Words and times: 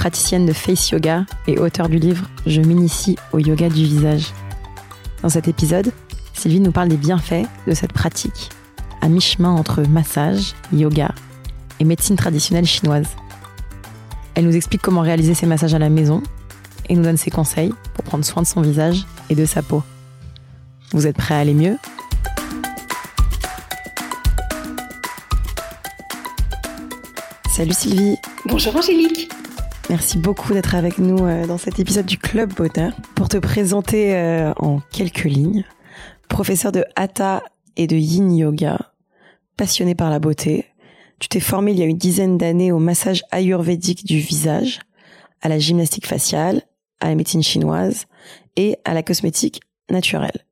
praticienne 0.00 0.46
de 0.46 0.54
face 0.54 0.92
yoga 0.92 1.26
et 1.46 1.58
auteur 1.58 1.90
du 1.90 1.98
livre 1.98 2.24
Je 2.46 2.62
m'initie 2.62 3.18
au 3.34 3.38
yoga 3.38 3.68
du 3.68 3.84
visage. 3.84 4.32
Dans 5.20 5.28
cet 5.28 5.46
épisode, 5.46 5.92
Sylvie 6.32 6.60
nous 6.60 6.72
parle 6.72 6.88
des 6.88 6.96
bienfaits 6.96 7.44
de 7.66 7.74
cette 7.74 7.92
pratique, 7.92 8.48
à 9.02 9.10
mi-chemin 9.10 9.50
entre 9.50 9.82
massage, 9.82 10.54
yoga 10.72 11.10
et 11.80 11.84
médecine 11.84 12.16
traditionnelle 12.16 12.64
chinoise. 12.64 13.08
Elle 14.34 14.46
nous 14.46 14.56
explique 14.56 14.80
comment 14.80 15.02
réaliser 15.02 15.34
ses 15.34 15.44
massages 15.44 15.74
à 15.74 15.78
la 15.78 15.90
maison 15.90 16.22
et 16.88 16.96
nous 16.96 17.02
donne 17.02 17.18
ses 17.18 17.30
conseils 17.30 17.74
pour 17.92 18.02
prendre 18.02 18.24
soin 18.24 18.40
de 18.40 18.46
son 18.46 18.62
visage 18.62 19.04
et 19.28 19.34
de 19.34 19.44
sa 19.44 19.60
peau. 19.60 19.82
Vous 20.92 21.06
êtes 21.06 21.18
prêts 21.18 21.34
à 21.34 21.40
aller 21.40 21.52
mieux? 21.52 21.76
Salut 27.54 27.74
Sylvie 27.74 28.16
Bonjour 28.46 28.74
Angélique 28.74 29.30
Merci 29.88 30.18
beaucoup 30.18 30.52
d'être 30.52 30.74
avec 30.74 30.98
nous 30.98 31.24
euh, 31.26 31.46
dans 31.46 31.58
cet 31.58 31.80
épisode 31.80 32.06
du 32.06 32.18
Club 32.18 32.52
Bonheur 32.54 32.92
pour 33.14 33.28
te 33.28 33.38
présenter 33.38 34.14
euh, 34.14 34.52
en 34.58 34.80
quelques 34.92 35.24
lignes. 35.24 35.64
Professeur 36.28 36.70
de 36.70 36.84
Hatha 36.94 37.42
et 37.76 37.86
de 37.86 37.96
Yin 37.96 38.32
Yoga, 38.36 38.92
passionné 39.56 39.94
par 39.96 40.10
la 40.10 40.20
beauté, 40.20 40.66
tu 41.18 41.28
t'es 41.28 41.40
formé 41.40 41.72
il 41.72 41.78
y 41.78 41.82
a 41.82 41.86
une 41.86 41.98
dizaine 41.98 42.38
d'années 42.38 42.72
au 42.72 42.78
massage 42.78 43.22
ayurvédique 43.32 44.04
du 44.06 44.18
visage, 44.18 44.80
à 45.42 45.48
la 45.48 45.58
gymnastique 45.58 46.06
faciale, 46.06 46.62
à 47.00 47.08
la 47.08 47.14
médecine 47.14 47.42
chinoise 47.42 48.06
et 48.56 48.78
à 48.84 48.94
la 48.94 49.02
cosmétique 49.02 49.60
naturelle. 49.90 50.44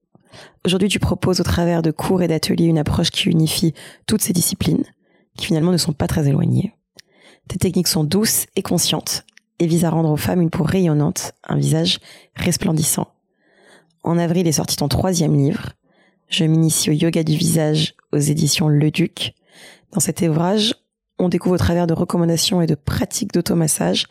Aujourd'hui, 0.65 0.89
tu 0.89 0.99
proposes 0.99 1.41
au 1.41 1.45
travers 1.45 1.83
de 1.83 1.91
cours 1.91 2.23
et 2.23 2.29
d'ateliers 2.29 2.67
une 2.67 2.79
approche 2.79 3.11
qui 3.11 3.29
unifie 3.29 3.73
toutes 4.07 4.23
ces 4.23 4.33
disciplines, 4.33 4.85
qui 5.37 5.47
finalement 5.47 5.73
ne 5.73 5.77
sont 5.77 5.93
pas 5.93 6.07
très 6.07 6.29
éloignées. 6.29 6.75
Tes 7.49 7.59
techniques 7.59 7.89
sont 7.89 8.05
douces 8.05 8.47
et 8.57 8.63
conscientes 8.63 9.25
et 9.59 9.67
visent 9.67 9.87
à 9.87 9.91
rendre 9.91 10.11
aux 10.11 10.17
femmes 10.17 10.43
une 10.43 10.51
peau 10.51 10.63
rayonnante, 10.63 11.33
un 11.45 11.57
visage 11.57 11.99
resplendissant. 12.37 13.09
En 14.03 14.19
avril 14.19 14.47
est 14.47 14.53
sorti 14.53 14.77
ton 14.77 14.89
troisième 14.89 15.35
livre, 15.35 15.73
Je 16.29 16.45
m'initie 16.45 16.91
au 16.91 16.93
yoga 16.93 17.25
du 17.25 17.37
visage 17.37 17.95
aux 18.13 18.19
éditions 18.19 18.69
Le 18.69 18.91
Duc. 18.91 19.33
Dans 19.93 20.01
cet 20.01 20.21
ouvrage, 20.21 20.75
on 21.19 21.31
découvre 21.31 21.55
au 21.55 21.59
travers 21.59 21.87
de 21.87 21.95
recommandations 21.95 22.61
et 22.61 22.67
de 22.67 22.75
pratiques 22.75 23.33
d'automassage 23.33 24.05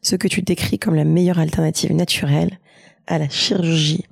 ce 0.00 0.14
que 0.14 0.28
tu 0.28 0.40
décris 0.40 0.78
comme 0.78 0.94
la 0.94 1.04
meilleure 1.04 1.40
alternative 1.40 1.92
naturelle 1.92 2.58
à 3.08 3.18
la 3.18 3.28
chirurgie 3.28 4.04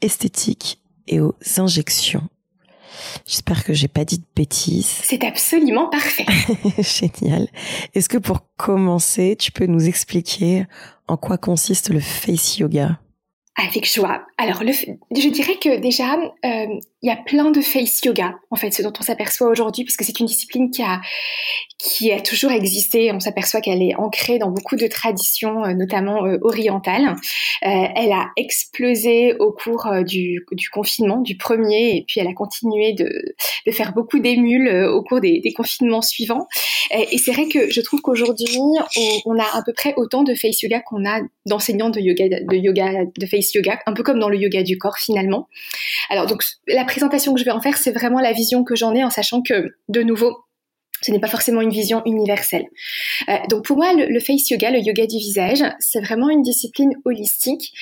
esthétique 0.00 0.80
et 1.06 1.20
aux 1.20 1.34
injections. 1.58 2.28
J'espère 3.26 3.64
que 3.64 3.72
j'ai 3.72 3.88
pas 3.88 4.04
dit 4.04 4.18
de 4.18 4.24
bêtises. 4.34 4.86
C'est 5.02 5.24
absolument 5.24 5.88
parfait. 5.88 6.26
Génial. 6.78 7.48
Est-ce 7.94 8.08
que 8.08 8.18
pour 8.18 8.40
commencer, 8.56 9.36
tu 9.38 9.52
peux 9.52 9.66
nous 9.66 9.88
expliquer 9.88 10.66
en 11.08 11.16
quoi 11.16 11.38
consiste 11.38 11.90
le 11.90 12.00
face 12.00 12.58
yoga? 12.58 13.00
Avec 13.56 13.92
joie. 13.92 14.24
Alors, 14.38 14.62
je 14.62 15.28
dirais 15.28 15.56
que 15.56 15.78
déjà, 15.78 16.14
euh, 16.14 16.66
il 17.02 17.06
y 17.06 17.10
a 17.10 17.16
plein 17.16 17.50
de 17.50 17.60
face 17.60 18.00
yoga, 18.04 18.38
en 18.50 18.56
fait, 18.56 18.70
ce 18.70 18.82
dont 18.82 18.92
on 18.98 19.02
s'aperçoit 19.02 19.48
aujourd'hui, 19.48 19.84
puisque 19.84 20.04
c'est 20.04 20.18
une 20.20 20.26
discipline 20.26 20.70
qui 20.70 20.82
a, 20.82 21.00
qui 21.78 22.12
a 22.12 22.20
toujours 22.20 22.52
existé. 22.52 23.12
On 23.12 23.20
s'aperçoit 23.20 23.60
qu'elle 23.60 23.82
est 23.82 23.94
ancrée 23.96 24.38
dans 24.38 24.50
beaucoup 24.50 24.76
de 24.76 24.86
traditions, 24.86 25.64
euh, 25.64 25.74
notamment 25.74 26.24
euh, 26.26 26.38
orientales. 26.42 27.16
Elle 27.62 28.12
a 28.12 28.28
explosé 28.36 29.34
au 29.38 29.52
cours 29.52 29.86
du, 30.06 30.44
confinement, 30.72 31.20
du 31.20 31.36
premier, 31.36 31.96
et 31.96 32.04
puis 32.06 32.20
elle 32.20 32.28
a 32.28 32.32
continué 32.32 32.94
de, 32.94 33.10
de 33.66 33.72
faire 33.72 33.92
beaucoup 33.92 34.18
d'émules 34.18 34.68
au 34.86 35.02
cours 35.02 35.20
des, 35.20 35.40
des, 35.40 35.52
confinements 35.52 36.00
suivants. 36.00 36.46
Et 36.90 37.18
c'est 37.18 37.32
vrai 37.32 37.48
que 37.48 37.70
je 37.70 37.80
trouve 37.82 38.00
qu'aujourd'hui, 38.00 38.46
on, 38.56 38.74
on, 39.26 39.38
a 39.38 39.44
à 39.44 39.62
peu 39.64 39.72
près 39.74 39.92
autant 39.96 40.22
de 40.22 40.34
face 40.34 40.62
yoga 40.62 40.80
qu'on 40.80 41.06
a 41.06 41.20
d'enseignants 41.46 41.90
de 41.90 42.00
yoga, 42.00 42.28
de 42.28 42.56
yoga, 42.56 43.04
de 43.04 43.26
face 43.26 43.39
yoga, 43.54 43.80
un 43.86 43.92
peu 43.92 44.02
comme 44.02 44.18
dans 44.18 44.28
le 44.28 44.36
yoga 44.36 44.62
du 44.62 44.78
corps 44.78 44.98
finalement. 44.98 45.48
Alors 46.08 46.26
donc 46.26 46.42
la 46.66 46.84
présentation 46.84 47.34
que 47.34 47.40
je 47.40 47.44
vais 47.44 47.50
en 47.50 47.60
faire, 47.60 47.76
c'est 47.76 47.92
vraiment 47.92 48.20
la 48.20 48.32
vision 48.32 48.64
que 48.64 48.76
j'en 48.76 48.94
ai 48.94 49.04
en 49.04 49.10
sachant 49.10 49.42
que, 49.42 49.74
de 49.88 50.02
nouveau, 50.02 50.44
ce 51.02 51.10
n'est 51.10 51.20
pas 51.20 51.28
forcément 51.28 51.60
une 51.60 51.70
vision 51.70 52.02
universelle. 52.04 52.66
Euh, 53.28 53.36
donc 53.48 53.64
pour 53.64 53.76
moi, 53.76 53.92
le, 53.94 54.20
face 54.20 54.50
yoga, 54.50 54.70
le 54.70 54.80
yoga 54.80 55.06
du 55.06 55.18
visage, 55.18 55.62
c'est 55.78 56.00
vraiment 56.00 56.28
une 56.28 56.42
discipline 56.42 56.92
holistique 57.04 57.72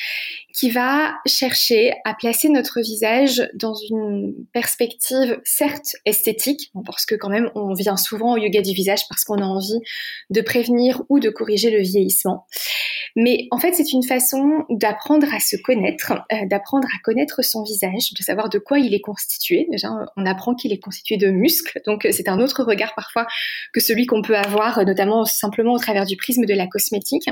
qui 0.55 0.71
va 0.71 1.15
chercher 1.27 1.93
à 2.05 2.15
placer 2.15 2.49
notre 2.49 2.81
visage 2.81 3.49
dans 3.55 3.75
une 3.75 4.35
perspective 4.53 5.41
certes 5.45 5.97
esthétique, 6.05 6.73
parce 6.85 7.07
que 7.07 7.15
quand 7.15 7.29
même 7.29 7.51
on 7.55 7.75
vient 7.75 7.97
souvent 7.97 8.35
au 8.35 8.37
yoga 8.39 8.61
du 8.61 8.73
visage 8.73 9.03
parce 9.09 9.25
qu'on 9.25 9.39
a 9.39 9.47
envie 9.47 9.81
de 10.31 10.41
prévenir 10.41 11.03
ou 11.09 11.21
de 11.21 11.31
corriger 11.31 11.71
le 11.71 11.81
vieillissement, 11.81 12.47
mais 13.17 13.49
en 13.51 13.59
fait, 13.59 13.73
c'est 13.73 13.93
une 13.93 14.03
façon 14.03 14.65
d'apprendre 14.71 15.27
à 15.35 15.41
se 15.41 15.57
connaître, 15.57 16.13
euh, 16.33 16.47
d'apprendre 16.47 16.87
à 16.95 17.03
connaître 17.03 17.43
son 17.43 17.63
visage, 17.63 18.13
de 18.17 18.23
savoir 18.23 18.49
de 18.49 18.59
quoi 18.59 18.79
il 18.79 18.95
est 18.95 19.01
constitué. 19.01 19.67
Déjà, 19.71 19.89
on 20.17 20.27
apprend 20.27 20.55
qu'il 20.55 20.73
est 20.73 20.79
constitué 20.79 21.17
de 21.17 21.29
muscles, 21.29 21.81
donc 21.87 22.05
euh, 22.05 22.11
c'est 22.13 22.29
un 22.29 22.39
autre 22.41 22.63
regard 22.63 22.95
que 23.73 23.81
celui 23.81 24.07
qu'on 24.07 24.23
peut 24.23 24.37
avoir, 24.37 24.79
euh, 24.79 24.85
notamment 24.85 25.25
simplement 25.25 25.75
au 25.75 25.79
travers 25.79 26.05
du 26.05 26.17
prisme 26.17 26.45
de 26.45 26.55
la 26.55 26.67
cosmétique. 26.67 27.29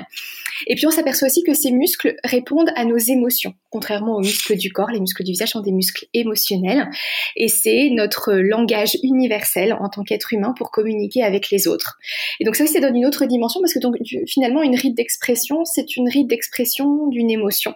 Et 0.67 0.75
puis 0.75 0.87
on 0.87 0.91
s'aperçoit 0.91 1.29
aussi 1.29 1.43
que 1.43 1.55
ces 1.55 1.71
muscles 1.71 2.17
répondent 2.25 2.71
à 2.77 2.85
nos 2.85 2.97
émotions, 2.97 3.55
contrairement 3.71 4.17
aux 4.17 4.21
muscles 4.21 4.57
du 4.57 4.73
corps. 4.73 4.91
Les 4.91 5.01
muscles 5.01 5.25
du 5.25 5.33
visage 5.33 5.51
sont 5.51 5.61
des 5.61 5.73
muscles 5.73 6.07
émotionnels, 6.15 6.89
et 7.37 7.49
c'est 7.49 7.91
notre 7.91 8.33
langage 8.35 8.97
universel 9.03 9.75
en 9.75 9.89
tant 9.89 10.03
qu'être 10.03 10.33
humain 10.33 10.55
pour 10.57 10.71
communiquer 10.71 11.23
avec 11.23 11.51
les 11.51 11.69
autres. 11.69 11.99
Et 12.41 12.45
donc 12.45 12.57
ça 12.57 12.65
aussi, 12.65 12.75
ça 12.75 12.81
donne 12.81 12.97
une 12.97 13.07
autre 13.07 13.27
dimension 13.27 13.61
parce 13.61 13.75
que 13.75 13.81
donc 13.81 13.97
finalement 14.27 14.63
une 14.63 14.77
rite 14.77 14.97
d'expression, 14.97 15.65
c'est 15.65 15.97
une 15.97 16.09
rite 16.09 16.29
d'expression 16.29 17.09
d'une 17.09 17.31
émotion. 17.31 17.75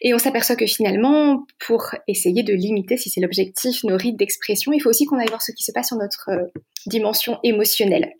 Et 0.00 0.14
on 0.14 0.18
s'aperçoit 0.18 0.56
que 0.56 0.66
finalement, 0.66 1.44
pour 1.58 1.94
essayer 2.06 2.42
de 2.42 2.52
limiter, 2.52 2.96
si 2.96 3.10
c'est 3.10 3.20
l'objectif, 3.20 3.82
nos 3.84 3.96
rites 3.96 4.16
d'expression, 4.16 4.72
il 4.72 4.80
faut 4.80 4.90
aussi 4.90 5.06
qu'on 5.06 5.18
aille 5.18 5.28
voir 5.28 5.42
ce 5.42 5.52
qui 5.52 5.64
se 5.64 5.72
passe 5.72 5.88
sur 5.88 5.96
notre 5.96 6.30
euh, 6.30 6.44
dimension 6.86 7.38
émotionnelle. 7.42 8.12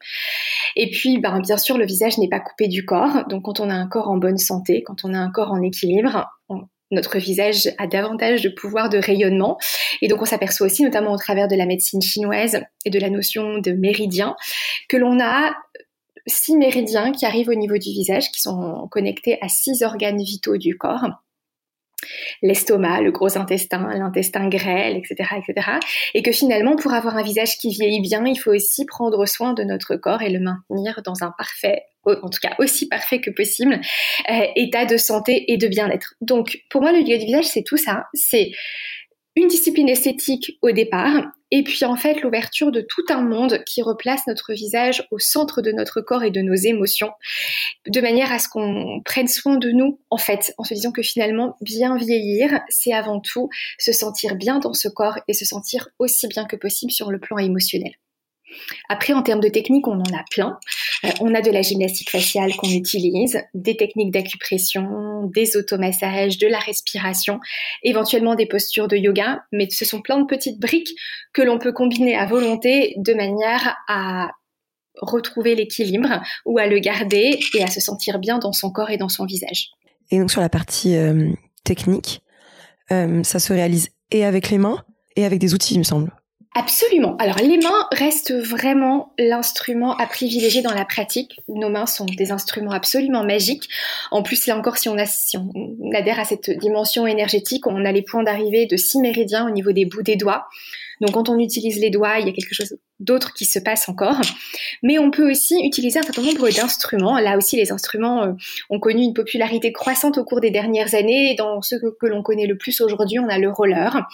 Et 0.77 0.91
puis, 0.91 1.19
ben, 1.19 1.41
bien 1.41 1.57
sûr, 1.57 1.79
le 1.79 1.87
visage 1.87 2.19
n'est 2.19 2.29
pas 2.29 2.41
coupé 2.41 2.69
du 2.69 2.85
corps. 2.85 3.27
Donc, 3.29 3.45
quand 3.45 3.61
on 3.61 3.71
a 3.71 3.75
un 3.75 3.89
corps 3.89 4.09
en 4.09 4.17
bonne 4.17 4.39
santé, 4.39 4.83
quand 4.83 5.05
on 5.05 5.15
a 5.15 5.19
un 5.19 5.31
corps 5.31 5.53
en 5.53 5.63
équilibre, 5.63 6.27
notre 6.91 7.19
visage 7.19 7.69
a 7.79 7.87
davantage 7.87 8.43
de 8.43 8.49
pouvoir 8.49 8.89
de 8.89 8.99
rayonnement. 8.99 9.59
Et 10.03 10.09
donc, 10.09 10.23
on 10.23 10.25
s'aperçoit 10.25 10.67
aussi, 10.67 10.83
notamment 10.83 11.13
au 11.13 11.19
travers 11.19 11.49
de 11.49 11.57
la 11.57 11.67
médecine 11.67 12.03
chinoise 12.03 12.61
et 12.85 12.91
de 12.91 12.99
la 12.99 13.11
notion 13.11 13.59
de 13.59 13.73
méridien, 13.73 14.37
que 14.89 14.97
l'on 14.97 15.21
a 15.21 15.55
six 16.27 16.57
méridiens 16.57 17.13
qui 17.13 17.27
arrivent 17.27 17.49
au 17.49 17.55
niveau 17.55 17.79
du 17.79 17.91
visage, 17.91 18.31
qui 18.31 18.41
sont 18.41 18.89
connectés 18.91 19.39
à 19.41 19.49
six 19.49 19.83
organes 19.83 20.23
vitaux 20.23 20.57
du 20.57 20.77
corps 20.77 21.07
l'estomac, 22.43 23.03
le 23.03 23.11
gros 23.11 23.37
intestin, 23.39 23.89
l'intestin 23.95 24.49
grêle, 24.49 24.97
etc., 24.97 25.31
etc. 25.37 25.71
Et 26.15 26.23
que 26.23 26.33
finalement, 26.33 26.77
pour 26.77 26.93
avoir 26.93 27.17
un 27.17 27.23
visage 27.23 27.57
qui 27.59 27.71
vieillit 27.71 28.01
bien, 28.01 28.25
il 28.25 28.37
faut 28.37 28.53
aussi 28.53 28.85
prendre 28.87 29.25
soin 29.27 29.55
de 29.55 29.65
notre 29.65 29.97
corps 29.97 30.23
et 30.23 30.31
le 30.31 30.41
maintenir 30.41 31.01
dans 31.05 31.23
un 31.23 31.33
parfait, 31.37 31.83
en 32.05 32.29
tout 32.29 32.41
cas 32.41 32.55
aussi 32.59 32.89
parfait 32.89 33.21
que 33.21 33.31
possible, 33.31 33.81
euh, 34.31 34.47
état 34.57 34.87
de 34.87 34.97
santé 34.97 35.53
et 35.53 35.57
de 35.57 35.69
bien-être. 35.69 36.15
Donc, 36.21 36.59
pour 36.71 36.83
moi, 36.83 36.93
le 36.93 37.01
yoga 37.01 37.19
du 37.19 37.27
visage, 37.27 37.47
c'est 37.47 37.65
tout 37.65 37.77
ça. 37.77 38.05
C'est 38.15 38.51
une 39.37 39.49
discipline 39.49 39.89
esthétique 39.89 40.59
au 40.63 40.73
départ, 40.73 41.25
et 41.51 41.63
puis 41.63 41.85
en 41.85 41.97
fait 41.97 42.23
l'ouverture 42.23 42.71
de 42.73 42.81
tout 42.81 43.05
un 43.09 43.23
monde 43.23 43.63
qui 43.65 43.83
replace 43.83 44.27
notre 44.27 44.53
visage 44.53 45.07
au 45.11 45.19
centre 45.19 45.63
de 45.63 45.73
notre 45.73 46.01
corps 46.01 46.23
et 46.23 46.31
de 46.31 46.41
nos 46.41 46.55
émotions, 46.55 47.11
de 47.87 48.01
manière 48.01 48.33
à 48.33 48.39
ce 48.39 48.49
qu'on 48.49 49.01
prenne 49.05 49.29
soin 49.29 49.57
de 49.57 49.71
nous 49.71 50.01
en 50.11 50.19
fait, 50.19 50.53
en 50.59 50.65
se 50.65 50.75
disant 50.75 50.93
que 50.93 51.03
finalement 51.03 51.57
bien 51.61 51.97
vieillir, 51.97 52.61
c'est 52.69 52.93
avant 52.93 53.21
tout 53.21 53.49
se 53.79 53.93
sentir 53.93 54.37
bien 54.37 54.59
dans 54.59 54.75
ce 54.75 54.89
corps 54.89 55.19
et 55.29 55.33
se 55.33 55.45
sentir 55.45 55.89
aussi 55.99 56.29
bien 56.29 56.45
que 56.45 56.57
possible 56.57 56.93
sur 56.93 57.11
le 57.11 57.19
plan 57.19 57.39
émotionnel. 57.39 57.93
Après, 58.89 59.13
en 59.13 59.23
termes 59.23 59.41
de 59.41 59.49
techniques, 59.49 59.87
on 59.87 59.99
en 59.99 60.15
a 60.15 60.25
plein. 60.31 60.59
Euh, 61.05 61.11
on 61.21 61.35
a 61.35 61.41
de 61.41 61.51
la 61.51 61.63
gymnastique 61.63 62.11
faciale 62.11 62.55
qu'on 62.57 62.71
utilise, 62.71 63.41
des 63.55 63.77
techniques 63.77 64.13
d'acupression, 64.13 65.31
des 65.35 65.57
automassages, 65.57 66.39
de 66.39 66.47
la 66.47 66.59
respiration, 66.59 67.41
éventuellement 67.83 68.35
des 68.35 68.47
postures 68.47 68.89
de 68.89 68.97
yoga, 68.97 69.43
mais 69.53 69.69
ce 69.71 69.85
sont 69.85 70.01
plein 70.01 70.19
de 70.19 70.27
petites 70.27 70.61
briques 70.61 70.91
que 71.33 71.43
l'on 71.43 71.59
peut 71.59 71.73
combiner 71.73 72.17
à 72.17 72.27
volonté 72.27 72.95
de 72.97 73.15
manière 73.15 73.77
à 73.89 74.31
retrouver 75.01 75.55
l'équilibre 75.55 76.21
ou 76.45 76.59
à 76.59 76.67
le 76.67 76.79
garder 76.81 77.39
et 77.55 77.63
à 77.63 77.69
se 77.69 77.81
sentir 77.81 78.19
bien 78.19 78.39
dans 78.39 78.53
son 78.53 78.71
corps 78.71 78.91
et 78.91 78.97
dans 78.97 79.09
son 79.09 79.27
visage. 79.27 79.71
Et 80.11 80.19
donc 80.19 80.31
sur 80.31 80.41
la 80.41 80.49
partie 80.49 80.97
euh, 80.97 81.31
technique, 81.65 82.21
euh, 82.91 83.23
ça 83.23 83.39
se 83.39 83.53
réalise 83.53 83.91
et 84.11 84.25
avec 84.25 84.51
les 84.51 84.59
mains 84.59 84.85
et 85.17 85.25
avec 85.25 85.39
des 85.39 85.55
outils, 85.55 85.75
il 85.75 85.79
me 85.79 85.85
semble. 85.85 86.13
Absolument. 86.59 87.17
Alors 87.19 87.39
les 87.39 87.57
mains 87.57 87.87
restent 87.93 88.35
vraiment 88.35 89.13
l'instrument 89.17 89.97
à 89.97 90.07
privilégier 90.07 90.61
dans 90.61 90.75
la 90.75 90.85
pratique. 90.85 91.41
Nos 91.47 91.69
mains 91.69 91.87
sont 91.87 92.05
des 92.05 92.33
instruments 92.33 92.73
absolument 92.73 93.23
magiques. 93.23 93.69
En 94.11 94.25
plus, 94.25 94.49
là 94.49 94.59
encore, 94.59 94.77
si 94.77 94.89
on, 94.89 94.97
adhère 95.95 96.19
à 96.19 96.25
cette 96.25 96.51
dimension 96.51 97.07
énergétique, 97.07 97.69
on 97.69 97.85
a 97.85 97.93
les 97.93 98.03
points 98.03 98.25
d'arrivée 98.25 98.67
de 98.67 98.77
six 98.77 98.99
méridiens 98.99 99.47
au 99.47 99.51
niveau 99.51 99.71
des 99.71 99.85
bouts 99.85 100.03
des 100.03 100.17
doigts. 100.17 100.49
Donc 101.01 101.13
quand 101.13 101.29
on 101.29 101.39
utilise 101.39 101.79
les 101.79 101.91
doigts, 101.91 102.19
il 102.19 102.27
y 102.27 102.29
a 102.29 102.33
quelque 102.33 102.55
chose 102.55 102.77
d'autre 102.99 103.35
qui 103.35 103.45
se 103.45 103.61
passe 103.61 103.89
encore. 103.89 104.21
Mais 104.83 104.99
on 104.99 105.13
peut 105.13 105.31
aussi 105.31 105.65
utiliser 105.65 106.01
un 106.01 106.03
certain 106.03 106.23
nombre 106.23 106.51
d'instruments. 106.51 107.21
Là 107.21 107.37
aussi, 107.37 107.55
les 107.55 107.71
instruments 107.71 108.25
euh, 108.25 108.33
ont 108.69 108.81
connu 108.81 109.03
une 109.03 109.15
popularité 109.15 109.71
croissante 109.71 110.19
au 110.19 110.25
cours 110.25 110.41
des 110.41 110.51
dernières 110.51 110.97
années. 110.97 111.37
Dans 111.37 111.63
ceux 111.63 111.79
que, 111.79 112.07
l'on 112.09 112.25
connaît 112.25 112.49
le 112.49 112.59
plus 112.59 112.81
aujourd'hui, 112.81 113.21
on 113.21 113.29
a 113.29 113.39
le 113.39 113.49
roller, 113.49 114.05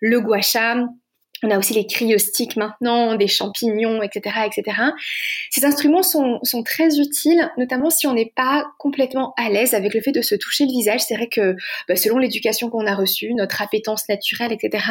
le 0.00 0.20
gua 0.20 0.40
sha, 0.40 0.76
on 1.42 1.50
a 1.50 1.58
aussi 1.58 1.74
les 1.74 1.86
cryosticks 1.86 2.56
maintenant, 2.56 3.16
des 3.16 3.26
champignons, 3.26 4.02
etc., 4.02 4.36
etc. 4.46 4.76
Ces 5.50 5.64
instruments 5.64 6.02
sont, 6.02 6.38
sont 6.42 6.62
très 6.62 6.98
utiles, 6.98 7.50
notamment 7.58 7.90
si 7.90 8.06
on 8.06 8.14
n'est 8.14 8.32
pas 8.34 8.66
complètement 8.78 9.34
à 9.36 9.50
l'aise 9.50 9.74
avec 9.74 9.94
le 9.94 10.00
fait 10.00 10.12
de 10.12 10.22
se 10.22 10.34
toucher 10.34 10.64
le 10.66 10.70
visage. 10.70 11.00
C'est 11.00 11.16
vrai 11.16 11.28
que 11.28 11.56
bah, 11.88 11.96
selon 11.96 12.18
l'éducation 12.18 12.70
qu'on 12.70 12.86
a 12.86 12.94
reçue, 12.94 13.34
notre 13.34 13.60
appétence 13.60 14.08
naturelle, 14.08 14.52
etc., 14.52 14.84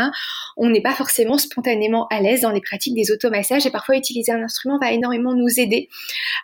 on 0.57 0.69
n'est 0.69 0.81
pas 0.81 0.93
forcément 0.93 1.37
spontanément 1.37 2.07
à 2.07 2.19
l'aise 2.19 2.41
dans 2.41 2.51
les 2.51 2.61
pratiques 2.61 2.95
des 2.95 3.11
automassages. 3.11 3.65
Et 3.65 3.71
parfois, 3.71 3.95
utiliser 3.95 4.31
un 4.31 4.43
instrument 4.43 4.77
va 4.79 4.91
énormément 4.91 5.33
nous 5.33 5.59
aider 5.59 5.87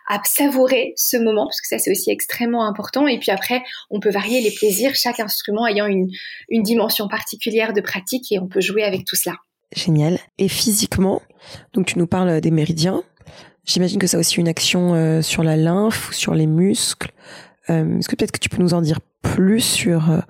à 0.08 0.20
savourer 0.24 0.94
ce 0.96 1.16
moment, 1.16 1.44
parce 1.44 1.60
que 1.60 1.68
ça, 1.68 1.78
c'est 1.78 1.90
aussi 1.90 2.10
extrêmement 2.10 2.66
important. 2.66 3.06
Et 3.06 3.18
puis 3.18 3.30
après, 3.30 3.62
on 3.90 4.00
peut 4.00 4.10
varier 4.10 4.40
les 4.40 4.50
plaisirs, 4.50 4.94
chaque 4.94 5.20
instrument 5.20 5.66
ayant 5.66 5.86
une, 5.86 6.08
une 6.48 6.62
dimension 6.62 7.08
particulière 7.08 7.72
de 7.72 7.80
pratique, 7.80 8.32
et 8.32 8.38
on 8.38 8.48
peut 8.48 8.60
jouer 8.60 8.84
avec 8.84 9.04
tout 9.04 9.16
cela. 9.16 9.36
Génial. 9.74 10.18
Et 10.38 10.48
physiquement, 10.48 11.22
donc 11.72 11.86
tu 11.86 11.98
nous 11.98 12.06
parles 12.06 12.40
des 12.40 12.50
méridiens. 12.50 13.02
J'imagine 13.68 13.98
que 13.98 14.06
ça 14.06 14.16
a 14.16 14.20
aussi 14.20 14.40
une 14.40 14.48
action 14.48 14.94
euh, 14.94 15.20
sur 15.20 15.42
la 15.42 15.56
lymphe 15.56 16.08
ou 16.08 16.12
sur 16.14 16.34
les 16.34 16.46
muscles. 16.46 17.10
Euh, 17.68 17.98
est-ce 17.98 18.08
que 18.08 18.16
peut-être 18.16 18.32
que 18.32 18.38
tu 18.38 18.48
peux 18.48 18.62
nous 18.62 18.72
en 18.72 18.80
dire 18.80 19.00
plus 19.20 19.60
sur 19.60 20.10
euh, 20.10 20.20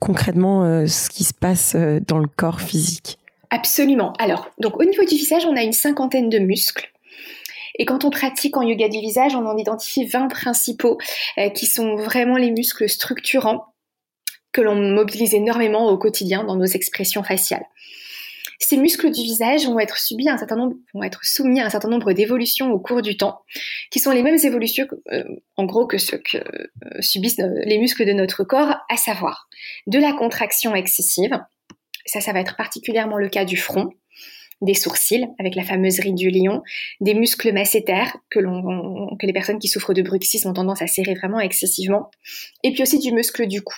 concrètement 0.00 0.86
ce 0.86 1.08
qui 1.08 1.22
se 1.22 1.32
passe 1.32 1.76
dans 1.76 2.18
le 2.18 2.26
corps 2.26 2.60
physique? 2.60 3.18
Absolument. 3.50 4.12
Alors, 4.18 4.50
donc 4.58 4.78
au 4.80 4.84
niveau 4.84 5.04
du 5.04 5.14
visage, 5.14 5.46
on 5.46 5.56
a 5.56 5.62
une 5.62 5.72
cinquantaine 5.72 6.28
de 6.28 6.38
muscles. 6.38 6.90
Et 7.78 7.84
quand 7.84 8.04
on 8.04 8.10
pratique 8.10 8.56
en 8.56 8.62
yoga 8.62 8.88
du 8.88 8.98
visage, 8.98 9.36
on 9.36 9.46
en 9.46 9.56
identifie 9.56 10.06
20 10.06 10.28
principaux 10.28 10.98
qui 11.54 11.66
sont 11.66 11.94
vraiment 11.96 12.36
les 12.36 12.50
muscles 12.50 12.88
structurants 12.88 13.66
que 14.52 14.60
l'on 14.60 14.74
mobilise 14.74 15.34
énormément 15.34 15.88
au 15.88 15.98
quotidien 15.98 16.44
dans 16.44 16.56
nos 16.56 16.64
expressions 16.64 17.22
faciales. 17.22 17.66
Ces 18.58 18.76
muscles 18.76 19.10
du 19.10 19.22
visage 19.22 19.66
vont 19.66 19.78
être 19.78 19.98
subis 19.98 20.28
un 20.28 20.38
certain 20.38 20.56
nombre, 20.56 20.76
vont 20.94 21.02
être 21.02 21.20
soumis 21.24 21.60
à 21.60 21.66
un 21.66 21.70
certain 21.70 21.88
nombre 21.88 22.12
d'évolutions 22.12 22.70
au 22.70 22.78
cours 22.78 23.02
du 23.02 23.16
temps, 23.16 23.40
qui 23.90 23.98
sont 23.98 24.10
les 24.10 24.22
mêmes 24.22 24.38
évolutions, 24.42 24.86
euh, 25.12 25.24
en 25.56 25.64
gros, 25.64 25.86
que 25.86 25.98
ce 25.98 26.16
que 26.16 26.38
euh, 26.38 27.00
subissent 27.00 27.38
les 27.38 27.78
muscles 27.78 28.06
de 28.06 28.12
notre 28.12 28.44
corps, 28.44 28.76
à 28.88 28.96
savoir 28.96 29.48
de 29.86 29.98
la 29.98 30.12
contraction 30.12 30.74
excessive. 30.74 31.38
Ça, 32.06 32.20
ça 32.20 32.32
va 32.32 32.40
être 32.40 32.56
particulièrement 32.56 33.18
le 33.18 33.28
cas 33.28 33.44
du 33.44 33.56
front, 33.56 33.90
des 34.62 34.74
sourcils 34.74 35.26
avec 35.38 35.54
la 35.54 35.64
fameuse 35.64 36.00
ride 36.00 36.14
du 36.14 36.30
lion, 36.30 36.62
des 37.00 37.14
muscles 37.14 37.52
massétaires 37.52 38.16
que, 38.30 38.40
que 38.40 39.26
les 39.26 39.32
personnes 39.32 39.58
qui 39.58 39.68
souffrent 39.68 39.92
de 39.92 40.02
bruxisme 40.02 40.48
ont 40.48 40.54
tendance 40.54 40.82
à 40.82 40.86
serrer 40.86 41.14
vraiment 41.14 41.40
excessivement, 41.40 42.10
et 42.62 42.72
puis 42.72 42.82
aussi 42.82 42.98
du 42.98 43.12
muscle 43.12 43.46
du 43.46 43.62
cou. 43.62 43.74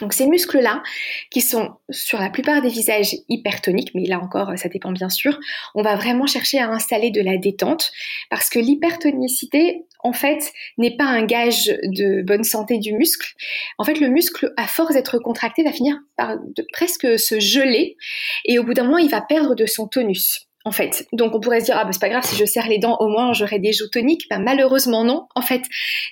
Donc 0.00 0.12
ces 0.12 0.26
muscles-là, 0.26 0.82
qui 1.30 1.40
sont 1.40 1.70
sur 1.90 2.18
la 2.18 2.30
plupart 2.30 2.62
des 2.62 2.68
visages 2.68 3.14
hypertoniques, 3.28 3.90
mais 3.94 4.06
là 4.06 4.20
encore 4.20 4.52
ça 4.56 4.68
dépend 4.68 4.92
bien 4.92 5.08
sûr, 5.08 5.38
on 5.74 5.82
va 5.82 5.96
vraiment 5.96 6.26
chercher 6.26 6.58
à 6.58 6.68
installer 6.70 7.10
de 7.10 7.20
la 7.20 7.36
détente 7.36 7.90
parce 8.30 8.48
que 8.48 8.58
l'hypertonicité, 8.58 9.84
en 10.04 10.12
fait, 10.12 10.52
n'est 10.76 10.96
pas 10.96 11.06
un 11.06 11.24
gage 11.24 11.66
de 11.66 12.22
bonne 12.22 12.44
santé 12.44 12.78
du 12.78 12.92
muscle. 12.92 13.34
En 13.78 13.84
fait, 13.84 13.98
le 14.00 14.08
muscle, 14.08 14.52
à 14.56 14.66
force 14.66 14.94
d'être 14.94 15.18
contracté, 15.18 15.64
va 15.64 15.72
finir 15.72 15.96
par 16.16 16.36
presque 16.72 17.18
se 17.18 17.40
geler 17.40 17.96
et 18.44 18.58
au 18.58 18.64
bout 18.64 18.74
d'un 18.74 18.84
moment, 18.84 18.98
il 18.98 19.10
va 19.10 19.20
perdre 19.20 19.54
de 19.54 19.66
son 19.66 19.88
tonus 19.88 20.48
en 20.64 20.72
fait. 20.72 21.06
Donc 21.12 21.34
on 21.34 21.40
pourrait 21.40 21.60
se 21.60 21.66
dire 21.66 21.76
ah 21.78 21.84
bah 21.84 21.92
c'est 21.92 22.00
pas 22.00 22.08
grave 22.08 22.24
si 22.24 22.36
je 22.36 22.44
serre 22.44 22.68
les 22.68 22.78
dents 22.78 22.96
au 23.00 23.08
moins 23.08 23.32
j'aurai 23.32 23.58
des 23.58 23.72
joues 23.72 23.88
toniques. 23.88 24.26
Ben, 24.30 24.38
malheureusement 24.38 25.04
non. 25.04 25.26
En 25.34 25.42
fait, 25.42 25.62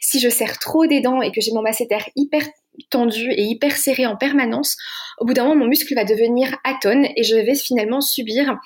si 0.00 0.18
je 0.18 0.28
serre 0.28 0.58
trop 0.58 0.86
des 0.86 1.00
dents 1.00 1.20
et 1.20 1.30
que 1.30 1.40
j'ai 1.40 1.52
mon 1.52 1.62
masséter 1.62 1.98
hyper 2.16 2.42
tendu 2.90 3.30
et 3.32 3.42
hyper 3.42 3.76
serré 3.76 4.06
en 4.06 4.16
permanence, 4.16 4.76
au 5.18 5.24
bout 5.24 5.34
d'un 5.34 5.44
moment, 5.44 5.56
mon 5.56 5.66
muscle 5.66 5.94
va 5.94 6.04
devenir 6.04 6.56
atone 6.64 7.06
et 7.16 7.22
je 7.22 7.36
vais 7.36 7.54
finalement 7.54 8.00
subir 8.00 8.56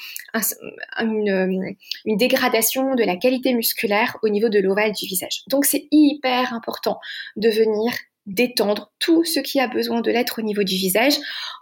une, 1.01 1.77
une, 2.05 2.17
dégradation 2.17 2.95
de 2.95 3.05
la 3.05 3.17
qualité 3.17 3.55
musculaire 3.55 4.17
au 4.23 4.29
niveau 4.29 4.49
de 4.49 4.59
l'ovale 4.59 4.93
du 4.93 5.07
visage. 5.07 5.43
Donc 5.49 5.65
c'est 5.65 5.89
hyper 5.91 6.53
important 6.55 6.99
de 7.37 7.49
venir 7.49 7.93
détendre 8.27 8.93
tout 8.99 9.25
ce 9.25 9.41
qui 9.41 9.61
a 9.61 9.67
besoin 9.67 10.01
de 10.01 10.11
l'être 10.11 10.39
au 10.39 10.43
niveau 10.43 10.63
du 10.63 10.75
visage, 10.75 11.15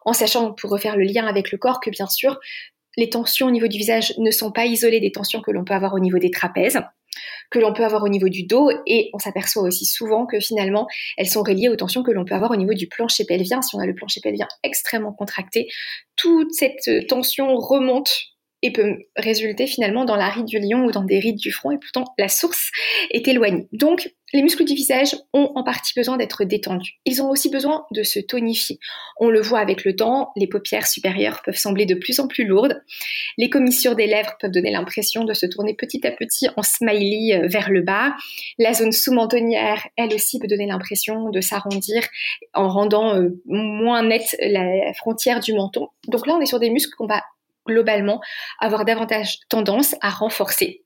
en 0.05 0.13
sachant, 0.13 0.53
pour 0.53 0.71
refaire 0.71 0.97
le 0.97 1.05
lien 1.05 1.27
avec 1.27 1.53
le 1.53 1.59
corps, 1.59 1.81
que 1.81 1.91
bien 1.91 2.07
sûr, 2.07 2.39
les 2.97 3.11
tensions 3.11 3.47
au 3.47 3.51
niveau 3.51 3.69
du 3.69 3.79
visage 3.79 4.15
ne 4.19 4.31
sont 4.31 4.51
pas 4.51 4.67
isolées 4.67 5.01
des 5.01 5.13
tensions 5.13 5.41
que 5.41 5.51
l'on 5.51 5.65
peut 5.65 5.75
avoir 5.75 5.95
au 5.95 6.01
niveau 6.01 6.19
des 6.19 6.31
trapèzes 6.31 6.81
que 7.51 7.59
l'on 7.59 7.73
peut 7.73 7.85
avoir 7.85 8.03
au 8.03 8.09
niveau 8.09 8.29
du 8.29 8.45
dos 8.45 8.71
et 8.87 9.11
on 9.13 9.19
s'aperçoit 9.19 9.63
aussi 9.63 9.85
souvent 9.85 10.27
que 10.27 10.41
finalement 10.41 10.87
elles 11.17 11.29
sont 11.29 11.43
reliées 11.43 11.69
aux 11.69 11.77
tensions 11.77 12.03
que 12.03 12.11
l'on 12.11 12.25
peut 12.25 12.35
avoir 12.35 12.51
au 12.51 12.57
niveau 12.57 12.75
du 12.75 12.89
plancher 12.89 13.25
pelvien. 13.25 13.63
Si 13.63 13.75
on 13.77 13.79
a 13.79 13.87
le 13.87 13.95
plancher 13.95 14.21
pelvien 14.21 14.47
extrêmement 14.63 15.13
contracté, 15.13 15.69
toute 16.17 16.53
cette 16.53 17.07
tension 17.09 17.57
remonte 17.57 18.11
et 18.63 18.73
peut 18.73 18.97
résulter 19.17 19.67
finalement 19.67 20.05
dans 20.05 20.17
la 20.17 20.29
ride 20.29 20.47
du 20.47 20.59
lion 20.59 20.85
ou 20.85 20.91
dans 20.91 21.05
des 21.05 21.19
rides 21.19 21.39
du 21.39 21.53
front 21.53 21.71
et 21.71 21.79
pourtant 21.79 22.05
la 22.19 22.29
source 22.29 22.71
est 23.11 23.27
éloignée. 23.29 23.69
Donc 23.73 24.13
les 24.33 24.43
muscles 24.43 24.65
du 24.65 24.75
visage 24.75 25.17
ont 25.33 25.53
en 25.55 25.63
partie 25.63 25.93
besoin 25.97 26.17
d'être 26.17 26.45
détendus. 26.45 26.99
Ils 27.05 27.23
ont 27.23 27.31
aussi 27.31 27.51
besoin 27.51 27.87
de 27.93 28.03
se 28.03 28.21
tonifier. 28.21 28.79
On 29.19 29.29
le 29.29 29.41
voit 29.41 29.61
avec 29.61 29.85
le 29.85 29.97
temps, 29.97 30.33
les 30.37 30.47
paupières 30.47 30.87
supérieures 30.87 31.41
peuvent 31.45 31.57
sembler 31.57 31.87
de 31.87 31.95
plus 31.95 32.21
en 32.21 32.29
plus 32.29 32.45
lourdes. 32.45 32.83
Les 33.39 33.49
commissures 33.49 33.95
des 33.95 34.07
lèvres 34.07 34.37
peuvent 34.41 34.51
donner 34.51 34.71
l'impression 34.71 35.25
de 35.25 35.33
se 35.33 35.47
tourner 35.47 35.75
petit 35.75 36.07
à 36.07 36.11
petit 36.11 36.49
en 36.57 36.63
smiley 36.63 37.37
euh, 37.37 37.49
vers 37.49 37.71
le 37.71 37.83
bas. 37.83 38.15
La 38.59 38.75
zone 38.75 38.93
sous-mentonnière, 38.93 39.87
elle 39.97 40.13
aussi, 40.15 40.39
peut 40.39 40.49
donner 40.49 40.67
l'impression 40.67 41.31
de 41.31 41.41
s'arrondir 41.41 42.03
en 42.55 42.69
rendant 42.69 43.17
euh, 43.17 43.41
moins 43.47 44.03
nette 44.03 44.37
la 44.41 44.93
frontière 44.95 45.41
du 45.41 45.55
menton. 45.55 45.89
Donc 46.07 46.27
là, 46.27 46.35
on 46.35 46.41
est 46.41 46.47
sur 46.47 46.61
des 46.61 46.71
muscles 46.71 46.95
qu'on 46.97 47.07
va 47.07 47.23
globalement 47.67 48.21
avoir 48.61 48.85
davantage 48.85 49.39
tendance 49.49 49.95
à 50.01 50.11
renforcer 50.11 50.83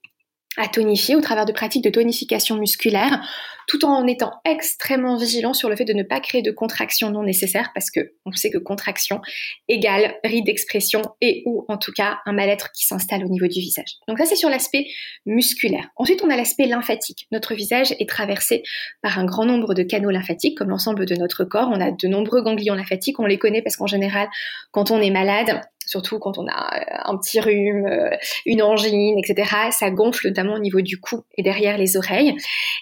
à 0.56 0.68
tonifier 0.68 1.16
au 1.16 1.20
travers 1.20 1.46
de 1.46 1.52
pratiques 1.52 1.84
de 1.84 1.90
tonification 1.90 2.56
musculaire, 2.56 3.26
tout 3.68 3.84
en 3.84 4.06
étant 4.06 4.32
extrêmement 4.44 5.16
vigilant 5.16 5.54
sur 5.54 5.68
le 5.68 5.76
fait 5.76 5.84
de 5.84 5.92
ne 5.92 6.02
pas 6.02 6.20
créer 6.20 6.42
de 6.42 6.50
contraction 6.50 7.10
non 7.10 7.22
nécessaire, 7.22 7.70
parce 7.74 7.90
que 7.90 8.00
on 8.26 8.32
sait 8.32 8.50
que 8.50 8.58
contraction 8.58 9.20
égale 9.68 10.14
ride 10.24 10.46
d'expression 10.46 11.02
et 11.20 11.42
ou 11.46 11.64
en 11.68 11.78
tout 11.78 11.92
cas 11.92 12.18
un 12.26 12.32
mal-être 12.32 12.70
qui 12.72 12.86
s'installe 12.86 13.24
au 13.24 13.28
niveau 13.28 13.46
du 13.46 13.60
visage. 13.60 13.96
Donc 14.08 14.18
ça 14.18 14.26
c'est 14.26 14.36
sur 14.36 14.50
l'aspect 14.50 14.86
musculaire. 15.26 15.88
Ensuite 15.96 16.22
on 16.22 16.30
a 16.30 16.36
l'aspect 16.36 16.66
lymphatique. 16.66 17.26
Notre 17.30 17.54
visage 17.54 17.94
est 17.98 18.08
traversé 18.08 18.62
par 19.00 19.18
un 19.18 19.24
grand 19.24 19.44
nombre 19.44 19.74
de 19.74 19.82
canaux 19.82 20.10
lymphatiques, 20.10 20.58
comme 20.58 20.70
l'ensemble 20.70 21.06
de 21.06 21.14
notre 21.14 21.44
corps. 21.44 21.70
On 21.72 21.80
a 21.80 21.90
de 21.90 22.08
nombreux 22.08 22.42
ganglions 22.42 22.74
lymphatiques, 22.74 23.18
on 23.20 23.26
les 23.26 23.38
connaît 23.38 23.62
parce 23.62 23.76
qu'en 23.76 23.86
général, 23.86 24.28
quand 24.70 24.90
on 24.90 25.00
est 25.00 25.10
malade, 25.10 25.60
surtout 25.86 26.18
quand 26.18 26.38
on 26.38 26.46
a 26.46 26.80
euh, 26.80 27.10
un 27.12 27.16
petit 27.16 27.40
rhume, 27.40 27.86
euh, 27.86 28.10
une 28.46 28.62
angine, 28.62 29.18
etc. 29.18 29.50
Ça 29.70 29.90
gonfle 29.90 30.28
notamment 30.28 30.54
au 30.54 30.58
niveau 30.58 30.80
du 30.80 30.98
cou 30.98 31.22
et 31.36 31.42
derrière 31.42 31.78
les 31.78 31.96
oreilles. 31.96 32.34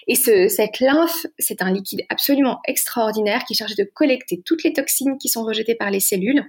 Et 0.07 0.15
ce, 0.15 0.47
cette 0.47 0.79
lymphe, 0.79 1.25
c'est 1.39 1.61
un 1.61 1.71
liquide 1.71 2.01
absolument 2.09 2.59
extraordinaire 2.67 3.43
qui 3.45 3.53
est 3.53 3.57
chargé 3.57 3.75
de 3.75 3.83
collecter 3.83 4.41
toutes 4.45 4.63
les 4.63 4.73
toxines 4.73 5.17
qui 5.17 5.29
sont 5.29 5.43
rejetées 5.43 5.75
par 5.75 5.91
les 5.91 5.99
cellules 5.99 6.43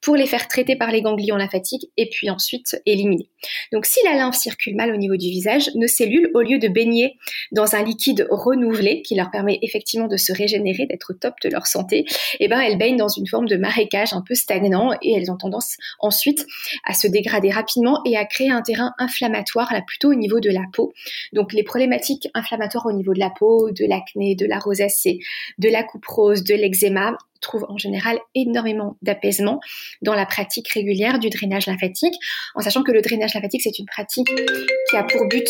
pour 0.00 0.16
les 0.16 0.26
faire 0.26 0.48
traiter 0.48 0.76
par 0.76 0.90
les 0.90 1.02
ganglions 1.02 1.36
lymphatiques 1.36 1.86
et 1.96 2.08
puis 2.08 2.30
ensuite 2.30 2.80
éliminer. 2.86 3.28
Donc 3.72 3.86
si 3.86 4.00
la 4.04 4.14
lymphe 4.14 4.36
circule 4.36 4.76
mal 4.76 4.92
au 4.92 4.96
niveau 4.96 5.16
du 5.16 5.28
visage, 5.28 5.70
nos 5.74 5.86
cellules, 5.86 6.30
au 6.34 6.40
lieu 6.40 6.58
de 6.58 6.68
baigner 6.68 7.16
dans 7.52 7.74
un 7.74 7.82
liquide 7.82 8.26
renouvelé 8.30 9.02
qui 9.02 9.14
leur 9.14 9.30
permet 9.30 9.58
effectivement 9.62 10.08
de 10.08 10.16
se 10.16 10.32
régénérer, 10.32 10.86
d'être 10.86 11.12
au 11.12 11.14
top 11.14 11.34
de 11.42 11.48
leur 11.48 11.66
santé, 11.66 12.04
eh 12.40 12.48
ben 12.48 12.60
elles 12.60 12.78
baignent 12.78 12.96
dans 12.96 13.08
une 13.08 13.26
forme 13.26 13.46
de 13.46 13.56
marécage 13.56 14.12
un 14.12 14.22
peu 14.26 14.34
stagnant 14.34 14.92
et 15.02 15.12
elles 15.12 15.30
ont 15.30 15.36
tendance 15.36 15.76
ensuite 15.98 16.46
à 16.84 16.94
se 16.94 17.06
dégrader 17.06 17.50
rapidement 17.50 18.00
et 18.04 18.16
à 18.16 18.24
créer 18.24 18.50
un 18.50 18.62
terrain 18.62 18.92
inflammatoire 18.98 19.72
là 19.72 19.82
plutôt 19.82 20.10
au 20.10 20.14
niveau 20.14 20.40
de 20.40 20.50
la 20.50 20.64
peau. 20.72 20.92
Donc 21.32 21.52
les 21.52 21.62
problématiques 21.62 22.28
inflammatoires 22.34 22.86
au 22.86 22.92
niveau 22.92 23.14
de 23.14 23.18
la 23.18 23.30
peau, 23.30 23.70
de 23.70 23.84
l'acné, 23.86 24.34
de 24.34 24.46
la 24.46 24.58
rosacée, 24.58 25.20
de 25.58 25.68
la 25.68 25.82
coupe 25.82 26.06
rose, 26.06 26.44
de 26.44 26.54
l'eczéma 26.54 27.16
trouvent 27.40 27.66
en 27.68 27.78
général 27.78 28.18
énormément 28.34 28.96
d'apaisement 29.02 29.60
dans 30.02 30.14
la 30.14 30.26
pratique 30.26 30.68
régulière 30.68 31.18
du 31.18 31.30
drainage 31.30 31.66
lymphatique, 31.66 32.14
en 32.54 32.60
sachant 32.60 32.82
que 32.82 32.92
le 32.92 33.00
drainage 33.00 33.34
lymphatique, 33.34 33.62
c'est 33.62 33.78
une 33.78 33.86
pratique 33.86 34.28
qui 34.90 34.96
a 34.96 35.04
pour 35.04 35.26
but 35.28 35.48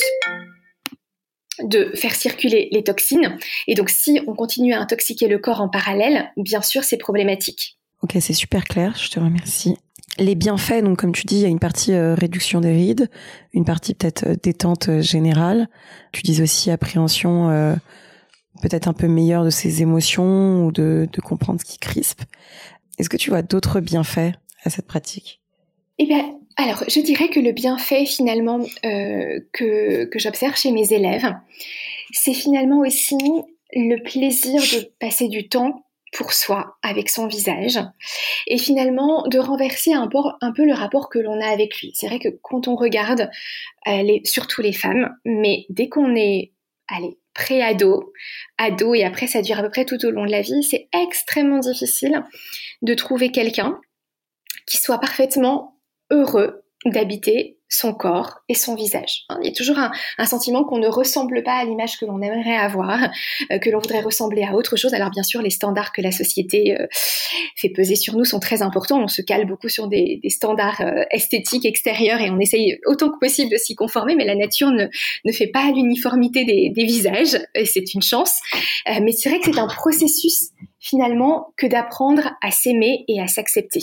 de 1.62 1.90
faire 1.94 2.14
circuler 2.14 2.68
les 2.70 2.84
toxines. 2.84 3.36
Et 3.66 3.74
donc, 3.74 3.90
si 3.90 4.20
on 4.26 4.34
continue 4.34 4.74
à 4.74 4.80
intoxiquer 4.80 5.28
le 5.28 5.38
corps 5.38 5.60
en 5.60 5.68
parallèle, 5.68 6.30
bien 6.36 6.62
sûr, 6.62 6.84
c'est 6.84 6.98
problématique. 6.98 7.78
Ok, 8.02 8.16
c'est 8.20 8.32
super 8.32 8.64
clair, 8.64 8.94
je 8.96 9.10
te 9.10 9.18
remercie. 9.18 9.76
Les 10.18 10.34
bienfaits, 10.34 10.82
donc 10.82 10.98
comme 10.98 11.12
tu 11.12 11.26
dis, 11.26 11.36
il 11.36 11.42
y 11.42 11.44
a 11.44 11.48
une 11.48 11.60
partie 11.60 11.92
euh, 11.92 12.14
réduction 12.14 12.60
des 12.60 12.72
rides, 12.72 13.08
une 13.52 13.64
partie 13.64 13.94
peut-être 13.94 14.26
euh, 14.26 14.34
détente 14.42 14.88
euh, 14.88 15.00
générale. 15.00 15.68
Tu 16.12 16.22
dis 16.22 16.42
aussi 16.42 16.70
appréhension 16.72 17.48
peut-être 18.60 18.88
un 18.88 18.92
peu 18.92 19.06
meilleure 19.06 19.44
de 19.44 19.50
ses 19.50 19.82
émotions 19.82 20.66
ou 20.66 20.72
de, 20.72 21.08
comprendre 21.22 21.60
ce 21.60 21.64
qui 21.64 21.78
crispe. 21.78 22.22
Est-ce 22.98 23.08
que 23.08 23.16
tu 23.16 23.30
vois 23.30 23.42
d'autres 23.42 23.80
bienfaits 23.80 24.32
à 24.64 24.70
cette 24.70 24.86
pratique? 24.86 25.40
Eh 25.98 26.06
bien, 26.06 26.34
alors, 26.56 26.82
je 26.88 27.00
dirais 27.00 27.28
que 27.28 27.38
le 27.38 27.52
bienfait 27.52 28.04
finalement 28.04 28.60
que, 28.82 30.04
que 30.04 30.18
j'observe 30.18 30.56
chez 30.56 30.72
mes 30.72 30.92
élèves, 30.92 31.32
c'est 32.12 32.34
finalement 32.34 32.80
aussi 32.80 33.18
le 33.74 34.02
plaisir 34.02 34.60
de 34.60 34.90
passer 34.98 35.28
du 35.28 35.48
temps 35.48 35.84
pour 36.12 36.32
soi 36.32 36.76
avec 36.82 37.10
son 37.10 37.26
visage 37.26 37.78
et 38.46 38.58
finalement 38.58 39.26
de 39.28 39.38
renverser 39.38 39.92
un 39.92 40.08
peu, 40.08 40.64
le 40.64 40.72
rapport 40.72 41.08
que 41.08 41.18
l'on 41.18 41.40
a 41.40 41.48
avec 41.48 41.80
lui. 41.80 41.92
C'est 41.94 42.06
vrai 42.06 42.18
que 42.18 42.28
quand 42.42 42.68
on 42.68 42.76
regarde, 42.76 43.30
euh, 43.86 44.18
surtout 44.24 44.62
les 44.62 44.72
femmes, 44.72 45.14
mais 45.24 45.66
dès 45.68 45.88
qu'on 45.88 46.14
est, 46.16 46.52
allez, 46.88 47.18
pré-ado, 47.34 48.12
ado 48.56 48.94
et 48.94 49.04
après 49.04 49.26
ça 49.26 49.42
dure 49.42 49.58
à 49.58 49.62
peu 49.62 49.70
près 49.70 49.84
tout 49.84 50.04
au 50.04 50.10
long 50.10 50.24
de 50.24 50.30
la 50.30 50.40
vie, 50.40 50.62
c'est 50.62 50.88
extrêmement 50.92 51.60
difficile 51.60 52.24
de 52.82 52.94
trouver 52.94 53.30
quelqu'un 53.30 53.80
qui 54.66 54.76
soit 54.76 54.98
parfaitement 54.98 55.78
heureux 56.10 56.64
d'habiter 56.84 57.57
son 57.68 57.92
corps 57.92 58.40
et 58.48 58.54
son 58.54 58.74
visage. 58.74 59.24
Il 59.42 59.46
y 59.46 59.50
a 59.50 59.52
toujours 59.52 59.78
un, 59.78 59.90
sentiment 60.26 60.64
qu'on 60.64 60.78
ne 60.78 60.88
ressemble 60.88 61.42
pas 61.42 61.52
à 61.52 61.64
l'image 61.64 61.98
que 61.98 62.04
l'on 62.04 62.20
aimerait 62.20 62.56
avoir, 62.56 63.08
euh, 63.50 63.58
que 63.58 63.70
l'on 63.70 63.78
voudrait 63.78 64.00
ressembler 64.00 64.42
à 64.42 64.54
autre 64.54 64.76
chose. 64.76 64.94
Alors 64.94 65.10
bien 65.10 65.22
sûr, 65.22 65.42
les 65.42 65.50
standards 65.50 65.92
que 65.92 66.00
la 66.00 66.10
société 66.10 66.78
euh, 66.78 66.86
fait 67.56 67.68
peser 67.68 67.96
sur 67.96 68.14
nous 68.14 68.24
sont 68.24 68.40
très 68.40 68.62
importants. 68.62 69.02
On 69.02 69.08
se 69.08 69.22
cale 69.22 69.46
beaucoup 69.46 69.68
sur 69.68 69.88
des, 69.88 70.20
standards 70.28 70.80
euh, 70.80 71.04
esthétiques 71.10 71.64
extérieurs 71.64 72.20
et 72.20 72.30
on 72.30 72.38
essaye 72.38 72.78
autant 72.86 73.10
que 73.10 73.18
possible 73.18 73.50
de 73.50 73.56
s'y 73.56 73.74
conformer, 73.74 74.14
mais 74.14 74.24
la 74.24 74.34
nature 74.34 74.70
ne, 74.70 74.86
ne 75.24 75.32
fait 75.32 75.48
pas 75.48 75.70
l'uniformité 75.70 76.44
des, 76.44 76.70
des, 76.70 76.84
visages, 76.84 77.38
et 77.54 77.64
c'est 77.64 77.94
une 77.94 78.02
chance. 78.02 78.40
mais 78.86 79.12
c'est 79.12 79.28
vrai 79.28 79.40
que 79.40 79.52
c'est 79.52 79.58
un 79.58 79.66
processus 79.66 80.50
finalement 80.78 81.52
que 81.56 81.66
d'apprendre 81.66 82.30
à 82.42 82.50
s'aimer 82.50 83.04
et 83.08 83.20
à 83.20 83.26
s'accepter. 83.26 83.80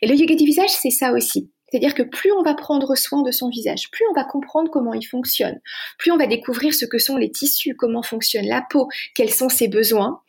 Et 0.00 0.06
le 0.06 0.14
yoga 0.14 0.34
du 0.34 0.44
visage, 0.44 0.70
c'est 0.70 0.90
ça 0.90 1.12
aussi. 1.12 1.50
C'est-à-dire 1.70 1.94
que 1.94 2.02
plus 2.02 2.32
on 2.32 2.42
va 2.42 2.54
prendre 2.54 2.96
soin 2.96 3.22
de 3.22 3.30
son 3.30 3.48
visage, 3.48 3.90
plus 3.90 4.04
on 4.10 4.14
va 4.14 4.24
comprendre 4.24 4.70
comment 4.70 4.94
il 4.94 5.04
fonctionne, 5.04 5.60
plus 5.98 6.10
on 6.10 6.16
va 6.16 6.26
découvrir 6.26 6.74
ce 6.74 6.84
que 6.84 6.98
sont 6.98 7.16
les 7.16 7.30
tissus, 7.30 7.74
comment 7.76 8.02
fonctionne 8.02 8.46
la 8.46 8.64
peau, 8.68 8.88
quels 9.14 9.30
sont 9.30 9.48
ses 9.48 9.68
besoins, 9.68 10.20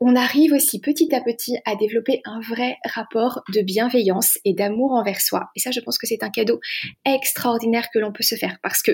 on 0.00 0.16
arrive 0.16 0.52
aussi 0.52 0.80
petit 0.80 1.14
à 1.14 1.20
petit 1.20 1.56
à 1.64 1.76
développer 1.76 2.22
un 2.24 2.40
vrai 2.40 2.78
rapport 2.84 3.42
de 3.52 3.60
bienveillance 3.60 4.38
et 4.44 4.54
d'amour 4.54 4.92
envers 4.92 5.20
soi. 5.20 5.50
Et 5.54 5.60
ça, 5.60 5.70
je 5.70 5.80
pense 5.80 5.98
que 5.98 6.06
c'est 6.06 6.22
un 6.22 6.30
cadeau 6.30 6.60
extraordinaire 7.04 7.88
que 7.92 7.98
l'on 7.98 8.12
peut 8.12 8.22
se 8.22 8.34
faire 8.34 8.58
parce 8.62 8.82
que 8.82 8.92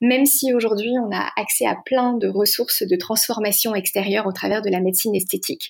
même 0.00 0.26
si 0.26 0.52
aujourd'hui 0.52 0.92
on 0.98 1.10
a 1.12 1.30
accès 1.36 1.66
à 1.66 1.76
plein 1.84 2.14
de 2.14 2.28
ressources 2.28 2.82
de 2.82 2.96
transformation 2.96 3.74
extérieure 3.74 4.26
au 4.26 4.32
travers 4.32 4.62
de 4.62 4.70
la 4.70 4.80
médecine 4.80 5.14
esthétique, 5.14 5.68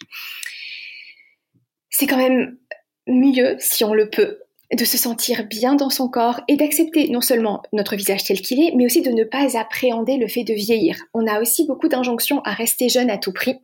c'est 1.90 2.06
quand 2.06 2.16
même 2.16 2.58
mieux 3.06 3.56
si 3.58 3.84
on 3.84 3.94
le 3.94 4.08
peut 4.08 4.38
de 4.76 4.84
se 4.84 4.98
sentir 4.98 5.46
bien 5.46 5.74
dans 5.74 5.90
son 5.90 6.08
corps 6.08 6.40
et 6.48 6.56
d'accepter 6.56 7.08
non 7.08 7.20
seulement 7.20 7.62
notre 7.72 7.96
visage 7.96 8.24
tel 8.24 8.40
qu'il 8.40 8.62
est, 8.62 8.72
mais 8.74 8.86
aussi 8.86 9.02
de 9.02 9.10
ne 9.10 9.24
pas 9.24 9.58
appréhender 9.58 10.16
le 10.16 10.28
fait 10.28 10.44
de 10.44 10.54
vieillir. 10.54 10.96
On 11.12 11.26
a 11.26 11.40
aussi 11.40 11.66
beaucoup 11.66 11.88
d'injonctions 11.88 12.40
à 12.42 12.52
rester 12.52 12.88
jeune 12.88 13.10
à 13.10 13.18
tout 13.18 13.32
prix. 13.32 13.58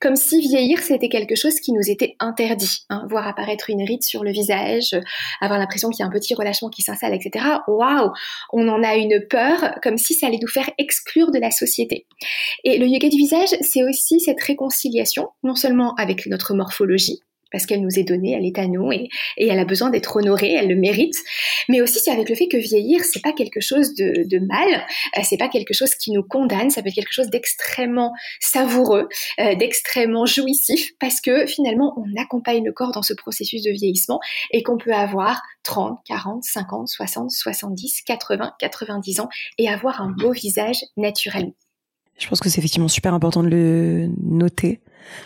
Comme 0.00 0.16
si 0.16 0.40
vieillir, 0.40 0.80
c'était 0.80 1.08
quelque 1.08 1.34
chose 1.34 1.60
qui 1.60 1.72
nous 1.72 1.90
était 1.90 2.14
interdit. 2.20 2.84
Hein. 2.90 3.06
voir 3.08 3.26
apparaître 3.26 3.70
une 3.70 3.82
ride 3.82 4.02
sur 4.02 4.22
le 4.22 4.30
visage, 4.30 4.94
avoir 5.40 5.58
l'impression 5.58 5.88
qu'il 5.88 6.00
y 6.00 6.02
a 6.02 6.06
un 6.06 6.10
petit 6.10 6.34
relâchement 6.34 6.68
qui 6.68 6.82
s'installe, 6.82 7.14
etc. 7.14 7.44
Waouh 7.66 8.12
On 8.52 8.68
en 8.68 8.82
a 8.82 8.96
une 8.96 9.26
peur, 9.28 9.74
comme 9.82 9.96
si 9.96 10.14
ça 10.14 10.26
allait 10.26 10.38
nous 10.40 10.48
faire 10.48 10.68
exclure 10.78 11.30
de 11.30 11.38
la 11.38 11.50
société. 11.50 12.06
Et 12.64 12.78
le 12.78 12.86
yoga 12.86 13.08
du 13.08 13.16
visage, 13.16 13.56
c'est 13.60 13.82
aussi 13.82 14.20
cette 14.20 14.42
réconciliation, 14.42 15.28
non 15.42 15.54
seulement 15.54 15.94
avec 15.94 16.26
notre 16.26 16.54
morphologie, 16.54 17.20
parce 17.50 17.66
qu'elle 17.66 17.80
nous 17.80 17.98
est 17.98 18.04
donnée, 18.04 18.32
elle 18.32 18.44
est 18.44 18.58
à 18.58 18.66
nous 18.66 18.92
et, 18.92 19.08
elle 19.38 19.58
a 19.58 19.64
besoin 19.64 19.90
d'être 19.90 20.16
honorée, 20.16 20.52
elle 20.52 20.68
le 20.68 20.76
mérite. 20.76 21.14
Mais 21.68 21.80
aussi 21.80 22.00
c'est 22.00 22.10
avec 22.10 22.28
le 22.28 22.34
fait 22.34 22.48
que 22.48 22.56
vieillir 22.56 23.04
c'est 23.04 23.22
pas 23.22 23.32
quelque 23.32 23.60
chose 23.60 23.94
de, 23.94 24.38
mal, 24.38 24.84
euh, 25.16 25.20
c'est 25.24 25.36
pas 25.36 25.48
quelque 25.48 25.74
chose 25.74 25.94
qui 25.94 26.12
nous 26.12 26.22
condamne, 26.22 26.70
ça 26.70 26.82
peut 26.82 26.88
être 26.88 26.94
quelque 26.94 27.12
chose 27.12 27.30
d'extrêmement 27.30 28.12
savoureux, 28.40 29.08
euh, 29.40 29.54
d'extrêmement 29.54 30.26
jouissif 30.26 30.92
parce 31.00 31.20
que 31.20 31.46
finalement 31.46 31.94
on 31.96 32.20
accompagne 32.20 32.64
le 32.64 32.72
corps 32.72 32.92
dans 32.92 33.02
ce 33.02 33.14
processus 33.14 33.62
de 33.62 33.70
vieillissement 33.70 34.20
et 34.50 34.62
qu'on 34.62 34.78
peut 34.78 34.92
avoir 34.92 35.42
30, 35.62 35.98
40, 36.06 36.44
50, 36.44 36.88
60, 36.88 37.30
70, 37.30 38.02
80, 38.02 38.52
90 38.58 39.20
ans 39.20 39.28
et 39.58 39.68
avoir 39.68 40.00
un 40.00 40.10
beau 40.10 40.32
visage 40.32 40.78
naturellement. 40.96 41.54
Je 42.18 42.28
pense 42.28 42.40
que 42.40 42.48
c'est 42.48 42.58
effectivement 42.58 42.88
super 42.88 43.12
important 43.12 43.42
de 43.42 43.48
le 43.48 44.08
noter 44.22 44.80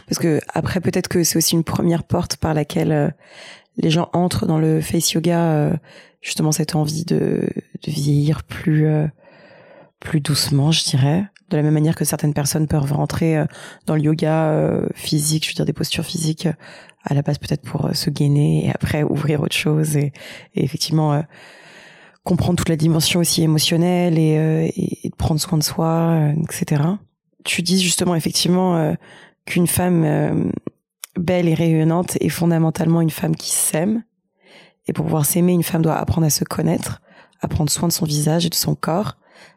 parce 0.06 0.18
que 0.18 0.40
après 0.52 0.80
peut-être 0.80 1.08
que 1.08 1.24
c'est 1.24 1.36
aussi 1.36 1.54
une 1.54 1.64
première 1.64 2.04
porte 2.04 2.36
par 2.36 2.54
laquelle 2.54 2.92
euh, 2.92 3.08
les 3.76 3.90
gens 3.90 4.08
entrent 4.12 4.46
dans 4.46 4.58
le 4.58 4.80
face 4.80 5.12
yoga 5.12 5.52
euh, 5.52 5.72
justement 6.20 6.52
cette 6.52 6.74
envie 6.74 7.04
de, 7.04 7.48
de 7.82 7.90
vieillir 7.90 8.42
plus 8.42 8.86
euh, 8.86 9.06
plus 10.00 10.20
doucement, 10.20 10.72
je 10.72 10.84
dirais. 10.84 11.24
De 11.50 11.56
la 11.56 11.62
même 11.62 11.74
manière 11.74 11.94
que 11.94 12.04
certaines 12.04 12.32
personnes 12.32 12.66
peuvent 12.66 12.92
rentrer 12.92 13.44
dans 13.84 13.96
le 13.96 14.00
yoga 14.00 14.80
physique, 14.94 15.44
je 15.44 15.50
veux 15.50 15.54
dire 15.54 15.66
des 15.66 15.72
postures 15.72 16.04
physiques 16.04 16.48
à 17.04 17.12
la 17.12 17.22
base 17.22 17.38
peut-être 17.38 17.62
pour 17.62 17.90
se 17.92 18.08
gainer 18.08 18.66
et 18.66 18.70
après 18.70 19.02
ouvrir 19.02 19.42
autre 19.42 19.56
chose 19.56 19.96
et, 19.96 20.12
et 20.54 20.64
effectivement 20.64 21.22
comprendre 22.22 22.56
toute 22.56 22.68
la 22.68 22.76
dimension 22.76 23.18
aussi 23.18 23.42
émotionnelle 23.42 24.16
et, 24.16 24.72
et, 25.04 25.10
prendre 25.18 25.40
soin 25.40 25.58
de 25.58 25.64
soi, 25.64 26.30
etc. 26.44 26.82
Tu 27.44 27.62
dis 27.62 27.82
justement 27.82 28.14
effectivement 28.14 28.94
qu'une 29.50 29.66
femme 29.66 30.04
euh, 30.04 30.50
belle 31.16 31.48
et 31.48 31.54
rayonnante 31.54 32.16
est 32.20 32.28
fondamentalement 32.28 33.00
une 33.00 33.10
femme 33.10 33.34
qui 33.34 33.50
s'aime. 33.50 34.04
Et 34.86 34.92
pour 34.92 35.04
pouvoir 35.04 35.26
s'aimer, 35.26 35.52
une 35.52 35.64
femme 35.64 35.82
doit 35.82 35.96
apprendre 35.96 36.26
à 36.26 36.30
se 36.30 36.44
connaître, 36.44 37.02
à 37.40 37.48
prendre 37.48 37.68
soin 37.68 37.88
de 37.88 37.92
son 37.92 38.06
visage 38.06 38.46
et 38.46 38.48
de 38.48 38.54
son 38.54 38.76
corps, 38.76 39.16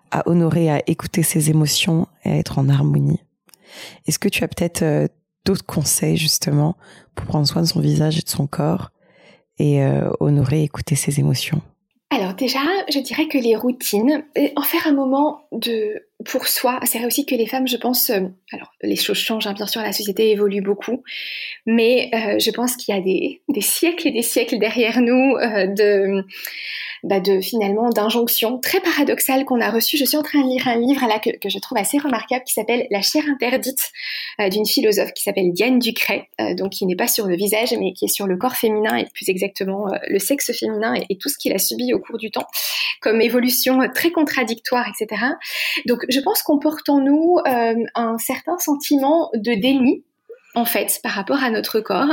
à 0.10 0.28
honorer, 0.28 0.72
à 0.72 0.82
écouter 0.88 1.22
ses 1.22 1.52
émotions 1.52 2.08
et 2.26 2.32
à 2.32 2.36
être 2.38 2.58
en 2.58 2.70
harmonie. 2.70 3.22
Est-ce 4.08 4.20
que 4.20 4.30
tu 4.30 4.44
as 4.44 4.48
peut-être 4.48 4.82
euh, 4.82 5.08
d'autres 5.46 5.66
conseils 5.66 6.18
justement 6.18 6.76
pour 7.14 7.28
prendre 7.28 7.48
soin 7.48 7.62
de 7.62 7.68
son 7.68 7.80
visage 7.80 8.18
et 8.18 8.24
de 8.24 8.30
son 8.30 8.48
corps 8.48 8.90
et 9.60 9.84
euh, 9.84 10.10
honorer, 10.20 10.64
écouter 10.64 10.96
ses 10.96 11.20
émotions? 11.20 11.62
Alors 12.10 12.34
déjà, 12.34 12.62
je 12.92 13.00
dirais 13.00 13.28
que 13.28 13.38
les 13.38 13.56
routines, 13.56 14.24
en 14.56 14.62
faire 14.62 14.88
un 14.88 14.94
moment 14.94 15.42
de 15.52 16.00
pour 16.26 16.48
soi, 16.48 16.80
c'est 16.84 16.98
vrai 16.98 17.08
aussi 17.08 17.26
que 17.26 17.36
les 17.36 17.46
femmes, 17.46 17.68
je 17.68 17.78
pense, 17.78 18.10
euh, 18.10 18.22
alors 18.52 18.74
les 18.82 18.96
choses 18.96 19.18
changent, 19.18 19.48
hein, 19.48 19.54
bien 19.54 19.68
sûr, 19.68 19.82
la 19.82 19.94
société 19.94 20.32
évolue 20.32 20.62
beaucoup, 20.62 21.04
mais 21.66 22.10
euh, 22.14 22.40
je 22.40 22.52
pense 22.52 22.76
qu'il 22.76 22.94
y 22.94 22.98
a 22.98 23.02
des, 23.02 23.62
siècles 23.62 24.08
et 24.08 24.12
des 24.12 24.22
siècles 24.22 24.60
derrière 24.60 25.02
nous 25.02 25.36
euh, 25.38 25.68
de 25.68 26.24
bah 27.04 27.20
de 27.20 27.42
finalement 27.42 27.90
d'injonctions 27.90 28.60
très 28.60 28.80
paradoxales 28.80 29.44
qu'on 29.44 29.60
a 29.60 29.70
reçues. 29.70 29.98
Je 29.98 30.06
suis 30.06 30.16
en 30.16 30.24
train 30.24 30.42
de 30.42 30.48
lire 30.48 30.70
un 30.70 30.80
livre 30.80 31.06
là 31.06 31.20
que, 31.20 31.32
je 31.50 31.60
trouve 31.60 31.78
assez 31.78 31.98
remarquable 31.98 32.46
qui 32.46 32.54
s'appelle 32.54 32.88
La 32.92 33.02
chair 33.02 33.24
interdite 33.30 33.92
d'une 34.40 34.66
philosophe 34.66 35.12
qui 35.12 35.24
s'appelle 35.24 35.52
Diane 35.52 35.80
Ducret, 35.80 36.30
donc 36.56 36.72
qui 36.72 36.86
n'est 36.86 36.96
pas 36.96 37.08
sur 37.08 37.28
le 37.28 37.36
visage 37.36 37.74
mais 37.78 37.92
qui 37.92 38.06
est 38.06 38.14
sur 38.14 38.26
le 38.26 38.38
corps 38.38 38.56
féminin 38.56 38.96
et 38.96 39.06
plus 39.14 39.28
exactement 39.28 39.88
le 40.08 40.18
sexe 40.18 40.58
féminin 40.58 40.94
et, 40.96 41.04
et, 41.10 41.18
tout 41.18 41.28
ce 41.28 41.38
qu'il 41.38 41.52
a 41.52 41.58
subi 41.58 41.94
au 41.94 42.00
cours 42.00 42.18
du 42.18 42.32
temps 42.32 42.48
comme 43.04 43.22
évolution 43.22 43.80
très 43.94 44.12
contradictoire, 44.12 44.86
etc. 44.88 45.22
Donc 45.86 46.06
je 46.14 46.20
pense 46.20 46.44
qu'on 46.44 46.60
porte 46.60 46.88
en 46.90 47.00
nous 47.00 47.40
un 47.46 48.18
certain 48.18 48.58
sentiment 48.60 49.30
de 49.34 49.54
déni 49.54 50.04
en 50.56 50.66
fait 50.66 51.00
par 51.02 51.14
rapport 51.14 51.44
à 51.44 51.50
notre 51.50 51.80
corps, 51.80 52.10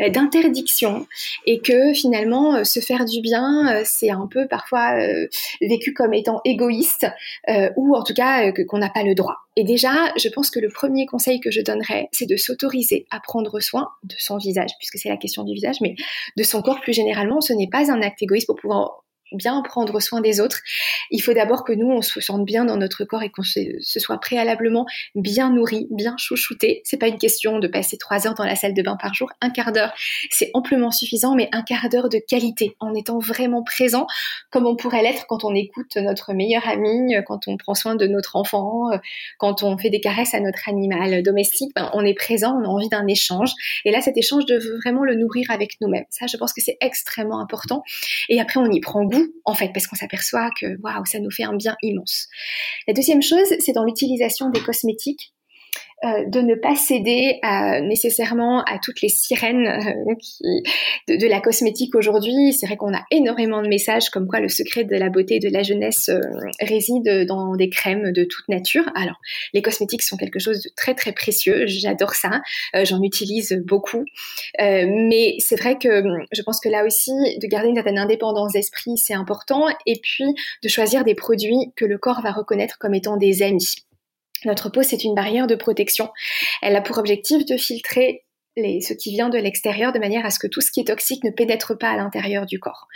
euh, 0.00 0.08
d'interdiction 0.08 1.06
et 1.46 1.60
que 1.60 1.92
finalement 1.92 2.56
euh, 2.56 2.64
se 2.64 2.80
faire 2.80 3.04
du 3.04 3.20
bien 3.20 3.72
euh, 3.72 3.82
c'est 3.84 4.10
un 4.10 4.26
peu 4.26 4.46
parfois 4.48 4.96
vécu 5.60 5.92
comme 5.92 6.14
étant 6.14 6.40
égoïste 6.44 7.06
ou 7.76 7.96
en 7.96 8.02
tout 8.02 8.14
cas 8.14 8.52
qu'on 8.68 8.78
n'a 8.78 8.90
pas 8.90 9.02
le 9.02 9.14
droit. 9.14 9.36
Et 9.56 9.64
déjà, 9.64 9.92
je 10.16 10.28
pense 10.28 10.50
que 10.50 10.58
le 10.58 10.68
premier 10.68 11.06
conseil 11.06 11.40
que 11.40 11.50
je 11.50 11.60
donnerais, 11.60 12.08
c'est 12.12 12.26
de 12.28 12.36
s'autoriser 12.36 13.06
à 13.10 13.20
prendre 13.20 13.60
soin 13.60 13.88
de 14.02 14.14
son 14.18 14.36
visage, 14.36 14.70
puisque 14.78 14.98
c'est 14.98 15.08
la 15.08 15.16
question 15.16 15.44
du 15.44 15.54
visage, 15.54 15.76
mais 15.80 15.94
de 16.36 16.42
son 16.42 16.62
corps 16.62 16.80
plus 16.80 16.92
généralement. 16.92 17.40
Ce 17.40 17.52
n'est 17.52 17.68
pas 17.68 17.90
un 17.92 18.02
acte 18.02 18.22
égoïste 18.22 18.46
pour 18.46 18.56
pouvoir 18.56 19.03
bien 19.34 19.60
prendre 19.62 20.00
soin 20.00 20.20
des 20.20 20.40
autres, 20.40 20.60
il 21.10 21.20
faut 21.20 21.32
d'abord 21.32 21.64
que 21.64 21.72
nous, 21.72 21.90
on 21.90 22.02
se 22.02 22.20
sente 22.20 22.44
bien 22.44 22.64
dans 22.64 22.76
notre 22.76 23.04
corps 23.04 23.22
et 23.22 23.30
qu'on 23.30 23.42
se, 23.42 23.60
soit 23.80 24.18
préalablement 24.18 24.86
bien 25.14 25.50
nourri, 25.50 25.86
bien 25.90 26.16
chouchouté. 26.18 26.80
C'est 26.84 26.96
pas 26.96 27.08
une 27.08 27.18
question 27.18 27.58
de 27.58 27.68
passer 27.68 27.96
trois 27.98 28.26
heures 28.26 28.34
dans 28.34 28.44
la 28.44 28.56
salle 28.56 28.74
de 28.74 28.82
bain 28.82 28.96
par 29.00 29.14
jour, 29.14 29.30
un 29.40 29.50
quart 29.50 29.72
d'heure, 29.72 29.92
c'est 30.30 30.50
amplement 30.54 30.90
suffisant, 30.90 31.34
mais 31.34 31.48
un 31.52 31.62
quart 31.62 31.88
d'heure 31.88 32.08
de 32.08 32.18
qualité, 32.18 32.76
en 32.80 32.94
étant 32.94 33.18
vraiment 33.18 33.62
présent, 33.62 34.06
comme 34.50 34.66
on 34.66 34.76
pourrait 34.76 35.02
l'être 35.02 35.26
quand 35.26 35.44
on 35.44 35.54
écoute 35.54 35.96
notre 35.96 36.32
meilleur 36.32 36.66
ami, 36.68 37.14
quand 37.26 37.48
on 37.48 37.56
prend 37.56 37.74
soin 37.74 37.94
de 37.94 38.06
notre 38.06 38.36
enfant, 38.36 38.90
quand 39.38 39.62
on 39.62 39.76
fait 39.76 39.90
des 39.90 40.00
caresses 40.00 40.34
à 40.34 40.40
notre 40.40 40.68
animal 40.68 41.22
domestique, 41.22 41.72
ben, 41.74 41.90
on 41.92 42.04
est 42.04 42.14
présent, 42.14 42.58
on 42.60 42.64
a 42.64 42.68
envie 42.68 42.88
d'un 42.88 43.06
échange. 43.06 43.52
Et 43.84 43.90
là, 43.90 44.00
cet 44.00 44.16
échange 44.16 44.46
de 44.46 44.58
vraiment 44.78 45.04
le 45.04 45.14
nourrir 45.14 45.50
avec 45.50 45.80
nous-mêmes. 45.80 46.04
Ça, 46.10 46.26
je 46.26 46.36
pense 46.36 46.52
que 46.52 46.60
c'est 46.60 46.76
extrêmement 46.80 47.40
important. 47.40 47.82
Et 48.28 48.40
après, 48.40 48.60
on 48.60 48.70
y 48.70 48.80
prend 48.80 49.04
goût, 49.04 49.23
en 49.44 49.54
fait, 49.54 49.70
parce 49.72 49.86
qu'on 49.86 49.96
s'aperçoit 49.96 50.50
que, 50.60 50.80
waouh, 50.82 51.04
ça 51.04 51.18
nous 51.20 51.30
fait 51.30 51.44
un 51.44 51.56
bien 51.56 51.76
immense. 51.82 52.28
La 52.86 52.94
deuxième 52.94 53.22
chose, 53.22 53.48
c'est 53.60 53.72
dans 53.72 53.84
l'utilisation 53.84 54.50
des 54.50 54.60
cosmétiques. 54.60 55.32
Euh, 56.04 56.24
de 56.26 56.40
ne 56.40 56.54
pas 56.54 56.74
céder 56.74 57.40
nécessairement 57.82 58.62
à 58.64 58.78
toutes 58.78 59.00
les 59.00 59.08
sirènes 59.08 59.66
euh, 59.66 60.14
de, 61.08 61.26
la 61.26 61.40
cosmétique 61.40 61.94
aujourd'hui. 61.94 62.52
C'est 62.52 62.66
vrai 62.66 62.76
qu'on 62.76 62.94
a 62.94 63.04
énormément 63.10 63.62
de 63.62 63.68
messages 63.68 64.10
comme 64.10 64.26
quoi 64.26 64.40
le 64.40 64.48
secret 64.48 64.84
de 64.84 64.96
la 64.96 65.08
beauté 65.08 65.36
et 65.36 65.38
de 65.38 65.48
la 65.48 65.62
jeunesse 65.62 66.10
euh, 66.10 66.20
réside 66.60 67.26
dans 67.26 67.56
des 67.56 67.70
crèmes 67.70 68.12
de 68.12 68.24
toute 68.24 68.46
nature. 68.48 68.84
Alors, 68.94 69.18
les 69.54 69.62
cosmétiques 69.62 70.02
sont 70.02 70.16
quelque 70.16 70.38
chose 70.38 70.62
de 70.62 70.70
très 70.76 70.94
très 70.94 71.12
précieux. 71.12 71.64
J'adore 71.66 72.14
ça. 72.14 72.42
J'en 72.82 73.02
utilise 73.02 73.62
beaucoup. 73.64 74.04
mais 74.58 75.36
c'est 75.38 75.56
vrai 75.56 75.78
que 75.78 76.02
je 76.32 76.42
pense 76.42 76.60
que 76.60 76.68
là 76.68 76.84
aussi, 76.84 77.12
de 77.12 77.46
garder 77.46 77.68
une 77.68 77.76
certaine 77.76 77.98
indépendance 77.98 78.52
d'esprit, 78.52 78.98
c'est 78.98 79.14
important. 79.14 79.66
Et 79.86 79.98
puis, 80.02 80.24
de 80.62 80.68
choisir 80.68 81.04
des 81.04 81.14
produits 81.14 81.72
que 81.76 81.84
le 81.84 81.98
corps 81.98 82.20
va 82.22 82.32
reconnaître 82.32 82.78
comme 82.78 82.94
étant 82.94 83.16
des 83.16 83.42
amis. 83.42 83.74
Notre 84.44 84.70
peau, 84.70 84.82
c'est 84.82 85.04
une 85.04 85.14
barrière 85.14 85.46
de 85.46 85.54
protection. 85.54 86.10
Elle 86.62 86.76
a 86.76 86.80
pour 86.80 86.98
objectif 86.98 87.44
de 87.44 87.56
filtrer 87.56 88.24
ce 88.56 88.92
qui 88.92 89.10
vient 89.10 89.28
de 89.28 89.38
l'extérieur 89.38 89.92
de 89.92 89.98
manière 89.98 90.24
à 90.24 90.30
ce 90.30 90.38
que 90.38 90.46
tout 90.46 90.60
ce 90.60 90.70
qui 90.70 90.80
est 90.80 90.84
toxique 90.84 91.24
ne 91.24 91.30
pénètre 91.30 91.76
pas 91.76 91.90
à 91.90 91.96
l'intérieur 91.96 92.46
du 92.46 92.60
corps. 92.60 92.86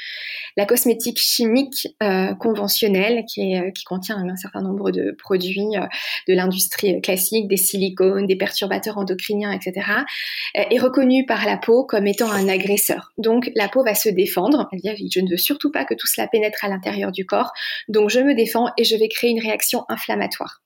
La 0.57 0.67
cosmétique 0.67 1.19
chimique 1.19 1.89
euh, 2.03 2.35
conventionnelle, 2.35 3.25
euh, 3.39 3.71
qui, 3.71 3.85
contient 3.85 4.17
un 4.17 4.37
certain 4.37 4.63
nombre 4.63 4.91
de 4.91 5.15
produits 5.19 5.77
euh, 5.77 5.87
de 6.29 6.35
l'industrie 6.35 7.01
classique, 7.01 7.49
des 7.49 7.57
silicones, 7.57 8.27
des 8.27 8.37
perturbateurs 8.37 8.99
endocriniens, 8.99 9.53
etc., 9.53 9.87
est 10.55 10.79
reconnue 10.79 11.27
par 11.27 11.45
la 11.45 11.57
peau 11.57 11.85
comme 11.85 12.07
étant 12.07 12.31
un 12.31 12.49
agresseur. 12.49 13.13
Donc 13.19 13.51
la 13.55 13.69
peau 13.69 13.83
va 13.83 13.95
se 13.95 14.09
défendre. 14.09 14.69
Elle 14.73 14.81
dit 14.81 15.11
je 15.13 15.21
ne 15.21 15.31
veux 15.31 15.37
surtout 15.37 15.71
pas 15.71 15.85
que 15.85 15.95
tout 15.95 16.07
cela 16.07 16.29
pénètre 16.29 16.65
à 16.65 16.69
l'intérieur 16.69 17.13
du 17.13 17.27
corps, 17.27 17.53
donc 17.89 18.11
je 18.11 18.21
me 18.21 18.35
défends 18.35 18.69
et 18.77 18.85
je 18.85 18.97
vais 18.97 19.09
créer 19.09 19.31
une 19.31 19.41
réaction 19.41 19.85
inflammatoire. 19.89 20.63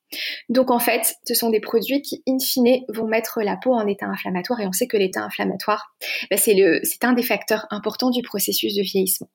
Donc 0.48 0.70
en 0.70 0.78
fait, 0.78 1.14
ce 1.26 1.34
sont 1.34 1.50
des 1.50 1.60
produits 1.60 2.02
qui, 2.02 2.22
in 2.28 2.38
fine, 2.38 2.80
vont 2.88 3.06
mettre 3.06 3.40
la 3.42 3.56
peau 3.56 3.72
en 3.72 3.86
état 3.86 4.06
inflammatoire 4.06 4.60
et 4.60 4.66
on 4.66 4.72
sait 4.72 4.86
que 4.86 4.96
l'état 4.96 5.22
inflammatoire, 5.22 5.94
bah, 6.30 6.36
c'est 6.36 7.04
un 7.04 7.12
des 7.12 7.22
facteurs 7.22 7.66
importants 7.70 8.10
du 8.10 8.22
processus 8.22 8.74
de 8.74 8.82
vieillissement. 8.82 9.28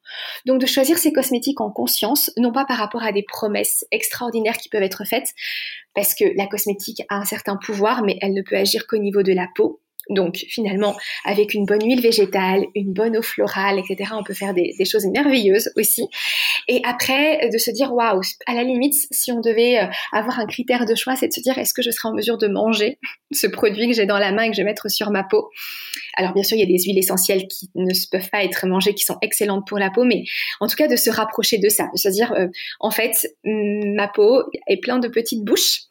Donc 0.45 0.61
de 0.61 0.65
choisir 0.65 0.97
ces 0.97 1.11
cosmétiques 1.11 1.61
en 1.61 1.71
conscience, 1.71 2.31
non 2.37 2.51
pas 2.51 2.65
par 2.65 2.77
rapport 2.77 3.03
à 3.03 3.11
des 3.11 3.23
promesses 3.23 3.85
extraordinaires 3.91 4.57
qui 4.57 4.69
peuvent 4.69 4.83
être 4.83 5.05
faites, 5.05 5.33
parce 5.93 6.13
que 6.13 6.25
la 6.35 6.47
cosmétique 6.47 7.01
a 7.09 7.15
un 7.15 7.25
certain 7.25 7.57
pouvoir, 7.57 8.03
mais 8.03 8.17
elle 8.21 8.33
ne 8.33 8.41
peut 8.41 8.55
agir 8.55 8.87
qu'au 8.87 8.97
niveau 8.97 9.23
de 9.23 9.33
la 9.33 9.47
peau. 9.55 9.81
Donc 10.09 10.37
finalement, 10.49 10.95
avec 11.25 11.53
une 11.53 11.65
bonne 11.65 11.83
huile 11.83 12.01
végétale, 12.01 12.65
une 12.75 12.93
bonne 12.93 13.17
eau 13.17 13.21
florale, 13.21 13.79
etc., 13.79 14.11
on 14.13 14.23
peut 14.23 14.33
faire 14.33 14.53
des, 14.53 14.73
choses 14.85 15.05
merveilleuses 15.05 15.71
aussi. 15.75 16.07
Et 16.67 16.81
après, 16.85 17.49
de 17.49 17.57
se 17.57 17.71
dire, 17.71 17.93
waouh, 17.93 18.21
à 18.45 18.53
la 18.53 18.63
limite, 18.63 18.95
si 19.11 19.31
on 19.31 19.41
devait 19.41 19.79
euh, 19.79 19.87
avoir 20.13 20.39
un 20.39 20.45
critère 20.45 20.85
de 20.85 20.95
choix, 20.95 21.15
c'est 21.15 21.27
de 21.27 21.33
se 21.33 21.41
dire, 21.41 21.57
est-ce 21.57 21.73
que 21.73 21.81
je 21.81 21.91
serai 21.91 22.09
en 22.09 22.13
mesure 22.13 22.37
de 22.37 22.47
manger 22.47 22.99
ce 23.31 23.47
produit 23.47 23.87
que 23.87 23.93
j'ai 23.93 24.05
dans 24.05 24.19
la 24.19 24.31
main 24.31 24.43
et 24.43 24.49
que 24.49 24.55
je 24.55 24.61
vais 24.61 24.65
mettre 24.65 24.89
sur 24.89 25.11
ma 25.11 25.23
peau? 25.23 25.49
Alors 26.15 26.33
bien 26.33 26.43
sûr, 26.43 26.57
il 26.57 26.61
y 26.61 26.63
a 26.63 26.65
des 26.65 26.83
huiles 26.83 26.97
essentielles 26.97 27.47
qui 27.47 27.69
ne 27.75 27.93
peuvent 28.11 28.29
pas 28.29 28.43
être 28.43 28.65
mangées, 28.65 28.93
qui 28.93 29.05
sont 29.05 29.17
excellentes 29.21 29.67
pour 29.67 29.77
la 29.77 29.89
peau, 29.89 30.03
mais 30.03 30.23
en 30.59 30.67
tout 30.67 30.75
cas 30.75 30.87
de 30.87 30.95
se 30.95 31.09
rapprocher 31.09 31.57
de 31.57 31.69
ça, 31.69 31.89
de 31.93 31.99
se 31.99 32.09
dire, 32.09 32.31
euh, 32.33 32.47
en 32.79 32.91
fait, 32.91 33.27
ma 33.43 34.07
peau 34.07 34.43
est 34.67 34.77
plein 34.77 34.99
de 34.99 35.07
petites 35.07 35.43
bouches, 35.43 35.81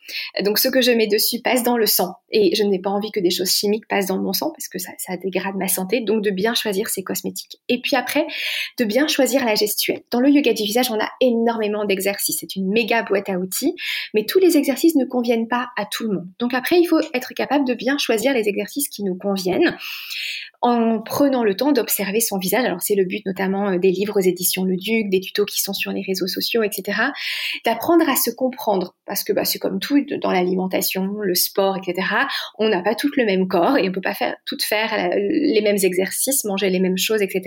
donc 0.42 0.58
ce 0.58 0.68
que 0.68 0.80
je 0.80 0.90
mets 0.90 1.06
dessus 1.06 1.40
passe 1.40 1.62
dans 1.62 1.76
le 1.76 1.86
sang, 1.86 2.14
et 2.30 2.54
je 2.54 2.62
n'ai 2.62 2.78
pas 2.78 2.90
envie 2.90 3.10
que 3.10 3.20
des 3.20 3.30
choses 3.30 3.50
chimiques 3.50 3.86
passent 3.88 4.06
dans 4.06 4.18
mon 4.18 4.32
sang 4.32 4.50
parce 4.50 4.68
que 4.68 4.78
ça, 4.78 4.92
dégrade 5.22 5.56
ma 5.56 5.68
santé. 5.68 6.00
Donc 6.00 6.22
de 6.22 6.30
bien 6.30 6.54
choisir 6.54 6.88
ses 6.88 7.02
cosmétiques. 7.02 7.60
Et 7.68 7.80
puis 7.80 7.96
après, 7.96 8.26
de 8.78 8.84
bien 8.84 9.08
choisir 9.08 9.44
la 9.44 9.54
gestuelle. 9.54 10.02
Dans 10.10 10.20
le 10.20 10.28
yoga 10.30 10.52
du 10.52 10.64
visage, 10.64 10.90
on 10.90 11.00
a 11.00 11.08
énormément 11.20 11.84
d'exercices. 11.84 12.38
C'est 12.40 12.56
une 12.56 12.68
méga 12.68 13.02
boîte 13.02 13.28
à 13.28 13.38
outils, 13.38 13.74
mais 14.14 14.24
tous 14.26 14.38
les 14.38 14.56
exercices 14.56 14.96
ne 14.96 15.04
conviennent 15.04 15.48
pas 15.48 15.68
à 15.76 15.86
tout 15.86 16.04
le 16.04 16.16
monde. 16.16 16.28
Donc 16.38 16.54
après, 16.54 16.78
il 16.78 16.86
faut 16.86 17.00
être 17.14 17.32
capable 17.34 17.66
de 17.66 17.74
bien 17.74 17.98
choisir 17.98 18.32
les 18.32 18.48
exercices 18.48 18.88
qui 18.88 19.02
nous 19.02 19.16
conviennent 19.16 19.76
en 20.66 21.00
prenant 21.00 21.44
le 21.44 21.54
temps 21.54 21.72
d'observer 21.72 22.20
son 22.20 22.38
visage. 22.38 22.64
Alors 22.64 22.82
c'est 22.82 22.96
le 22.96 23.04
but 23.04 23.24
notamment 23.24 23.70
euh, 23.70 23.78
des 23.78 23.90
livres 23.90 24.18
aux 24.18 24.22
éditions 24.22 24.64
Le 24.64 24.76
Duc, 24.76 25.08
des 25.10 25.20
tutos 25.20 25.44
qui 25.44 25.60
sont 25.60 25.72
sur 25.72 25.92
les 25.92 26.02
réseaux 26.02 26.26
sociaux, 26.26 26.62
etc. 26.62 27.00
D'apprendre 27.64 28.08
à 28.08 28.16
se 28.16 28.30
comprendre 28.30 28.96
parce 29.06 29.22
que 29.22 29.32
bah, 29.32 29.44
c'est 29.44 29.58
comme 29.58 29.78
tout 29.78 30.04
dans 30.20 30.32
l'alimentation, 30.32 31.06
le 31.20 31.34
sport, 31.34 31.76
etc. 31.76 32.06
On 32.58 32.68
n'a 32.68 32.82
pas 32.82 32.94
tout 32.94 33.10
le 33.16 33.24
même 33.24 33.46
corps 33.46 33.78
et 33.78 33.88
on 33.88 33.92
peut 33.92 34.00
pas 34.00 34.14
faire 34.14 34.34
tout 34.44 34.56
faire 34.60 35.10
les 35.16 35.60
mêmes 35.62 35.78
exercices, 35.80 36.44
manger 36.44 36.68
les 36.70 36.80
mêmes 36.80 36.98
choses, 36.98 37.22
etc. 37.22 37.42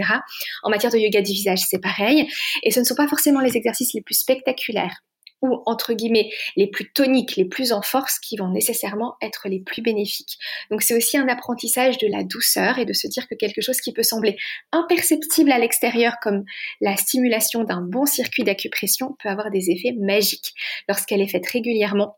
En 0.63 0.69
matière 0.69 0.91
de 0.91 0.97
yoga 0.97 1.21
du 1.21 1.32
visage, 1.32 1.60
c'est 1.60 1.82
pareil. 1.82 2.27
Et 2.63 2.71
ce 2.71 2.79
ne 2.79 2.86
sont 2.86 2.95
pas 2.95 3.08
forcément 3.08 3.41
les 3.41 3.58
exercices 3.58 3.93
les 3.93 4.01
plus 4.01 4.15
spectaculaires 4.15 5.01
ou 5.41 5.62
entre 5.65 5.93
guillemets 5.93 6.30
les 6.56 6.67
plus 6.67 6.91
toniques, 6.91 7.36
les 7.36 7.45
plus 7.45 7.71
en 7.71 7.82
force 7.82 8.19
qui 8.19 8.38
vont 8.38 8.49
nécessairement 8.49 9.15
être 9.21 9.47
les 9.49 9.60
plus 9.60 9.82
bénéfiques. 9.82 10.38
Donc 10.71 10.82
c'est 10.82 10.95
aussi 10.95 11.17
un 11.17 11.28
apprentissage 11.28 11.97
de 11.97 12.08
la 12.08 12.23
douceur 12.23 12.80
et 12.80 12.86
de 12.86 12.93
se 12.93 13.08
dire 13.08 13.28
que 13.28 13.36
quelque 13.36 13.62
chose 13.62 13.80
qui 13.82 13.93
peut 13.93 14.04
sembler 14.04 14.38
imperceptible 14.71 15.52
à 15.52 15.60
l'extérieur 15.60 16.15
comme 16.21 16.43
la 16.82 16.97
stimulation 16.97 17.63
d'un 17.63 17.82
bon 17.82 18.06
circuit 18.06 18.43
d'acupression 18.43 19.15
peut 19.21 19.30
avoir 19.30 19.52
des 19.52 19.69
effets 19.69 19.93
magiques 19.99 20.54
lorsqu'elle 20.88 21.21
est 21.21 21.28
faite 21.28 21.47
régulièrement 21.47 22.17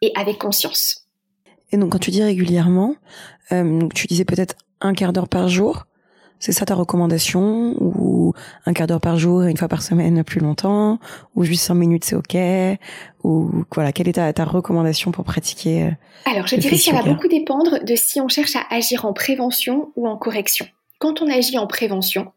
et 0.00 0.12
avec 0.16 0.38
conscience. 0.38 1.06
Et 1.70 1.76
donc 1.78 1.92
quand 1.92 1.98
tu 1.98 2.10
dis 2.10 2.22
régulièrement, 2.22 2.96
euh, 3.52 3.88
tu 3.94 4.06
disais 4.06 4.24
peut-être 4.24 4.56
un 4.80 4.94
quart 4.94 5.12
d'heure 5.12 5.28
par 5.28 5.48
jour. 5.48 5.86
C'est 6.42 6.50
ça 6.50 6.66
ta 6.66 6.74
recommandation? 6.74 7.76
Ou 7.80 8.34
un 8.66 8.72
quart 8.72 8.88
d'heure 8.88 9.00
par 9.00 9.16
jour, 9.16 9.42
une 9.42 9.56
fois 9.56 9.68
par 9.68 9.80
semaine, 9.80 10.24
plus 10.24 10.40
longtemps? 10.40 10.98
Ou 11.36 11.44
juste 11.44 11.62
5 11.62 11.74
minutes, 11.74 12.04
c'est 12.04 12.16
OK? 12.16 12.36
Ou 13.22 13.64
voilà, 13.72 13.92
quelle 13.92 14.08
est 14.08 14.14
ta, 14.14 14.32
ta 14.32 14.44
recommandation 14.44 15.12
pour 15.12 15.24
pratiquer 15.24 15.84
euh, 15.84 15.90
Alors, 16.24 16.48
je 16.48 16.56
dirais 16.56 16.74
que 16.74 16.82
ça 16.82 16.94
va 16.94 17.02
beaucoup 17.04 17.28
dépendre 17.28 17.84
de 17.84 17.94
si 17.94 18.20
on 18.20 18.26
cherche 18.26 18.56
à 18.56 18.64
agir 18.70 19.04
en 19.04 19.12
prévention 19.12 19.92
ou 19.94 20.08
en 20.08 20.16
correction. 20.16 20.66
Quand 20.98 21.22
on 21.22 21.30
agit 21.30 21.58
en 21.58 21.68
prévention, 21.68 22.32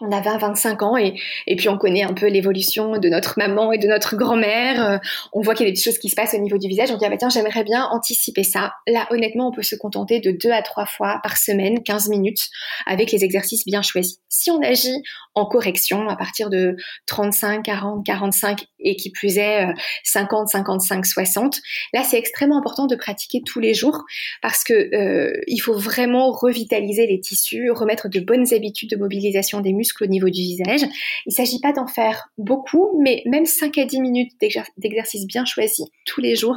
on 0.00 0.10
a 0.12 0.20
20-25 0.20 0.84
ans 0.84 0.96
et, 0.96 1.14
et 1.46 1.56
puis 1.56 1.68
on 1.68 1.76
connaît 1.76 2.02
un 2.02 2.14
peu 2.14 2.26
l'évolution 2.26 2.98
de 2.98 3.08
notre 3.08 3.34
maman 3.36 3.72
et 3.72 3.78
de 3.78 3.86
notre 3.86 4.16
grand-mère. 4.16 4.84
Euh, 4.84 4.98
on 5.32 5.42
voit 5.42 5.54
qu'il 5.54 5.66
y 5.66 5.68
a 5.68 5.72
des 5.72 5.80
choses 5.80 5.98
qui 5.98 6.08
se 6.08 6.14
passent 6.14 6.34
au 6.34 6.38
niveau 6.38 6.58
du 6.58 6.68
visage. 6.68 6.90
On 6.90 6.96
dit, 6.96 7.04
ah 7.04 7.10
bah 7.10 7.16
tiens, 7.18 7.28
j'aimerais 7.28 7.64
bien 7.64 7.84
anticiper 7.86 8.42
ça. 8.42 8.72
Là, 8.86 9.06
honnêtement, 9.10 9.48
on 9.48 9.52
peut 9.52 9.62
se 9.62 9.76
contenter 9.76 10.20
de 10.20 10.30
deux 10.30 10.50
à 10.50 10.62
trois 10.62 10.86
fois 10.86 11.20
par 11.22 11.36
semaine, 11.36 11.82
15 11.82 12.08
minutes, 12.08 12.48
avec 12.86 13.12
les 13.12 13.24
exercices 13.24 13.64
bien 13.66 13.82
choisis. 13.82 14.18
Si 14.28 14.50
on 14.50 14.62
agit 14.62 15.02
en 15.34 15.46
correction 15.46 16.08
à 16.08 16.16
partir 16.16 16.50
de 16.50 16.76
35, 17.06 17.62
40, 17.64 18.04
45 18.04 18.64
et 18.80 18.96
qui 18.96 19.10
plus 19.10 19.38
est 19.38 19.66
50, 20.04 20.48
55, 20.48 21.06
60, 21.06 21.58
là, 21.92 22.02
c'est 22.04 22.18
extrêmement 22.18 22.58
important 22.58 22.86
de 22.86 22.96
pratiquer 22.96 23.42
tous 23.44 23.60
les 23.60 23.74
jours 23.74 24.04
parce 24.42 24.64
que 24.64 24.72
euh, 24.72 25.32
il 25.46 25.58
faut 25.58 25.76
vraiment 25.76 26.30
revitaliser 26.30 27.06
les 27.06 27.20
tissus, 27.20 27.70
remettre 27.70 28.08
de 28.08 28.20
bonnes 28.20 28.52
habitudes 28.52 28.90
de 28.90 28.96
mobilisation 28.96 29.60
des 29.60 29.72
muscles 29.72 29.89
au 30.00 30.06
niveau 30.06 30.28
du 30.28 30.40
visage. 30.40 30.82
Il 31.26 31.30
ne 31.30 31.34
s'agit 31.34 31.60
pas 31.60 31.72
d'en 31.72 31.86
faire 31.86 32.28
beaucoup, 32.38 33.00
mais 33.02 33.22
même 33.26 33.46
5 33.46 33.78
à 33.78 33.84
10 33.84 34.00
minutes 34.00 34.32
d'exercice 34.40 35.26
bien 35.26 35.44
choisi 35.44 35.84
tous 36.10 36.20
les 36.20 36.34
jours 36.34 36.56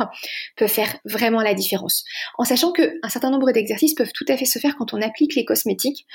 peut 0.55 0.67
faire 0.67 0.97
vraiment 1.05 1.41
la 1.41 1.53
différence. 1.53 2.03
En 2.37 2.43
sachant 2.43 2.71
qu'un 2.71 3.09
certain 3.09 3.29
nombre 3.29 3.51
d'exercices 3.51 3.93
peuvent 3.93 4.11
tout 4.13 4.25
à 4.27 4.37
fait 4.37 4.45
se 4.45 4.59
faire 4.59 4.75
quand 4.77 4.93
on 4.93 5.01
applique 5.01 5.35
les 5.35 5.45
cosmétiques. 5.45 6.05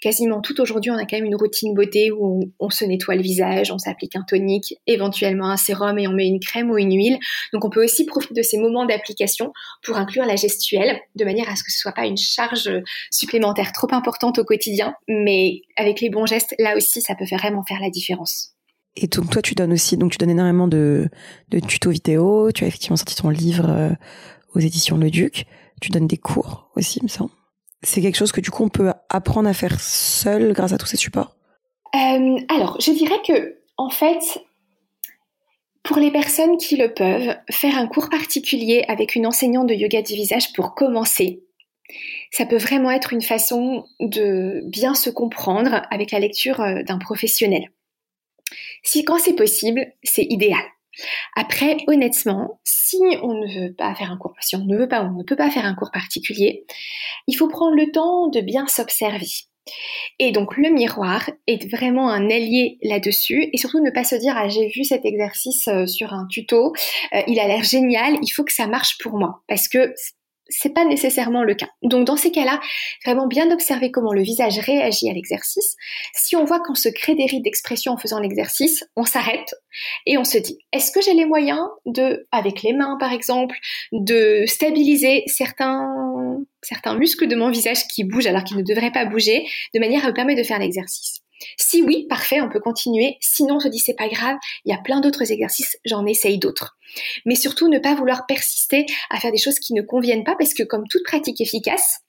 Quasiment 0.00 0.40
tout 0.40 0.60
aujourd'hui, 0.60 0.90
on 0.90 0.96
a 0.96 1.04
quand 1.04 1.16
même 1.16 1.26
une 1.26 1.36
routine 1.36 1.74
beauté 1.74 2.10
où 2.10 2.52
on, 2.58 2.70
se 2.70 2.84
nettoie 2.84 3.16
le 3.16 3.22
visage, 3.22 3.70
on 3.70 3.78
s'applique 3.78 4.16
un 4.16 4.22
tonique, 4.22 4.74
éventuellement 4.86 5.50
un 5.50 5.56
sérum 5.56 5.98
et 5.98 6.08
on 6.08 6.12
met 6.12 6.26
une 6.26 6.40
crème 6.40 6.70
ou 6.70 6.78
une 6.78 6.94
huile. 6.94 7.18
Donc 7.52 7.64
on 7.64 7.70
peut 7.70 7.84
aussi 7.84 8.04
profiter 8.06 8.34
de 8.34 8.42
ces 8.42 8.58
moments 8.58 8.86
d'application 8.86 9.52
pour 9.82 9.96
inclure 9.96 10.24
la 10.24 10.36
gestuelle 10.36 11.00
de 11.14 11.24
manière 11.24 11.48
à 11.48 11.56
ce 11.56 11.64
que 11.64 11.70
ce 11.70 11.78
soit 11.78 11.92
pas 11.92 12.06
une 12.06 12.16
charge 12.16 12.70
supplémentaire 13.10 13.72
trop 13.72 13.88
importante 13.92 14.38
au 14.38 14.44
quotidien, 14.44 14.94
mais 15.08 15.62
avec 15.76 16.00
les 16.00 16.10
bons 16.10 16.26
gestes, 16.26 16.54
là 16.66 16.76
aussi, 16.76 17.00
ça 17.00 17.14
peut 17.14 17.24
vraiment 17.24 17.62
faire 17.64 17.80
la 17.80 17.90
différence. 17.90 18.52
Et 18.96 19.06
donc 19.08 19.30
toi, 19.30 19.42
tu 19.42 19.54
donnes 19.54 19.72
aussi, 19.72 19.96
donc 19.96 20.12
tu 20.12 20.18
donnes 20.18 20.30
énormément 20.30 20.68
de, 20.68 21.08
de 21.50 21.60
tutos 21.60 21.90
vidéo. 21.90 22.50
Tu 22.52 22.64
as 22.64 22.66
effectivement 22.66 22.96
sorti 22.96 23.14
ton 23.14 23.28
livre 23.28 23.68
euh, 23.68 23.90
aux 24.54 24.60
éditions 24.60 24.96
Le 24.96 25.10
Duc. 25.10 25.44
Tu 25.80 25.90
donnes 25.90 26.06
des 26.06 26.16
cours 26.16 26.70
aussi, 26.76 27.02
me 27.02 27.08
semble. 27.08 27.30
C'est 27.82 28.00
quelque 28.00 28.16
chose 28.16 28.32
que 28.32 28.40
du 28.40 28.50
coup 28.50 28.64
on 28.64 28.70
peut 28.70 28.90
apprendre 29.10 29.48
à 29.48 29.52
faire 29.52 29.78
seul 29.80 30.54
grâce 30.54 30.72
à 30.72 30.78
tous 30.78 30.86
ces 30.86 30.96
supports? 30.96 31.36
Euh, 31.94 32.38
alors, 32.48 32.80
je 32.80 32.90
dirais 32.90 33.20
que 33.26 33.58
en 33.76 33.90
fait, 33.90 34.40
pour 35.82 35.98
les 35.98 36.10
personnes 36.10 36.56
qui 36.56 36.76
le 36.76 36.92
peuvent, 36.92 37.36
faire 37.50 37.76
un 37.76 37.86
cours 37.86 38.08
particulier 38.08 38.84
avec 38.88 39.14
une 39.14 39.26
enseignante 39.26 39.68
de 39.68 39.74
yoga 39.74 40.02
du 40.02 40.14
visage 40.14 40.52
pour 40.54 40.74
commencer, 40.74 41.44
ça 42.30 42.46
peut 42.46 42.56
vraiment 42.56 42.90
être 42.90 43.12
une 43.12 43.22
façon 43.22 43.84
de 44.00 44.62
bien 44.64 44.94
se 44.94 45.10
comprendre 45.10 45.82
avec 45.90 46.10
la 46.10 46.18
lecture 46.18 46.60
euh, 46.60 46.82
d'un 46.82 46.98
professionnel. 46.98 47.70
Si 48.82 49.04
quand 49.04 49.18
c'est 49.18 49.36
possible, 49.36 49.92
c'est 50.02 50.26
idéal. 50.28 50.62
Après, 51.34 51.76
honnêtement, 51.88 52.60
si 52.64 52.98
on 53.22 53.34
ne 53.34 53.60
veut 53.60 53.74
pas 53.74 53.94
faire 53.94 54.10
un 54.10 54.16
cours, 54.16 54.34
si 54.40 54.56
on 54.56 54.64
ne 54.64 54.76
veut 54.76 54.88
pas 54.88 55.02
on 55.02 55.18
ne 55.18 55.24
peut 55.24 55.36
pas 55.36 55.50
faire 55.50 55.66
un 55.66 55.74
cours 55.74 55.90
particulier, 55.90 56.64
il 57.26 57.34
faut 57.34 57.48
prendre 57.48 57.76
le 57.76 57.90
temps 57.90 58.28
de 58.28 58.40
bien 58.40 58.66
s'observer. 58.66 59.26
Et 60.18 60.30
donc 60.30 60.56
le 60.56 60.70
miroir 60.70 61.28
est 61.46 61.68
vraiment 61.70 62.08
un 62.08 62.30
allié 62.30 62.78
là-dessus 62.82 63.48
et 63.52 63.58
surtout 63.58 63.82
ne 63.82 63.90
pas 63.90 64.04
se 64.04 64.14
dire 64.14 64.34
ah 64.36 64.48
j'ai 64.48 64.68
vu 64.68 64.84
cet 64.84 65.04
exercice 65.04 65.66
euh, 65.68 65.86
sur 65.86 66.12
un 66.12 66.26
tuto, 66.26 66.72
euh, 67.12 67.22
il 67.26 67.40
a 67.40 67.48
l'air 67.48 67.64
génial, 67.64 68.16
il 68.22 68.28
faut 68.28 68.44
que 68.44 68.52
ça 68.52 68.68
marche 68.68 68.96
pour 68.98 69.18
moi 69.18 69.42
parce 69.48 69.68
que 69.68 69.92
c'est 70.48 70.74
pas 70.74 70.84
nécessairement 70.84 71.42
le 71.42 71.54
cas. 71.54 71.68
Donc 71.82 72.06
dans 72.06 72.16
ces 72.16 72.30
cas-là, 72.30 72.60
vraiment 73.04 73.26
bien 73.26 73.50
observer 73.50 73.90
comment 73.90 74.12
le 74.12 74.22
visage 74.22 74.58
réagit 74.58 75.10
à 75.10 75.12
l'exercice. 75.12 75.76
Si 76.14 76.36
on 76.36 76.44
voit 76.44 76.60
qu'on 76.60 76.74
se 76.74 76.88
crée 76.88 77.14
des 77.14 77.26
rides 77.26 77.44
d'expression 77.44 77.92
en 77.92 77.96
faisant 77.96 78.20
l'exercice, 78.20 78.84
on 78.96 79.04
s'arrête 79.04 79.54
et 80.06 80.18
on 80.18 80.24
se 80.24 80.38
dit 80.38 80.58
est-ce 80.72 80.92
que 80.92 81.00
j'ai 81.00 81.14
les 81.14 81.26
moyens 81.26 81.66
de, 81.84 82.26
avec 82.32 82.62
les 82.62 82.72
mains 82.72 82.96
par 82.98 83.12
exemple, 83.12 83.56
de 83.92 84.44
stabiliser 84.46 85.24
certains 85.26 85.86
certains 86.62 86.96
muscles 86.96 87.28
de 87.28 87.36
mon 87.36 87.50
visage 87.50 87.86
qui 87.86 88.04
bougent 88.04 88.26
alors 88.26 88.44
qu'ils 88.44 88.56
ne 88.56 88.62
devraient 88.62 88.90
pas 88.90 89.04
bouger, 89.04 89.46
de 89.74 89.80
manière 89.80 90.04
à 90.04 90.08
me 90.08 90.14
permettre 90.14 90.40
de 90.40 90.46
faire 90.46 90.58
l'exercice? 90.58 91.20
Si 91.56 91.82
oui, 91.82 92.06
parfait, 92.08 92.40
on 92.40 92.48
peut 92.48 92.60
continuer. 92.60 93.16
Sinon, 93.20 93.56
on 93.56 93.60
se 93.60 93.68
dit 93.68 93.78
c'est 93.78 93.94
pas 93.94 94.08
grave, 94.08 94.36
il 94.64 94.72
y 94.72 94.74
a 94.74 94.78
plein 94.78 95.00
d'autres 95.00 95.30
exercices, 95.32 95.76
j'en 95.84 96.06
essaye 96.06 96.38
d'autres. 96.38 96.76
Mais 97.24 97.34
surtout, 97.34 97.68
ne 97.68 97.78
pas 97.78 97.94
vouloir 97.94 98.26
persister 98.26 98.86
à 99.10 99.20
faire 99.20 99.32
des 99.32 99.38
choses 99.38 99.58
qui 99.58 99.74
ne 99.74 99.82
conviennent 99.82 100.24
pas 100.24 100.36
parce 100.38 100.54
que 100.54 100.62
comme 100.62 100.86
toute 100.88 101.04
pratique 101.04 101.40
efficace, 101.40 102.00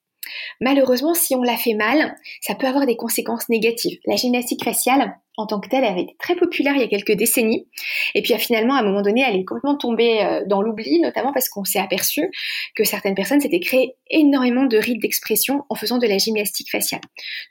malheureusement, 0.62 1.14
si 1.14 1.36
on 1.36 1.44
la 1.44 1.58
fait 1.58 1.74
mal, 1.74 2.16
ça 2.42 2.56
peut 2.56 2.68
avoir 2.68 2.86
des 2.86 2.98
conséquences 2.98 3.50
négatives. 3.50 4.00
La 4.06 4.16
gymnastique 4.16 4.64
faciale, 4.64 5.16
en 5.38 5.46
tant 5.46 5.60
que 5.60 5.70
telle, 5.70 5.84
elle 5.84 5.92
avait 5.92 6.02
été 6.02 6.16
très 6.18 6.36
populaire 6.36 6.74
il 6.76 6.82
y 6.82 6.84
a 6.84 6.88
quelques 6.88 7.12
décennies. 7.12 7.68
Et 8.16 8.24
puis 8.24 8.34
finalement, 8.40 8.74
à 8.74 8.80
un 8.80 8.84
moment 8.84 9.04
donné, 9.04 9.24
elle 9.26 9.36
est 9.36 9.46
complètement 9.46 9.78
tombée 9.78 10.24
euh, 10.24 10.44
dans 10.48 10.64
l'oubli, 10.64 11.00
notamment 11.00 11.32
parce 11.32 11.48
qu'on 11.48 11.64
s'est 11.64 11.80
aperçu 11.80 12.32
que 12.76 12.84
certaines 12.84 13.14
personnes 13.14 13.40
s'étaient 13.40 13.60
créées 13.60 13.96
énormément 14.10 14.66
de 14.66 14.78
rides 14.78 15.00
d'expression 15.00 15.64
en 15.70 15.76
faisant 15.76 16.00
de 16.00 16.08
la 16.08 16.18
gymnastique 16.18 16.72
faciale. 16.72 17.02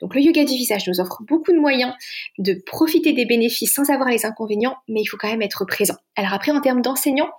Donc 0.01 0.15
le 0.15 0.21
yoga 0.21 0.43
du 0.43 0.53
visage 0.53 0.85
nous 0.87 0.99
offre 0.99 1.23
beaucoup 1.27 1.53
de 1.53 1.59
moyens 1.59 1.93
de 2.37 2.61
profiter 2.65 3.13
des 3.13 3.25
bénéfices 3.25 3.73
sans 3.73 3.89
avoir 3.89 4.09
les 4.09 4.25
inconvénients, 4.25 4.75
mais 4.89 5.01
il 5.01 5.05
faut 5.05 5.17
quand 5.17 5.29
même 5.29 5.41
être 5.41 5.63
présent. 5.65 5.95
Alors 6.17 6.33
après, 6.33 6.51
en 6.51 6.59
termes 6.59 6.81
d'enseignants, 6.81 7.29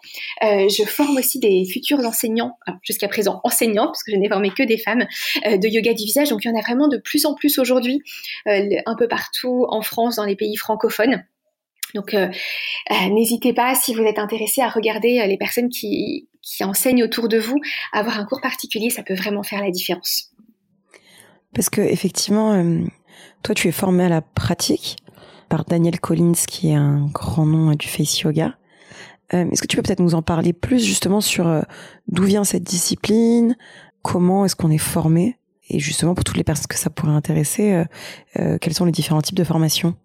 euh, 0.43 0.69
je 0.69 0.85
forme 0.85 1.19
aussi 1.19 1.41
des 1.41 1.67
futurs 1.67 1.99
enseignants, 1.99 2.57
jusqu'à 2.83 3.09
présent 3.09 3.41
enseignants, 3.45 3.87
parce 3.87 4.03
que 4.03 4.13
je 4.13 4.17
n'ai 4.17 4.29
formé 4.29 4.51
que 4.51 4.63
des 4.63 4.79
femmes, 4.79 5.07
euh, 5.47 5.59
de 5.59 5.69
yoga 5.69 5.93
du 5.93 6.05
visage. 6.05 6.31
Donc 6.31 6.45
il 6.45 6.49
y 6.49 6.51
en 6.51 6.57
a 6.57 6.63
vraiment 6.63 6.89
de 6.89 6.97
plus 6.97 7.27
en 7.27 7.35
plus 7.35 7.59
aujourd'hui, 7.59 8.01
un 8.47 8.97
peu 8.97 9.09
partout 9.09 9.67
en 9.69 9.83
France, 9.83 10.17
dans 10.17 10.25
les 10.25 10.37
pays 10.38 10.57
francophones. 10.57 11.22
Donc, 11.94 12.14
euh, 12.14 12.29
euh, 12.90 13.09
n'hésitez 13.11 13.53
pas, 13.53 13.74
si 13.74 13.94
vous 13.94 14.03
êtes 14.03 14.18
intéressé, 14.18 14.61
à 14.61 14.68
regarder 14.68 15.20
euh, 15.20 15.27
les 15.27 15.38
personnes 15.38 15.68
qui, 15.68 16.29
enseignent 16.62 17.05
autour 17.05 17.29
de 17.29 17.38
vous. 17.38 17.61
Avoir 17.92 18.18
un 18.18 18.24
cours 18.24 18.40
particulier, 18.40 18.88
ça 18.88 19.03
peut 19.03 19.14
vraiment 19.14 19.42
faire 19.42 19.62
la 19.62 19.70
différence. 19.70 20.31
Parce 21.55 21.68
que 21.68 21.83
effectivement, 21.83 22.64
toi, 23.42 23.55
tu 23.55 23.68
es 23.68 23.72
formé 23.72 24.05
à 24.05 24.09
la 24.09 24.22
pratique 24.22 24.96
par 25.51 25.66
Daniel 25.66 26.01
Collins, 26.01 26.33
qui 26.48 26.70
est 26.70 26.74
un 26.74 27.07
grand 27.12 27.44
nom 27.44 27.74
du 27.74 27.87
face 27.87 28.20
yoga. 28.20 28.57
est-ce 29.31 29.61
que 29.61 29.66
tu 29.66 29.77
peux 29.77 29.83
peut-être 29.83 30.01
nous 30.01 30.14
en 30.14 30.22
parler 30.22 30.55
plus 30.55 30.83
justement 30.83 31.20
sur 31.20 31.62
d'où 32.07 32.24
vient 32.24 32.44
cette 32.44 32.64
discipline, 32.64 33.55
comment 34.01 34.46
est-ce 34.46 34.57
qu'on 34.57 34.70
est 34.70 34.79
formé, 34.79 35.37
et 35.68 35.79
justement 35.81 36.14
pour 36.14 36.24
toutes 36.24 36.38
les 36.38 36.44
personnes 36.44 36.66
que 36.66 36.79
ça 36.79 36.88
pourrait 36.88 37.12
intéresser, 37.12 37.85
quels 38.35 38.74
sont 38.74 38.87
les 38.87 38.92
différents 38.92 39.20
types 39.20 39.37
de 39.37 39.44
formations? 39.44 39.96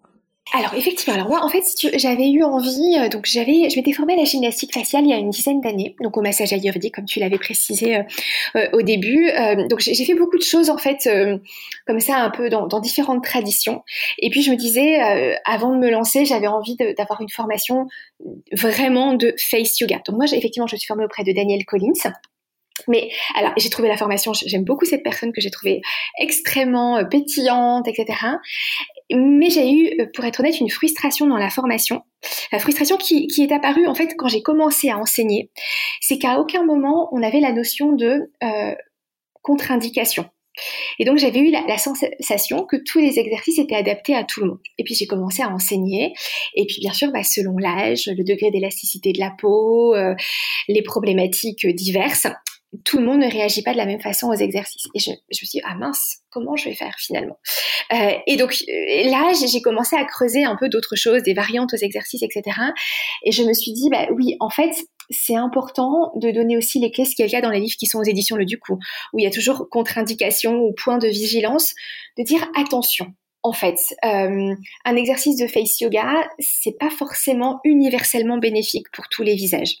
Alors 0.54 0.72
effectivement, 0.74 1.14
alors 1.14 1.28
moi 1.28 1.44
en 1.44 1.48
fait 1.48 1.64
j'avais 1.96 2.30
eu 2.30 2.44
envie, 2.44 2.96
euh, 2.98 3.08
donc 3.08 3.26
j'avais, 3.26 3.68
je 3.70 3.76
m'étais 3.76 3.92
formée 3.92 4.12
à 4.12 4.16
la 4.16 4.24
gymnastique 4.24 4.72
faciale 4.72 5.02
il 5.04 5.10
y 5.10 5.12
a 5.12 5.16
une 5.16 5.30
dizaine 5.30 5.60
d'années, 5.60 5.96
donc 6.00 6.16
au 6.16 6.22
massage 6.22 6.52
ayurvédique 6.52 6.94
comme 6.94 7.06
tu 7.06 7.18
l'avais 7.18 7.38
précisé 7.38 7.96
euh, 7.96 8.02
euh, 8.54 8.68
au 8.72 8.82
début. 8.82 9.30
donc 9.68 9.80
j'ai 9.80 10.04
fait 10.04 10.14
beaucoup 10.14 10.38
de 10.38 10.44
choses 10.44 10.70
en 10.70 10.78
fait 10.78 11.08
comme 11.86 11.98
ça 11.98 12.18
un 12.18 12.30
peu 12.30 12.48
dans, 12.48 12.68
dans, 12.68 12.78
différentes 12.78 13.24
traditions. 13.24 13.82
Et 14.18 14.30
puis 14.30 14.42
je 14.42 14.50
me 14.50 14.56
disais, 14.56 15.00
avant 15.44 15.74
de 15.74 15.78
me 15.78 15.90
lancer, 15.90 16.24
j'avais 16.24 16.46
envie 16.46 16.76
d'avoir 16.76 17.20
une 17.20 17.28
formation 17.28 17.86
vraiment 18.52 19.14
de 19.14 19.34
face 19.38 19.80
yoga. 19.80 20.00
Donc 20.06 20.16
moi 20.16 20.26
effectivement 20.26 20.66
je 20.66 20.76
suis 20.76 20.86
formée 20.86 21.04
auprès 21.04 21.24
de 21.24 21.32
Daniel 21.32 21.64
Collins. 21.64 22.12
Mais 22.88 23.08
alors, 23.36 23.52
j'ai 23.56 23.70
trouvé 23.70 23.88
la 23.88 23.96
formation, 23.96 24.32
j'aime 24.34 24.64
beaucoup 24.64 24.84
cette 24.84 25.04
personne 25.04 25.32
que 25.32 25.40
j'ai 25.40 25.50
trouvée 25.50 25.80
extrêmement 26.18 27.04
pétillante, 27.04 27.86
etc 27.86 28.16
mais 29.12 29.50
j'ai 29.50 29.70
eu, 29.70 30.00
euh, 30.00 30.06
pour 30.14 30.24
être 30.24 30.40
honnête, 30.40 30.60
une 30.60 30.70
frustration 30.70 31.26
dans 31.26 31.36
la 31.36 31.50
formation. 31.50 32.02
La 32.52 32.58
frustration 32.58 32.96
qui, 32.96 33.28
est 33.38 33.52
apparue 33.52 33.86
en 33.86 33.94
fait 33.94 34.14
quand 34.16 34.28
j'ai 34.28 34.42
commencé 34.42 34.88
à 34.88 34.98
enseigner, 34.98 35.50
c'est 36.00 36.18
qu'à 36.18 36.40
aucun 36.40 36.64
moment 36.64 37.08
on 37.12 37.22
avait 37.22 37.40
la 37.40 37.52
notion 37.52 37.92
de 37.92 38.30
euh, 38.42 38.74
contre-indication. 39.42 40.26
Et 40.98 41.04
donc 41.04 41.18
j'avais 41.18 41.40
eu 41.40 41.50
la, 41.50 41.78
sensation 41.78 42.64
que 42.64 42.76
tous 42.76 43.00
les 43.00 43.18
exercices 43.18 43.58
étaient 43.58 43.74
adaptés 43.74 44.14
à 44.14 44.24
tout 44.24 44.40
le 44.40 44.50
monde. 44.50 44.60
Et 44.78 44.84
puis 44.84 44.94
j'ai 44.94 45.06
commencé 45.06 45.42
à 45.42 45.50
enseigner. 45.50 46.14
Et 46.54 46.64
puis 46.66 46.78
bien 46.80 46.92
sûr, 46.92 47.10
bah, 47.12 47.24
selon 47.24 47.58
l'âge, 47.58 48.06
le 48.06 48.22
degré 48.24 48.50
d'élasticité 48.52 49.12
de 49.12 49.18
la 49.18 49.32
peau, 49.36 49.94
euh, 49.94 50.14
les 50.68 50.82
problématiques 50.82 51.66
diverses, 51.66 52.28
tout 52.84 52.98
le 52.98 53.04
monde 53.04 53.20
ne 53.20 53.30
réagit 53.30 53.62
pas 53.62 53.72
de 53.72 53.76
la 53.76 53.86
même 53.86 54.00
façon 54.00 54.28
aux 54.28 54.34
exercices. 54.34 54.86
Et 54.94 54.98
je, 54.98 55.10
me 55.10 55.16
suis 55.32 55.46
dit, 55.46 55.60
ah 55.64 55.74
mince, 55.74 56.18
comment 56.30 56.56
je 56.56 56.68
vais 56.68 56.74
faire 56.74 56.94
finalement 56.98 57.38
euh, 57.92 58.12
Et 58.26 58.36
donc 58.36 58.56
euh, 58.68 59.10
là, 59.10 59.32
j'ai 59.32 59.60
commencé 59.60 59.96
à 59.96 60.04
creuser 60.04 60.44
un 60.44 60.56
peu 60.56 60.68
d'autres 60.68 60.96
choses, 60.96 61.22
des 61.22 61.34
variantes 61.34 61.72
aux 61.74 61.78
exercices, 61.78 62.22
etc. 62.22 62.58
Et 63.24 63.32
je 63.32 63.42
me 63.42 63.52
suis 63.52 63.72
dit, 63.72 63.88
bah 63.90 64.06
oui, 64.12 64.36
en 64.40 64.50
fait, 64.50 64.72
c'est 65.10 65.36
important 65.36 66.12
de 66.16 66.30
donner 66.30 66.56
aussi 66.56 66.80
les 66.80 66.90
clés, 66.90 67.04
ce 67.04 67.14
qu'il 67.14 67.28
y 67.28 67.36
a 67.36 67.40
dans 67.40 67.50
les 67.50 67.60
livres 67.60 67.76
qui 67.78 67.86
sont 67.86 67.98
aux 67.98 68.04
éditions 68.04 68.36
Le 68.36 68.44
Duc, 68.44 68.68
où, 68.68 68.78
où 69.12 69.18
il 69.18 69.24
y 69.24 69.26
a 69.26 69.30
toujours 69.30 69.68
contre-indication 69.70 70.56
ou 70.56 70.72
point 70.72 70.98
de 70.98 71.08
vigilance, 71.08 71.74
de 72.18 72.22
dire 72.22 72.48
attention. 72.56 73.14
En 73.42 73.52
fait, 73.52 73.76
euh, 74.06 74.54
un 74.86 74.96
exercice 74.96 75.36
de 75.36 75.46
face 75.46 75.78
yoga, 75.78 76.26
c'est 76.38 76.78
pas 76.78 76.88
forcément 76.88 77.60
universellement 77.64 78.38
bénéfique 78.38 78.86
pour 78.90 79.06
tous 79.10 79.22
les 79.22 79.34
visages. 79.34 79.74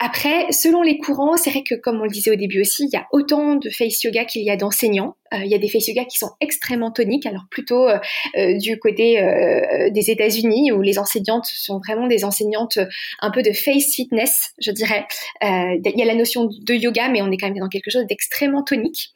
Après, 0.00 0.50
selon 0.50 0.82
les 0.82 0.98
courants, 0.98 1.36
c'est 1.36 1.50
vrai 1.50 1.62
que 1.62 1.74
comme 1.74 2.00
on 2.00 2.04
le 2.04 2.10
disait 2.10 2.32
au 2.32 2.36
début 2.36 2.60
aussi, 2.60 2.84
il 2.84 2.90
y 2.92 2.96
a 2.96 3.06
autant 3.12 3.54
de 3.54 3.70
face 3.70 4.02
yoga 4.02 4.24
qu'il 4.24 4.42
y 4.42 4.50
a 4.50 4.56
d'enseignants. 4.56 5.16
Euh, 5.32 5.38
il 5.44 5.50
y 5.50 5.54
a 5.54 5.58
des 5.58 5.68
face 5.68 5.86
yoga 5.86 6.04
qui 6.04 6.18
sont 6.18 6.30
extrêmement 6.40 6.90
toniques, 6.90 7.26
alors 7.26 7.44
plutôt 7.50 7.88
euh, 7.88 7.98
euh, 8.36 8.58
du 8.58 8.78
côté 8.78 9.20
des 9.90 10.10
États-Unis 10.10 10.72
où 10.72 10.82
les 10.82 10.98
enseignantes 10.98 11.46
sont 11.46 11.78
vraiment 11.78 12.06
des 12.06 12.24
enseignantes 12.24 12.78
un 13.20 13.30
peu 13.30 13.42
de 13.42 13.52
face 13.52 13.94
fitness, 13.94 14.52
je 14.58 14.72
dirais. 14.72 15.06
il 15.42 15.92
y 15.96 16.02
a 16.02 16.06
la 16.06 16.14
notion 16.14 16.46
de 16.46 16.74
yoga, 16.74 17.08
mais 17.08 17.22
on 17.22 17.30
est 17.30 17.36
quand 17.36 17.48
même 17.48 17.58
dans 17.58 17.68
quelque 17.68 17.90
chose 17.90 18.06
d'extrêmement 18.06 18.62
tonique. 18.62 19.10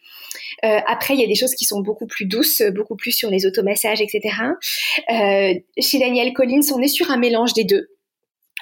après, 0.63 1.15
il 1.15 1.21
y 1.21 1.25
a 1.25 1.29
des 1.29 1.35
choses 1.35 1.55
qui 1.55 1.65
sont 1.65 1.81
beaucoup 1.81 2.07
plus 2.07 2.27
douces, 2.27 2.63
beaucoup 2.75 2.97
plus 2.97 3.13
sur 3.13 3.31
les 3.31 3.47
automassages, 3.47 4.01
etc. 4.01 4.37
chez 5.79 5.99
Daniel 5.99 6.33
Collins, 6.33 6.73
on 6.75 6.81
est 6.81 6.89
sur 6.89 7.11
un 7.11 7.19
mélange 7.19 7.53
des 7.55 7.65
deux. 7.65 7.89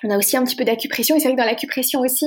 On 0.03 0.11
a 0.11 0.19
aussi 0.19 0.37
un 0.37 0.45
petit 0.45 0.57
peu 0.57 0.65
d'acupression 0.65 1.17
et 1.17 1.21
c'est 1.21 1.29
vrai 1.29 1.37
que 1.37 1.41
dans 1.41 1.47
l'acupression 1.47 2.01
aussi, 2.01 2.27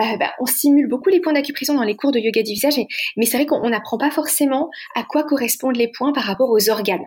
euh, 0.00 0.16
bah, 0.18 0.32
on 0.40 0.46
simule 0.46 0.88
beaucoup 0.88 1.08
les 1.08 1.20
points 1.20 1.32
d'acupression 1.32 1.74
dans 1.74 1.82
les 1.82 1.96
cours 1.96 2.12
de 2.12 2.18
yoga 2.18 2.42
du 2.42 2.52
visage, 2.52 2.76
mais 3.16 3.26
c'est 3.26 3.36
vrai 3.36 3.46
qu'on 3.46 3.68
n'apprend 3.68 3.98
pas 3.98 4.10
forcément 4.10 4.70
à 4.94 5.02
quoi 5.02 5.24
correspondent 5.24 5.76
les 5.76 5.88
points 5.88 6.12
par 6.12 6.24
rapport 6.24 6.50
aux 6.50 6.68
organes. 6.68 7.06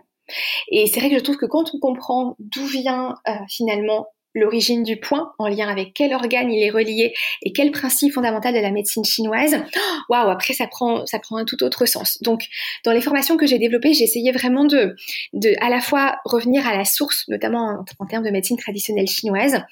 Et 0.70 0.86
c'est 0.86 1.00
vrai 1.00 1.10
que 1.10 1.18
je 1.18 1.22
trouve 1.22 1.36
que 1.36 1.46
quand 1.46 1.74
on 1.74 1.78
comprend 1.78 2.36
d'où 2.38 2.64
vient 2.64 3.16
euh, 3.28 3.32
finalement 3.48 4.06
l'origine 4.34 4.82
du 4.82 4.98
point, 4.98 5.32
en 5.38 5.48
lien 5.48 5.68
avec 5.68 5.92
quel 5.94 6.14
organe 6.14 6.52
il 6.52 6.62
est 6.62 6.70
relié 6.70 7.12
et 7.42 7.52
quel 7.52 7.70
principe 7.72 8.12
fondamental 8.12 8.54
de 8.54 8.60
la 8.60 8.70
médecine 8.70 9.04
chinoise, 9.04 9.56
waouh, 10.08 10.30
après 10.30 10.54
ça 10.54 10.66
prend, 10.66 11.06
ça 11.06 11.18
prend 11.18 11.36
un 11.36 11.44
tout 11.44 11.62
autre 11.62 11.86
sens. 11.86 12.18
Donc, 12.22 12.44
dans 12.84 12.92
les 12.92 13.00
formations 13.00 13.36
que 13.36 13.46
j'ai 13.46 13.58
développées, 13.58 13.92
j'ai 13.92 14.04
essayé 14.04 14.32
vraiment 14.32 14.64
de, 14.64 14.94
de, 15.32 15.54
à 15.60 15.68
la 15.68 15.80
fois 15.80 16.16
revenir 16.24 16.66
à 16.66 16.76
la 16.76 16.84
source, 16.84 17.24
notamment 17.28 17.84
en, 17.98 18.06
termes 18.06 18.24
de 18.24 18.30
médecine 18.30 18.56
traditionnelle 18.56 19.08
chinoise, 19.08 19.62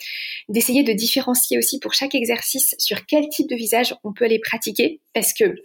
d'essayer 0.48 0.82
de 0.82 0.92
différencier 0.92 1.58
aussi 1.58 1.78
pour 1.78 1.94
chaque 1.94 2.14
exercice 2.14 2.74
sur 2.78 3.06
quel 3.06 3.28
type 3.28 3.48
de 3.48 3.56
visage 3.56 3.94
on 4.04 4.12
peut 4.12 4.26
les 4.26 4.38
pratiquer, 4.38 5.00
parce 5.14 5.32
que 5.32 5.56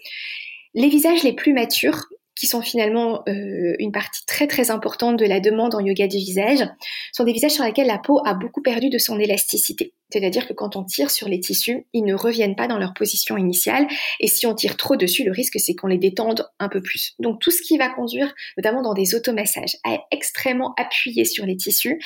les 0.73 0.89
visages 0.89 1.23
les 1.23 1.33
plus 1.33 1.53
matures, 1.53 2.05
qui 2.35 2.47
sont 2.47 2.61
finalement 2.61 3.23
euh, 3.27 3.75
une 3.79 3.91
partie 3.91 4.25
très 4.25 4.47
très 4.47 4.71
importante 4.71 5.17
de 5.17 5.25
la 5.25 5.39
demande 5.39 5.75
en 5.75 5.79
yoga 5.79 6.07
du 6.07 6.17
visage, 6.17 6.67
sont 7.11 7.23
des 7.23 7.33
visages 7.33 7.51
sur 7.51 7.63
lesquels 7.63 7.87
la 7.87 7.99
peau 7.99 8.21
a 8.25 8.33
beaucoup 8.33 8.61
perdu 8.61 8.89
de 8.89 8.97
son 8.97 9.19
élasticité. 9.19 9.93
C'est-à-dire 10.11 10.47
que 10.47 10.53
quand 10.53 10.75
on 10.75 10.83
tire 10.83 11.09
sur 11.09 11.27
les 11.27 11.39
tissus, 11.39 11.87
ils 11.91 12.03
ne 12.03 12.13
reviennent 12.13 12.55
pas 12.55 12.67
dans 12.67 12.77
leur 12.77 12.93
position 12.93 13.35
initiale. 13.35 13.87
Et 14.19 14.27
si 14.27 14.45
on 14.45 14.53
tire 14.53 14.77
trop 14.77 14.95
dessus, 14.95 15.23
le 15.23 15.31
risque 15.31 15.59
c'est 15.59 15.73
qu'on 15.73 15.87
les 15.87 15.97
détende 15.97 16.47
un 16.59 16.69
peu 16.69 16.81
plus. 16.81 17.13
Donc 17.19 17.39
tout 17.41 17.51
ce 17.51 17.61
qui 17.61 17.77
va 17.77 17.89
conduire, 17.89 18.33
notamment 18.57 18.81
dans 18.81 18.93
des 18.93 19.15
automassages, 19.15 19.77
à 19.83 19.97
extrêmement 20.11 20.73
appuyer 20.77 21.25
sur 21.25 21.45
les 21.45 21.57
tissus, 21.57 21.99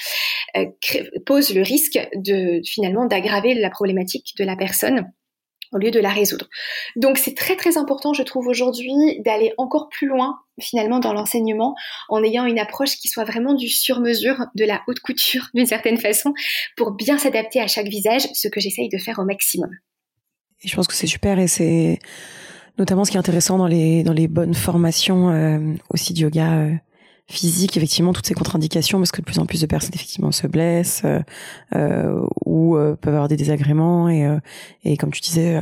euh, 0.55 0.65
pose 1.25 1.53
le 1.53 1.61
risque 1.61 1.99
de 2.15 2.61
finalement 2.65 3.05
d'aggraver 3.05 3.53
la 3.53 3.69
problématique 3.69 4.33
de 4.37 4.43
la 4.45 4.55
personne 4.55 5.11
au 5.71 5.77
lieu 5.77 5.91
de 5.91 5.99
la 5.99 6.09
résoudre. 6.09 6.47
Donc 6.95 7.17
c'est 7.17 7.35
très 7.35 7.55
très 7.55 7.77
important, 7.77 8.13
je 8.13 8.23
trouve 8.23 8.47
aujourd'hui, 8.47 9.21
d'aller 9.23 9.53
encore 9.57 9.89
plus 9.89 10.07
loin 10.07 10.39
finalement 10.59 10.99
dans 10.99 11.13
l'enseignement 11.13 11.75
en 12.09 12.23
ayant 12.23 12.45
une 12.45 12.59
approche 12.59 12.95
qui 12.97 13.07
soit 13.07 13.25
vraiment 13.25 13.53
du 13.53 13.69
sur-mesure, 13.69 14.45
de 14.55 14.65
la 14.65 14.81
haute 14.87 14.99
couture 14.99 15.49
d'une 15.53 15.65
certaine 15.65 15.97
façon, 15.97 16.33
pour 16.75 16.91
bien 16.91 17.17
s'adapter 17.17 17.59
à 17.61 17.67
chaque 17.67 17.87
visage, 17.87 18.27
ce 18.33 18.47
que 18.47 18.59
j'essaye 18.59 18.89
de 18.89 18.97
faire 18.97 19.19
au 19.19 19.25
maximum. 19.25 19.69
Et 20.63 20.67
je 20.67 20.75
pense 20.75 20.87
que 20.87 20.95
c'est 20.95 21.07
super 21.07 21.37
et 21.37 21.47
c'est 21.47 21.99
notamment 22.79 23.05
ce 23.05 23.11
qui 23.11 23.17
est 23.17 23.19
intéressant 23.19 23.57
dans 23.57 23.67
les 23.67 24.03
dans 24.03 24.13
les 24.13 24.27
bonnes 24.27 24.55
formations 24.55 25.29
euh, 25.29 25.59
aussi 25.89 26.13
de 26.13 26.19
yoga. 26.19 26.53
Euh, 26.53 26.73
physique, 27.29 27.75
effectivement, 27.75 28.13
toutes 28.13 28.25
ces 28.25 28.33
contre-indications, 28.33 28.99
parce 28.99 29.11
que 29.11 29.21
de 29.21 29.25
plus 29.25 29.39
en 29.39 29.45
plus 29.45 29.61
de 29.61 29.65
personnes, 29.65 29.91
effectivement, 29.93 30.31
se 30.31 30.47
blessent 30.47 31.03
euh, 31.05 31.19
euh 31.75 32.25
ou 32.45 32.77
euh, 32.77 32.95
peuvent 32.95 33.13
avoir 33.13 33.27
des 33.27 33.35
désagréments. 33.35 34.09
Et, 34.09 34.25
euh, 34.25 34.39
et 34.83 34.97
comme 34.97 35.11
tu 35.11 35.21
disais, 35.21 35.61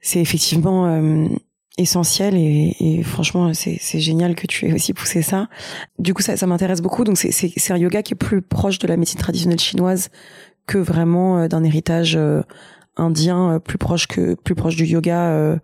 c'est 0.00 0.20
effectivement 0.20 1.28
essentiel 1.76 2.34
et, 2.34 2.76
et 2.78 3.02
franchement, 3.02 3.52
c'est 3.54 4.00
génial 4.00 4.34
que 4.34 4.46
tu 4.46 4.68
aies 4.68 4.72
aussi 4.72 4.92
poussé 4.92 5.22
ça. 5.22 5.48
Du 5.98 6.14
coup, 6.14 6.22
ça, 6.22 6.36
ça 6.36 6.46
m'intéresse 6.46 6.80
beaucoup. 6.80 7.04
Donc, 7.04 7.18
c'est 7.18 7.72
un 7.72 7.78
yoga 7.78 8.02
qui 8.02 8.14
est 8.14 8.16
plus 8.16 8.42
proche 8.42 8.78
de 8.78 8.86
la 8.86 8.96
médecine 8.96 9.20
traditionnelle 9.20 9.60
chinoise 9.60 10.10
que 10.66 10.78
vraiment 10.78 11.46
d'un 11.46 11.64
héritage 11.64 12.18
indien 12.96 13.60
plus 13.60 13.78
proche 13.78 14.06
que 14.06 14.34
plus 14.34 14.54
proche 14.54 14.76
du 14.76 14.84
yoga 14.84 15.58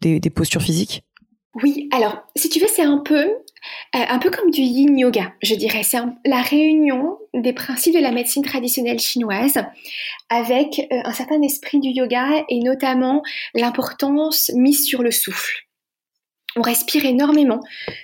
des, 0.00 0.20
des 0.20 0.30
postures 0.30 0.62
physiques. 0.62 1.04
Oui, 1.62 1.88
alors 1.92 2.26
si 2.36 2.48
tu 2.48 2.60
veux, 2.60 2.68
c'est 2.68 2.82
un 2.82 2.98
peu 2.98 3.26
euh, 3.94 4.00
un 4.08 4.18
peu 4.18 4.30
comme 4.30 4.50
du 4.50 4.60
yin 4.60 4.98
yoga, 4.98 5.32
je 5.42 5.54
dirais. 5.54 5.82
C'est 5.82 5.98
la 6.24 6.42
réunion 6.42 7.18
des 7.34 7.52
principes 7.52 7.94
de 7.94 8.00
la 8.00 8.12
médecine 8.12 8.42
traditionnelle 8.42 8.98
chinoise 8.98 9.58
avec 10.28 10.80
euh, 10.92 11.00
un 11.04 11.12
certain 11.12 11.40
esprit 11.42 11.80
du 11.80 11.90
yoga 11.90 12.44
et 12.48 12.60
notamment 12.60 13.22
l'importance 13.54 14.50
mise 14.54 14.84
sur 14.84 15.02
le 15.02 15.10
souffle. 15.10 15.67
On 16.56 16.62
respire 16.62 17.04
énormément 17.04 17.60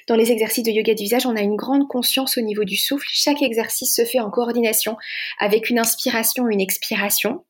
dans 0.07 0.17
les 0.17 0.31
exercices 0.31 0.65
de 0.65 0.71
yoga 0.71 0.95
du 0.95 1.05
visage. 1.05 1.27
On 1.27 1.37
a 1.37 1.41
une 1.41 1.57
grande 1.57 1.89
conscience 1.89 2.37
au 2.37 2.43
niveau 2.43 2.65
du 2.65 2.77
souffle. 2.77 3.07
Chaque 3.11 3.43
exercice 3.43 3.95
se 3.95 4.05
fait 4.05 4.21
en 4.21 4.31
coordination 4.31 4.97
avec 5.39 5.71
une 5.71 5.79
inspiration, 5.79 6.49
une 6.49 6.61
expiration. 6.61 7.45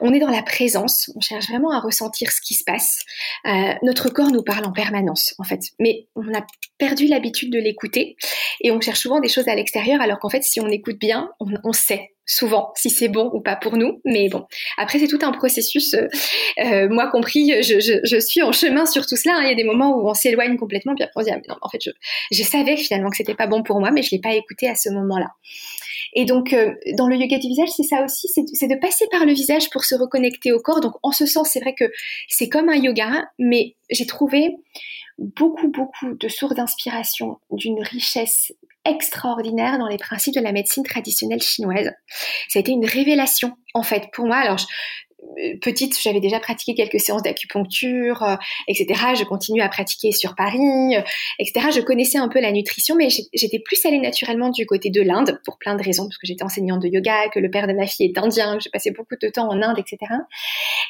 On 0.00 0.12
est 0.14 0.18
dans 0.18 0.30
la 0.30 0.42
présence, 0.42 1.10
on 1.14 1.20
cherche 1.20 1.48
vraiment 1.48 1.70
à 1.70 1.80
ressentir 1.80 2.32
ce 2.32 2.40
qui 2.40 2.54
se 2.54 2.64
passe. 2.64 3.02
Euh, 3.46 3.74
notre 3.82 4.08
corps 4.08 4.30
nous 4.30 4.42
parle 4.42 4.64
en 4.64 4.72
permanence, 4.72 5.34
en 5.38 5.44
fait, 5.44 5.60
mais 5.78 6.06
on 6.16 6.34
a 6.34 6.44
perdu 6.78 7.06
l'habitude 7.06 7.52
de 7.52 7.58
l'écouter 7.58 8.16
et 8.62 8.70
on 8.70 8.80
cherche 8.80 9.00
souvent 9.00 9.20
des 9.20 9.28
choses 9.28 9.48
à 9.48 9.54
l'extérieur, 9.54 10.00
alors 10.00 10.18
qu'en 10.18 10.30
fait, 10.30 10.42
si 10.42 10.60
on 10.60 10.68
écoute 10.68 10.98
bien, 10.98 11.30
on, 11.40 11.72
sait 11.72 12.10
souvent 12.30 12.70
si 12.76 12.90
c'est 12.90 13.08
bon 13.08 13.28
ou 13.32 13.40
pas 13.40 13.56
pour 13.56 13.76
nous. 13.76 14.00
Mais 14.04 14.28
bon, 14.28 14.46
après 14.78 14.98
c'est 14.98 15.08
tout 15.08 15.18
un 15.22 15.32
processus, 15.32 15.94
euh, 15.94 16.06
euh, 16.60 16.88
moi 16.88 17.10
compris, 17.10 17.62
je, 17.62 18.18
suis 18.20 18.42
en 18.42 18.52
chemin 18.52 18.86
sur 18.86 19.04
tout 19.06 19.16
cela. 19.16 19.36
Hein. 19.36 19.42
Il 19.42 19.48
y 19.48 19.52
a 19.52 19.56
des 19.56 19.64
moments 19.64 19.96
où 19.96 20.08
on 20.08 20.14
s'éloigne 20.14 20.56
complètement, 20.56 20.94
puis 20.94 21.04
après 21.04 21.20
on 21.20 21.24
se 21.24 21.30
dit 21.30 21.34
ah, 21.34 21.40
non, 21.48 21.56
en 21.60 21.68
fait 21.68 21.80
je, 22.30 22.42
savais 22.42 22.76
finalement 22.76 23.10
que 23.10 23.16
c'était 23.16 23.34
pas 23.34 23.46
bon 23.46 23.62
pour 23.62 23.80
moi, 23.80 23.90
mais 23.90 24.02
je 24.02 24.10
l'ai 24.12 24.20
pas 24.20 24.34
écouté 24.34 24.68
à 24.68 24.74
ce 24.74 24.90
moment-là. 24.90 25.26
Et 26.14 26.24
donc, 26.24 26.52
euh, 26.52 26.74
dans 26.96 27.06
le 27.06 27.14
yoga 27.14 27.38
du 27.38 27.46
visage, 27.46 27.68
c'est 27.68 27.84
ça 27.84 28.04
aussi, 28.04 28.28
c'est 28.28 28.66
de 28.66 28.80
passer 28.80 29.06
par 29.12 29.24
le 29.24 29.32
visage 29.32 29.70
pour 29.70 29.84
se 29.84 29.94
reconnecter 29.94 30.50
au 30.50 30.58
corps. 30.58 30.80
Donc, 30.80 30.94
en 31.04 31.12
ce 31.12 31.24
sens, 31.24 31.50
c'est 31.52 31.60
vrai 31.60 31.74
que 31.78 31.84
c'est 32.26 32.48
comme 32.48 32.68
un 32.68 32.74
yoga, 32.74 33.28
mais 33.38 33.76
j'ai 33.90 34.06
trouvé 34.06 34.56
beaucoup, 35.18 35.68
beaucoup 35.68 36.14
de 36.14 36.28
sources 36.28 36.56
d'inspiration 36.56 37.38
d'une 37.52 37.80
richesse 37.80 38.52
extraordinaire 38.84 39.78
dans 39.78 39.88
les 39.88 39.98
principes 39.98 40.34
de 40.34 40.40
la 40.40 40.52
médecine 40.52 40.84
traditionnelle 40.84 41.42
chinoise. 41.42 41.90
Ça 42.48 42.58
a 42.58 42.60
été 42.60 42.72
une 42.72 42.86
révélation, 42.86 43.56
en 43.74 43.82
fait, 43.82 44.08
pour 44.12 44.26
moi. 44.26 44.36
Alors, 44.36 44.60
euh, 45.38 45.56
petite, 45.60 45.98
j'avais 46.00 46.20
déjà 46.20 46.40
pratiqué 46.40 46.74
quelques 46.74 47.00
séances 47.00 47.22
d'acupuncture, 47.22 48.22
euh, 48.22 48.36
etc. 48.68 49.00
Je 49.18 49.24
continue 49.24 49.60
à 49.60 49.68
pratiquer 49.68 50.12
sur 50.12 50.34
Paris, 50.34 50.96
euh, 50.96 51.02
etc. 51.38 51.68
Je 51.74 51.80
connaissais 51.80 52.18
un 52.18 52.28
peu 52.28 52.40
la 52.40 52.52
nutrition, 52.52 52.96
mais 52.96 53.08
j'étais 53.34 53.58
plus 53.58 53.84
allée 53.84 53.98
naturellement 53.98 54.50
du 54.50 54.66
côté 54.66 54.90
de 54.90 55.02
l'Inde 55.02 55.40
pour 55.44 55.58
plein 55.58 55.74
de 55.76 55.82
raisons, 55.82 56.04
parce 56.04 56.18
que 56.18 56.26
j'étais 56.26 56.44
enseignante 56.44 56.82
de 56.82 56.88
yoga, 56.88 57.28
que 57.32 57.38
le 57.38 57.50
père 57.50 57.66
de 57.66 57.72
ma 57.72 57.86
fille 57.86 58.06
est 58.06 58.18
indien, 58.18 58.56
que 58.56 58.62
j'ai 58.62 58.70
passé 58.70 58.90
beaucoup 58.90 59.14
de 59.20 59.28
temps 59.28 59.48
en 59.48 59.60
Inde, 59.62 59.78
etc. 59.78 59.98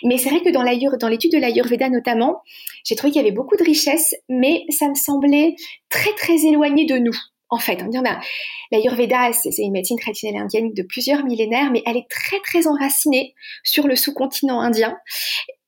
Mais 0.05 0.17
c'est 0.17 0.31
vrai 0.31 0.41
que 0.41 0.51
dans 0.51 1.09
l'étude 1.09 1.33
de 1.33 1.39
l'Ayurveda 1.39 1.89
notamment, 1.89 2.43
j'ai 2.85 2.95
trouvé 2.95 3.13
qu'il 3.13 3.23
y 3.23 3.25
avait 3.25 3.35
beaucoup 3.35 3.57
de 3.57 3.65
richesses, 3.65 4.15
mais 4.29 4.65
ça 4.71 4.89
me 4.89 4.95
semblait 4.95 5.55
très 5.89 6.13
très 6.15 6.47
éloigné 6.47 6.87
de 6.87 6.99
nous 6.99 7.17
en 7.51 7.59
fait. 7.59 7.83
On 7.83 7.89
dit, 7.89 7.99
ben, 8.03 8.21
l'Ayurveda, 8.73 9.33
c'est 9.33 9.51
une 9.59 9.73
médecine 9.73 9.99
traditionnelle 9.99 10.41
indienne 10.41 10.73
de 10.73 10.83
plusieurs 10.83 11.25
millénaires, 11.25 11.71
mais 11.71 11.83
elle 11.87 11.97
est 11.97 12.09
très 12.09 12.41
très 12.41 12.67
enracinée 12.67 13.35
sur 13.65 13.87
le 13.87 13.97
sous-continent 13.97 14.61
indien. 14.61 14.97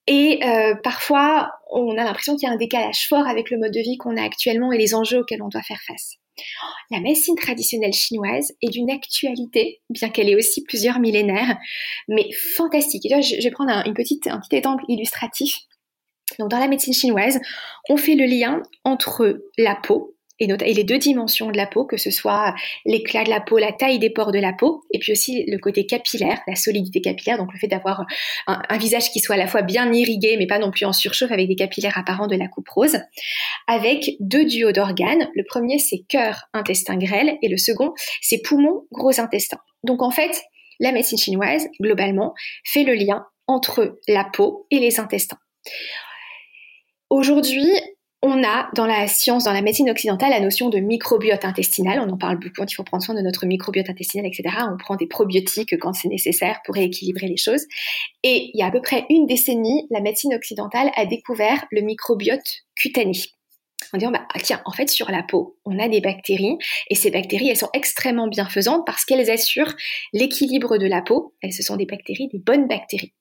Et 0.06 0.40
euh, 0.44 0.74
parfois, 0.82 1.50
on 1.70 1.96
a 1.96 2.04
l'impression 2.04 2.36
qu'il 2.36 2.48
y 2.48 2.50
a 2.50 2.54
un 2.54 2.58
décalage 2.58 3.06
fort 3.08 3.26
avec 3.26 3.50
le 3.50 3.58
mode 3.58 3.72
de 3.72 3.80
vie 3.80 3.96
qu'on 3.98 4.16
a 4.16 4.22
actuellement 4.22 4.72
et 4.72 4.78
les 4.78 4.94
enjeux 4.94 5.20
auxquels 5.20 5.42
on 5.42 5.48
doit 5.48 5.62
faire 5.62 5.80
face. 5.86 6.16
La 6.90 7.00
médecine 7.00 7.36
traditionnelle 7.36 7.92
chinoise 7.92 8.52
est 8.62 8.70
d'une 8.70 8.90
actualité, 8.90 9.80
bien 9.90 10.08
qu'elle 10.08 10.28
ait 10.28 10.34
aussi 10.34 10.64
plusieurs 10.64 10.98
millénaires, 10.98 11.56
mais 12.08 12.30
fantastique. 12.32 13.02
je 13.04 13.42
vais 13.42 13.50
prendre 13.50 13.70
un, 13.70 13.84
une 13.84 13.94
petite, 13.94 14.26
un 14.26 14.40
petit 14.40 14.56
exemple 14.56 14.82
illustratif. 14.88 15.56
Donc, 16.38 16.50
dans 16.50 16.58
la 16.58 16.68
médecine 16.68 16.94
chinoise, 16.94 17.38
on 17.88 17.96
fait 17.96 18.14
le 18.14 18.24
lien 18.24 18.62
entre 18.84 19.42
la 19.58 19.76
peau, 19.76 20.16
et, 20.42 20.74
les 20.74 20.84
deux 20.84 20.98
dimensions 20.98 21.50
de 21.50 21.56
la 21.56 21.66
peau, 21.66 21.84
que 21.84 21.96
ce 21.96 22.10
soit 22.10 22.54
l'éclat 22.84 23.24
de 23.24 23.30
la 23.30 23.40
peau, 23.40 23.58
la 23.58 23.72
taille 23.72 23.98
des 23.98 24.10
pores 24.10 24.32
de 24.32 24.38
la 24.38 24.52
peau, 24.52 24.82
et 24.92 24.98
puis 24.98 25.12
aussi 25.12 25.44
le 25.46 25.58
côté 25.58 25.86
capillaire, 25.86 26.40
la 26.46 26.56
solidité 26.56 27.00
capillaire, 27.00 27.38
donc 27.38 27.52
le 27.52 27.58
fait 27.58 27.68
d'avoir 27.68 28.06
un, 28.46 28.78
visage 28.78 29.10
qui 29.10 29.20
soit 29.20 29.36
à 29.36 29.38
la 29.38 29.46
fois 29.46 29.62
bien 29.62 29.92
irrigué, 29.92 30.36
mais 30.38 30.46
pas 30.46 30.58
non 30.58 30.70
plus 30.70 30.84
en 30.84 30.92
surchauffe 30.92 31.30
avec 31.30 31.48
des 31.48 31.56
capillaires 31.56 31.96
apparents 31.96 32.26
de 32.26 32.36
la 32.36 32.48
coupe 32.48 32.68
rose, 32.68 32.98
avec 33.66 34.10
deux 34.20 34.44
duos 34.44 34.72
d'organes. 34.72 35.28
Le 35.34 35.44
premier, 35.44 35.78
c'est 35.78 36.02
cœur, 36.08 36.44
intestin 36.52 36.96
grêle, 36.96 37.38
et 37.42 37.48
le 37.48 37.56
second, 37.56 37.92
c'est 38.20 38.42
poumon, 38.42 38.82
gros 38.90 39.20
intestin. 39.20 39.58
Donc 39.84 40.02
en 40.02 40.10
fait, 40.10 40.42
la 40.80 40.92
médecine 40.92 41.18
chinoise, 41.18 41.68
globalement, 41.80 42.34
fait 42.64 42.84
le 42.84 42.94
lien 42.94 43.24
entre 43.46 43.98
la 44.08 44.24
peau 44.24 44.66
et 44.70 44.78
les 44.78 45.00
intestins. 45.00 45.38
Aujourd'hui, 47.10 47.68
on 48.22 48.44
a 48.44 48.68
dans 48.74 48.86
la 48.86 49.08
science, 49.08 49.44
dans 49.44 49.52
la 49.52 49.62
médecine 49.62 49.90
occidentale, 49.90 50.30
la 50.30 50.40
notion 50.40 50.68
de 50.70 50.78
microbiote 50.78 51.44
intestinal. 51.44 51.98
On 52.00 52.08
en 52.08 52.16
parle 52.16 52.36
beaucoup 52.36 52.54
quand 52.58 52.70
il 52.70 52.74
faut 52.74 52.84
prendre 52.84 53.02
soin 53.02 53.16
de 53.16 53.20
notre 53.20 53.46
microbiote 53.46 53.90
intestinal, 53.90 54.26
etc. 54.26 54.56
On 54.72 54.76
prend 54.76 54.94
des 54.94 55.08
probiotiques 55.08 55.76
quand 55.80 55.92
c'est 55.92 56.08
nécessaire 56.08 56.60
pour 56.64 56.76
rééquilibrer 56.76 57.26
les 57.26 57.36
choses. 57.36 57.64
Et 58.22 58.50
il 58.54 58.58
y 58.58 58.62
a 58.62 58.66
à 58.66 58.70
peu 58.70 58.80
près 58.80 59.06
une 59.10 59.26
décennie, 59.26 59.88
la 59.90 60.00
médecine 60.00 60.34
occidentale 60.34 60.90
a 60.94 61.04
découvert 61.04 61.64
le 61.72 61.80
microbiote 61.80 62.46
cutané. 62.76 63.12
En 63.92 63.98
disant, 63.98 64.10
bah, 64.10 64.26
tiens, 64.42 64.60
en 64.64 64.72
fait, 64.72 64.88
sur 64.88 65.10
la 65.10 65.22
peau, 65.22 65.58
on 65.64 65.78
a 65.78 65.88
des 65.88 66.00
bactéries, 66.00 66.56
et 66.90 66.94
ces 66.94 67.10
bactéries, 67.10 67.48
elles 67.48 67.56
sont 67.56 67.70
extrêmement 67.74 68.28
bienfaisantes 68.28 68.84
parce 68.86 69.04
qu'elles 69.04 69.30
assurent 69.30 69.74
l'équilibre 70.12 70.78
de 70.78 70.86
la 70.86 71.02
peau. 71.02 71.34
Elles, 71.42 71.52
sont 71.52 71.76
des 71.76 71.86
bactéries, 71.86 72.28
des 72.28 72.38
bonnes 72.38 72.66
bactéries. 72.66 73.12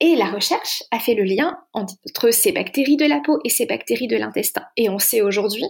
Et 0.00 0.16
la 0.16 0.26
recherche 0.26 0.82
a 0.90 0.98
fait 0.98 1.14
le 1.14 1.22
lien 1.24 1.56
entre 1.72 2.30
ces 2.30 2.52
bactéries 2.52 2.96
de 2.96 3.06
la 3.06 3.20
peau 3.20 3.38
et 3.44 3.50
ces 3.50 3.66
bactéries 3.66 4.08
de 4.08 4.16
l'intestin. 4.16 4.62
Et 4.76 4.88
on 4.88 4.98
sait 4.98 5.22
aujourd'hui 5.22 5.64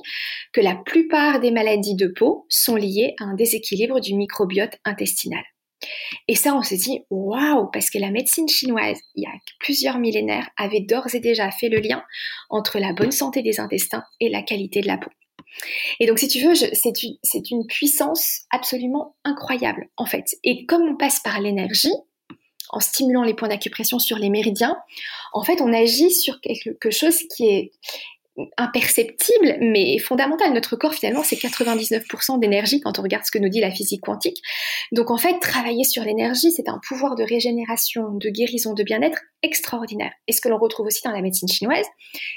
que 0.52 0.60
la 0.60 0.74
plupart 0.74 1.40
des 1.40 1.50
maladies 1.50 1.96
de 1.96 2.06
peau 2.06 2.46
sont 2.48 2.76
liées 2.76 3.14
à 3.20 3.24
un 3.24 3.34
déséquilibre 3.34 4.00
du 4.00 4.14
microbiote 4.14 4.78
intestinal. 4.84 5.42
Et 6.28 6.34
ça, 6.34 6.54
on 6.54 6.62
s'est 6.62 6.76
dit, 6.76 7.00
waouh, 7.10 7.70
parce 7.72 7.90
que 7.90 7.98
la 7.98 8.10
médecine 8.10 8.48
chinoise, 8.48 8.98
il 9.14 9.22
y 9.22 9.26
a 9.26 9.32
plusieurs 9.60 9.98
millénaires, 9.98 10.48
avait 10.56 10.80
d'ores 10.80 11.14
et 11.14 11.20
déjà 11.20 11.50
fait 11.50 11.68
le 11.68 11.78
lien 11.78 12.04
entre 12.50 12.78
la 12.78 12.92
bonne 12.92 13.12
santé 13.12 13.42
des 13.42 13.60
intestins 13.60 14.04
et 14.20 14.28
la 14.28 14.42
qualité 14.42 14.80
de 14.80 14.86
la 14.86 14.98
peau. 14.98 15.10
Et 16.00 16.06
donc, 16.06 16.18
si 16.18 16.28
tu 16.28 16.44
veux, 16.44 16.54
c'est 16.54 17.02
une, 17.02 17.16
une 17.50 17.66
puissance 17.66 18.42
absolument 18.50 19.16
incroyable, 19.24 19.88
en 19.96 20.06
fait. 20.06 20.36
Et 20.44 20.66
comme 20.66 20.82
on 20.82 20.96
passe 20.96 21.20
par 21.20 21.40
l'énergie, 21.40 21.94
en 22.70 22.80
stimulant 22.80 23.22
les 23.22 23.34
points 23.34 23.48
d'acupression 23.48 23.98
sur 23.98 24.18
les 24.18 24.30
méridiens, 24.30 24.76
en 25.32 25.42
fait, 25.42 25.60
on 25.60 25.72
agit 25.72 26.10
sur 26.10 26.40
quelque 26.40 26.90
chose 26.90 27.18
qui 27.34 27.46
est 27.46 27.72
imperceptible, 28.56 29.58
mais 29.60 29.98
fondamental. 29.98 30.52
Notre 30.52 30.76
corps, 30.76 30.94
finalement, 30.94 31.22
c'est 31.22 31.36
99% 31.36 32.38
d'énergie 32.40 32.80
quand 32.80 32.98
on 32.98 33.02
regarde 33.02 33.24
ce 33.24 33.30
que 33.30 33.38
nous 33.38 33.48
dit 33.48 33.60
la 33.60 33.70
physique 33.70 34.02
quantique. 34.02 34.38
Donc, 34.92 35.10
en 35.10 35.18
fait, 35.18 35.38
travailler 35.40 35.84
sur 35.84 36.04
l'énergie, 36.04 36.52
c'est 36.52 36.68
un 36.68 36.80
pouvoir 36.86 37.14
de 37.14 37.24
régénération, 37.24 38.14
de 38.14 38.28
guérison, 38.28 38.74
de 38.74 38.82
bien-être 38.82 39.18
extraordinaire. 39.42 40.12
Et 40.26 40.32
ce 40.32 40.40
que 40.40 40.48
l'on 40.48 40.58
retrouve 40.58 40.86
aussi 40.86 41.00
dans 41.04 41.12
la 41.12 41.22
médecine 41.22 41.48
chinoise, 41.48 41.86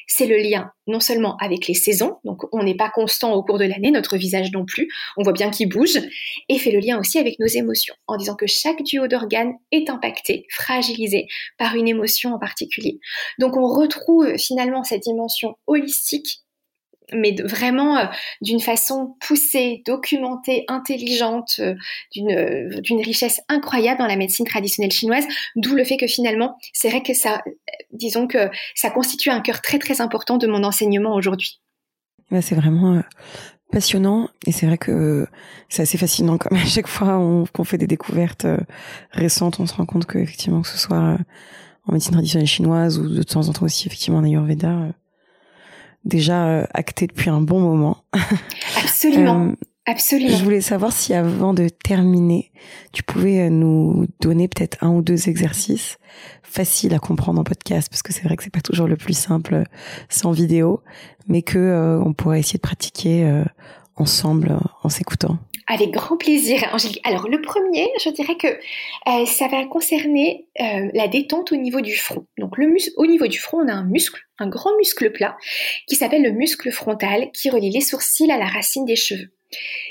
c'est 0.08 0.28
le 0.28 0.38
lien 0.38 0.72
non 0.88 1.00
seulement 1.00 1.38
avec 1.38 1.68
les 1.68 1.74
saisons, 1.74 2.18
donc 2.26 2.42
on 2.52 2.64
n'est 2.64 2.76
pas 2.76 2.90
constant 2.90 3.34
au 3.34 3.44
cours 3.44 3.58
de 3.58 3.66
l'année, 3.66 3.92
notre 3.92 4.18
visage 4.18 4.52
non 4.52 4.66
plus, 4.66 4.90
on 5.16 5.24
voit 5.24 5.34
bien 5.34 5.50
qu'il 5.50 5.70
bouge, 5.70 6.00
et 6.50 6.58
fait 6.60 6.72
le 6.72 6.80
lien 6.80 7.00
aussi 7.00 7.18
avec 7.18 7.40
nos 7.40 7.48
émotions, 7.48 7.96
en 8.08 8.18
disant 8.18 8.36
que 8.36 8.46
chaque 8.46 8.84
duo 8.84 9.08
d'organes 9.08 9.54
est 9.72 9.90
impacté, 9.90 10.46
fragilisé 10.52 11.28
par 11.58 11.76
une 11.76 11.88
émotion 11.88 12.34
en 12.34 12.40
particulier. 12.40 13.00
Donc 13.40 13.56
on 13.58 13.68
retrouve 13.68 14.38
finalement 14.38 14.84
cette 14.84 15.04
dimension 15.04 15.56
holistique 15.66 15.90
mais 17.13 17.36
vraiment 17.43 17.97
euh, 17.97 18.06
d'une 18.41 18.60
façon 18.60 19.15
poussée, 19.19 19.84
documentée, 19.86 20.65
intelligente, 20.67 21.60
euh, 21.60 21.75
euh, 22.17 22.82
d'une 22.82 23.01
richesse 23.01 23.41
incroyable 23.49 23.99
dans 23.99 24.08
la 24.08 24.15
médecine 24.15 24.45
traditionnelle 24.45 24.91
chinoise, 24.91 25.25
d'où 25.56 25.75
le 25.75 25.84
fait 25.84 25.97
que 25.97 26.08
finalement, 26.08 26.58
c'est 26.73 26.89
vrai 26.89 27.04
que 27.04 27.13
ça, 27.13 27.41
disons 27.91 28.27
que 28.27 28.49
ça 28.75 28.89
constitue 28.89 29.30
un 29.30 29.41
cœur 29.41 29.62
très 29.62 29.80
très 29.80 30.01
important 30.01 30.38
de 30.38 30.47
mon 30.47 30.63
enseignement 30.63 31.15
aujourd'hui. 31.15 31.62
c'est 32.41 32.56
vraiment 32.56 33.01
passionnant 33.71 34.30
et 34.45 34.51
c'est 34.51 34.65
vrai 34.65 34.77
que 34.77 35.25
c'est 35.69 35.82
assez 35.82 35.97
fascinant 35.97 36.38
comme 36.38 36.58
à 36.58 36.65
chaque 36.65 36.88
fois 36.88 37.45
qu'on 37.54 37.63
fait 37.63 37.77
des 37.77 37.88
découvertes 37.88 38.45
récentes, 39.12 39.60
on 39.60 39.65
se 39.65 39.73
rend 39.73 39.86
compte 39.86 40.06
que 40.06 40.17
effectivement 40.17 40.62
que 40.62 40.67
ce 40.67 40.77
soit 40.77 41.17
en 41.86 41.93
médecine 41.93 42.12
traditionnelle 42.12 42.47
chinoise 42.47 42.99
ou 42.99 43.08
de 43.08 43.23
temps 43.23 43.47
en 43.47 43.54
temps 43.54 43.65
aussi 43.65 43.88
effectivement 43.88 44.19
en 44.19 44.23
Ayurveda, 44.25 44.93
déjà 46.06 46.48
euh, 46.48 46.66
acté 46.74 47.08
depuis 47.08 47.30
un 47.30 47.42
bon 47.42 47.60
moment. 47.60 48.04
Absolument. 48.78 49.48
Euh, 49.48 49.56
Absolument. 49.86 50.38
Je 50.38 50.44
voulais 50.44 50.62
savoir 50.62 50.92
si 50.92 51.14
avant 51.14 51.54
de 51.54 51.68
terminer, 51.68 52.52
tu 52.92 53.04
pouvais 53.04 53.42
euh, 53.42 53.50
nous 53.50 54.08
donner 54.20 54.48
peut-être 54.48 54.78
un 54.82 54.90
ou 54.90 55.02
deux 55.02 55.30
exercices 55.30 55.98
faciles 56.44 56.94
à 56.94 57.00
comprendre 57.00 57.40
en 57.40 57.44
podcast, 57.44 57.90
parce 57.90 58.04
que 58.04 58.14
c'est 58.14 58.24
vrai 58.24 58.36
que 58.36 58.44
c'est 58.44 58.54
pas 58.54 58.62
toujours 58.62 58.88
le 58.88 58.98
plus 58.98 59.18
simple 59.18 59.64
sans 60.10 60.32
vidéo, 60.32 60.82
mais 61.28 61.42
que 61.42 62.00
on 62.04 62.14
pourrait 62.14 62.40
essayer 62.40 62.58
de 62.58 62.62
pratiquer 62.62 63.44
ensemble 63.96 64.60
en 64.84 64.90
s'écoutant. 64.90 65.40
Avec 65.74 65.92
grand 65.92 66.18
plaisir, 66.18 66.68
Angélique. 66.74 67.00
Alors, 67.06 67.30
le 67.30 67.42
premier, 67.42 67.88
je 68.04 68.10
dirais 68.10 68.36
que 68.36 68.48
euh, 68.48 69.26
ça 69.26 69.48
va 69.48 69.64
concerner 69.66 70.50
euh, 70.60 70.90
la 70.94 71.08
détente 71.08 71.54
au 71.54 71.56
niveau 71.56 71.80
du 71.80 71.96
front. 71.96 72.26
Donc, 72.38 72.58
le 72.58 72.68
au 72.98 73.06
niveau 73.06 73.28
du 73.28 73.40
front, 73.40 73.60
on 73.64 73.70
a 73.70 73.74
un 73.74 73.86
muscle, 73.86 74.20
un 74.38 74.50
grand 74.50 74.76
muscle 74.76 75.14
plat, 75.14 75.38
qui 75.88 75.96
s'appelle 75.96 76.24
le 76.24 76.32
muscle 76.32 76.70
frontal, 76.72 77.32
qui 77.32 77.50
relie 77.50 77.70
les 77.70 77.80
sourcils 77.80 78.30
à 78.30 78.38
la 78.38 78.48
racine 78.48 78.84
des 78.84 78.98
cheveux. 78.98 79.32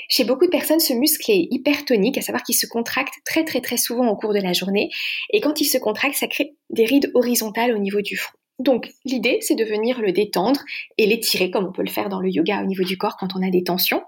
Chez 0.07 0.23
beaucoup 0.23 0.45
de 0.45 0.51
personnes, 0.51 0.79
ce 0.79 0.93
muscle 0.93 1.31
est 1.31 1.47
hypertonique, 1.49 2.19
à 2.19 2.21
savoir 2.21 2.43
qu'il 2.43 2.55
se 2.55 2.67
contracte 2.67 3.15
très 3.25 3.43
très 3.43 3.59
très 3.59 3.77
souvent 3.77 4.07
au 4.07 4.15
cours 4.15 4.35
de 4.35 4.39
la 4.39 4.53
journée. 4.53 4.91
Et 5.33 5.41
quand 5.41 5.61
il 5.61 5.65
se 5.65 5.79
contracte, 5.79 6.15
ça 6.15 6.27
crée 6.27 6.53
des 6.69 6.85
rides 6.85 7.09
horizontales 7.15 7.73
au 7.73 7.79
niveau 7.79 8.01
du 8.01 8.17
front. 8.17 8.37
Donc 8.61 8.91
l'idée, 9.05 9.39
c'est 9.41 9.55
de 9.55 9.63
venir 9.63 9.99
le 9.99 10.11
détendre 10.11 10.61
et 10.97 11.07
l'étirer 11.07 11.49
comme 11.49 11.65
on 11.65 11.71
peut 11.71 11.81
le 11.81 11.89
faire 11.89 12.09
dans 12.09 12.19
le 12.19 12.29
yoga 12.29 12.61
au 12.61 12.65
niveau 12.65 12.83
du 12.83 12.97
corps 12.97 13.17
quand 13.17 13.35
on 13.35 13.45
a 13.45 13.49
des 13.49 13.63
tensions. 13.63 14.03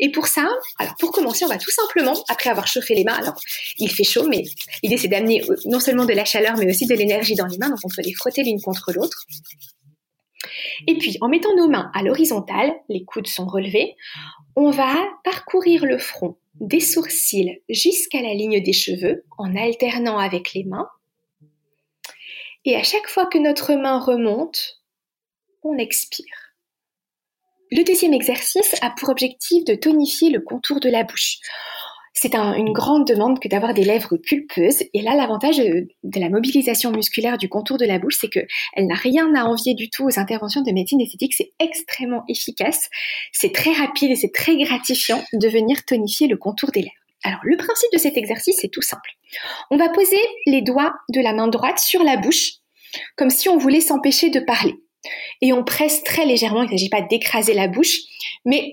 Et 0.00 0.10
pour 0.10 0.26
ça, 0.26 0.48
alors 0.78 0.94
pour 0.98 1.12
commencer, 1.12 1.44
on 1.44 1.48
va 1.48 1.58
tout 1.58 1.70
simplement, 1.70 2.14
après 2.28 2.48
avoir 2.50 2.66
chauffé 2.66 2.94
les 2.94 3.04
mains, 3.04 3.14
alors 3.14 3.38
il 3.78 3.90
fait 3.90 4.04
chaud, 4.04 4.26
mais 4.28 4.42
l'idée 4.82 4.96
c'est 4.96 5.08
d'amener 5.08 5.42
euh, 5.48 5.56
non 5.66 5.80
seulement 5.80 6.06
de 6.06 6.14
la 6.14 6.24
chaleur, 6.24 6.56
mais 6.56 6.68
aussi 6.68 6.86
de 6.86 6.94
l'énergie 6.94 7.34
dans 7.34 7.46
les 7.46 7.58
mains, 7.58 7.68
donc 7.68 7.78
on 7.84 7.88
peut 7.88 8.02
les 8.02 8.14
frotter 8.14 8.42
l'une 8.42 8.60
contre 8.60 8.92
l'autre. 8.92 9.26
Et 10.86 10.96
puis, 10.98 11.16
en 11.20 11.28
mettant 11.28 11.54
nos 11.56 11.68
mains 11.68 11.90
à 11.94 12.02
l'horizontale, 12.02 12.72
les 12.88 13.04
coudes 13.04 13.28
sont 13.28 13.46
relevés, 13.46 13.94
on 14.56 14.70
va 14.70 14.94
parcourir 15.24 15.84
le 15.84 15.98
front 15.98 16.36
des 16.60 16.80
sourcils 16.80 17.60
jusqu'à 17.68 18.22
la 18.22 18.34
ligne 18.34 18.62
des 18.62 18.72
cheveux 18.72 19.24
en 19.38 19.54
alternant 19.56 20.18
avec 20.18 20.54
les 20.54 20.64
mains. 20.64 20.88
Et 22.64 22.76
à 22.76 22.82
chaque 22.82 23.08
fois 23.08 23.26
que 23.26 23.38
notre 23.38 23.74
main 23.74 23.98
remonte, 23.98 24.80
on 25.62 25.76
expire. 25.76 26.54
Le 27.70 27.82
deuxième 27.82 28.14
exercice 28.14 28.74
a 28.82 28.90
pour 28.90 29.08
objectif 29.08 29.64
de 29.64 29.74
tonifier 29.74 30.30
le 30.30 30.40
contour 30.40 30.80
de 30.80 30.88
la 30.88 31.04
bouche. 31.04 31.38
C'est 32.16 32.36
une 32.36 32.72
grande 32.72 33.06
demande 33.06 33.40
que 33.40 33.48
d'avoir 33.48 33.74
des 33.74 33.84
lèvres 33.84 34.16
pulpeuses. 34.16 34.84
Et 34.94 35.02
là, 35.02 35.16
l'avantage 35.16 35.58
de 35.58 36.20
la 36.20 36.30
mobilisation 36.30 36.92
musculaire 36.92 37.36
du 37.36 37.48
contour 37.48 37.76
de 37.76 37.84
la 37.84 37.98
bouche, 37.98 38.18
c'est 38.20 38.28
qu'elle 38.28 38.46
n'a 38.86 38.94
rien 38.94 39.34
à 39.34 39.44
envier 39.44 39.74
du 39.74 39.90
tout 39.90 40.04
aux 40.04 40.18
interventions 40.18 40.62
de 40.62 40.70
médecine 40.70 41.00
esthétique. 41.00 41.34
C'est 41.34 41.52
extrêmement 41.58 42.22
efficace, 42.28 42.88
c'est 43.32 43.52
très 43.52 43.72
rapide 43.72 44.12
et 44.12 44.16
c'est 44.16 44.32
très 44.32 44.56
gratifiant 44.56 45.22
de 45.32 45.48
venir 45.48 45.84
tonifier 45.84 46.28
le 46.28 46.36
contour 46.36 46.70
des 46.70 46.82
lèvres. 46.82 47.03
Alors, 47.24 47.40
le 47.42 47.56
principe 47.56 47.90
de 47.92 47.98
cet 47.98 48.16
exercice, 48.16 48.58
c'est 48.60 48.70
tout 48.70 48.82
simple. 48.82 49.10
On 49.70 49.76
va 49.76 49.88
poser 49.88 50.20
les 50.46 50.62
doigts 50.62 50.94
de 51.08 51.20
la 51.20 51.32
main 51.32 51.48
droite 51.48 51.78
sur 51.78 52.04
la 52.04 52.16
bouche, 52.16 52.52
comme 53.16 53.30
si 53.30 53.48
on 53.48 53.56
voulait 53.56 53.80
s'empêcher 53.80 54.30
de 54.30 54.40
parler 54.40 54.74
et 55.40 55.52
on 55.52 55.64
presse 55.64 56.02
très 56.02 56.26
légèrement, 56.26 56.62
il 56.62 56.66
ne 56.66 56.70
s'agit 56.70 56.88
pas 56.88 57.02
d'écraser 57.02 57.54
la 57.54 57.68
bouche, 57.68 57.98
mais 58.44 58.72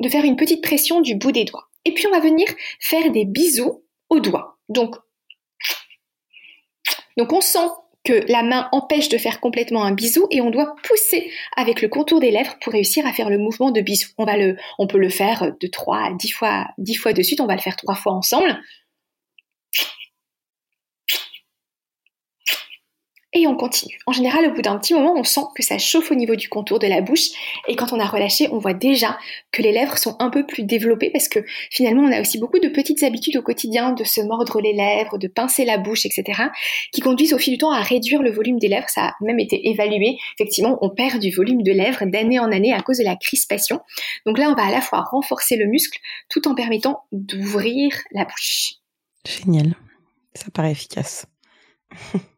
de 0.00 0.08
faire 0.08 0.24
une 0.24 0.36
petite 0.36 0.62
pression 0.62 1.00
du 1.00 1.14
bout 1.14 1.32
des 1.32 1.44
doigts. 1.44 1.68
Et 1.84 1.94
puis 1.94 2.06
on 2.06 2.10
va 2.10 2.20
venir 2.20 2.46
faire 2.80 3.10
des 3.10 3.24
bisous 3.24 3.84
aux 4.08 4.20
doigts. 4.20 4.58
Donc, 4.68 4.96
donc 7.16 7.32
on 7.32 7.40
sent 7.40 7.68
que 8.06 8.30
la 8.30 8.42
main 8.42 8.68
empêche 8.72 9.08
de 9.08 9.18
faire 9.18 9.40
complètement 9.40 9.82
un 9.82 9.92
bisou 9.92 10.28
et 10.30 10.40
on 10.40 10.50
doit 10.50 10.76
pousser 10.84 11.30
avec 11.56 11.82
le 11.82 11.88
contour 11.88 12.20
des 12.20 12.30
lèvres 12.30 12.56
pour 12.62 12.72
réussir 12.72 13.04
à 13.04 13.12
faire 13.12 13.28
le 13.28 13.36
mouvement 13.36 13.72
de 13.72 13.80
bisou. 13.80 14.08
On, 14.16 14.24
va 14.24 14.36
le, 14.36 14.56
on 14.78 14.86
peut 14.86 14.98
le 14.98 15.08
faire 15.08 15.52
de 15.60 15.66
3 15.66 15.96
à 15.96 16.12
10 16.12 16.30
fois, 16.30 16.66
10 16.78 16.94
fois 16.94 17.12
de 17.12 17.22
suite, 17.22 17.40
on 17.40 17.46
va 17.46 17.56
le 17.56 17.60
faire 17.60 17.76
trois 17.76 17.96
fois 17.96 18.12
ensemble. 18.12 18.56
Et 23.36 23.46
on 23.46 23.54
continue. 23.54 23.98
En 24.06 24.12
général, 24.12 24.46
au 24.46 24.54
bout 24.54 24.62
d'un 24.62 24.78
petit 24.78 24.94
moment, 24.94 25.14
on 25.14 25.24
sent 25.24 25.42
que 25.54 25.62
ça 25.62 25.76
chauffe 25.78 26.10
au 26.10 26.14
niveau 26.14 26.36
du 26.36 26.48
contour 26.48 26.78
de 26.78 26.86
la 26.86 27.02
bouche 27.02 27.28
et 27.68 27.76
quand 27.76 27.92
on 27.92 28.00
a 28.00 28.06
relâché, 28.06 28.48
on 28.50 28.58
voit 28.58 28.72
déjà 28.72 29.18
que 29.52 29.60
les 29.60 29.72
lèvres 29.72 29.98
sont 29.98 30.16
un 30.20 30.30
peu 30.30 30.46
plus 30.46 30.62
développées 30.62 31.10
parce 31.10 31.28
que 31.28 31.40
finalement, 31.70 32.02
on 32.02 32.12
a 32.12 32.20
aussi 32.20 32.38
beaucoup 32.38 32.58
de 32.58 32.68
petites 32.68 33.02
habitudes 33.02 33.36
au 33.36 33.42
quotidien 33.42 33.92
de 33.92 34.04
se 34.04 34.22
mordre 34.22 34.60
les 34.60 34.72
lèvres, 34.72 35.18
de 35.18 35.28
pincer 35.28 35.64
la 35.64 35.76
bouche, 35.76 36.06
etc., 36.06 36.44
qui 36.92 37.02
conduisent 37.02 37.34
au 37.34 37.38
fil 37.38 37.52
du 37.52 37.58
temps 37.58 37.72
à 37.72 37.82
réduire 37.82 38.22
le 38.22 38.30
volume 38.30 38.58
des 38.58 38.68
lèvres. 38.68 38.88
Ça 38.88 39.08
a 39.08 39.14
même 39.20 39.38
été 39.38 39.68
évalué. 39.68 40.16
Effectivement, 40.38 40.78
on 40.80 40.88
perd 40.88 41.20
du 41.20 41.30
volume 41.30 41.62
de 41.62 41.72
lèvres 41.72 42.06
d'année 42.06 42.38
en 42.38 42.50
année 42.50 42.72
à 42.72 42.80
cause 42.80 42.98
de 42.98 43.04
la 43.04 43.16
crispation. 43.16 43.80
Donc 44.24 44.38
là, 44.38 44.48
on 44.50 44.54
va 44.54 44.66
à 44.66 44.70
la 44.70 44.80
fois 44.80 45.02
renforcer 45.02 45.56
le 45.56 45.66
muscle 45.66 45.98
tout 46.30 46.48
en 46.48 46.54
permettant 46.54 47.04
d'ouvrir 47.12 47.92
la 48.12 48.24
bouche. 48.24 48.76
Génial. 49.26 49.74
Ça 50.34 50.46
paraît 50.50 50.72
efficace. 50.72 51.26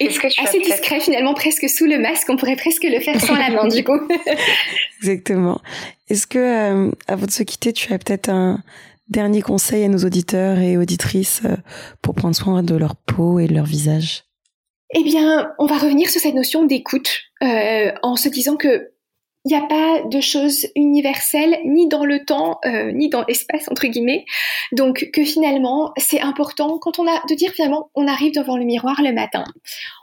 Et 0.00 0.08
assez 0.38 0.60
discret 0.60 1.00
finalement, 1.00 1.34
presque 1.34 1.68
sous 1.68 1.86
le 1.86 1.98
masque. 1.98 2.28
On 2.30 2.36
pourrait 2.36 2.56
presque 2.56 2.84
le 2.84 3.00
faire 3.00 3.20
sans 3.20 3.34
la 3.34 3.50
main 3.50 3.66
du 3.66 3.82
coup. 3.82 3.98
Exactement. 5.00 5.60
Est-ce 6.08 6.26
que, 6.26 6.38
euh, 6.38 6.90
avant 7.08 7.26
de 7.26 7.30
se 7.30 7.42
quitter, 7.42 7.72
tu 7.72 7.92
as 7.92 7.98
peut-être 7.98 8.28
un 8.28 8.62
dernier 9.08 9.42
conseil 9.42 9.84
à 9.84 9.88
nos 9.88 9.98
auditeurs 9.98 10.58
et 10.58 10.76
auditrices 10.76 11.42
euh, 11.44 11.56
pour 12.00 12.14
prendre 12.14 12.36
soin 12.36 12.62
de 12.62 12.76
leur 12.76 12.94
peau 12.94 13.40
et 13.40 13.48
de 13.48 13.54
leur 13.54 13.64
visage? 13.64 14.24
Eh 14.94 15.02
bien, 15.02 15.52
on 15.58 15.66
va 15.66 15.78
revenir 15.78 16.08
sur 16.08 16.20
cette 16.20 16.34
notion 16.34 16.64
d'écoute 16.64 17.22
euh, 17.42 17.92
en 18.02 18.16
se 18.16 18.28
disant 18.28 18.56
que 18.56 18.90
il 19.48 19.56
n'y 19.56 19.64
a 19.64 19.66
pas 19.66 20.02
de 20.02 20.20
choses 20.20 20.66
universelles 20.76 21.58
ni 21.64 21.88
dans 21.88 22.04
le 22.04 22.22
temps 22.26 22.58
euh, 22.66 22.92
ni 22.92 23.08
dans 23.08 23.24
l'espace 23.26 23.66
entre 23.70 23.86
guillemets 23.86 24.26
donc 24.72 25.08
que 25.10 25.24
finalement 25.24 25.92
c'est 25.96 26.20
important 26.20 26.78
quand 26.78 26.98
on 26.98 27.08
a 27.08 27.22
de 27.30 27.34
dire 27.34 27.52
finalement 27.52 27.90
on 27.94 28.06
arrive 28.06 28.34
devant 28.34 28.58
le 28.58 28.64
miroir 28.64 29.00
le 29.02 29.14
matin 29.14 29.44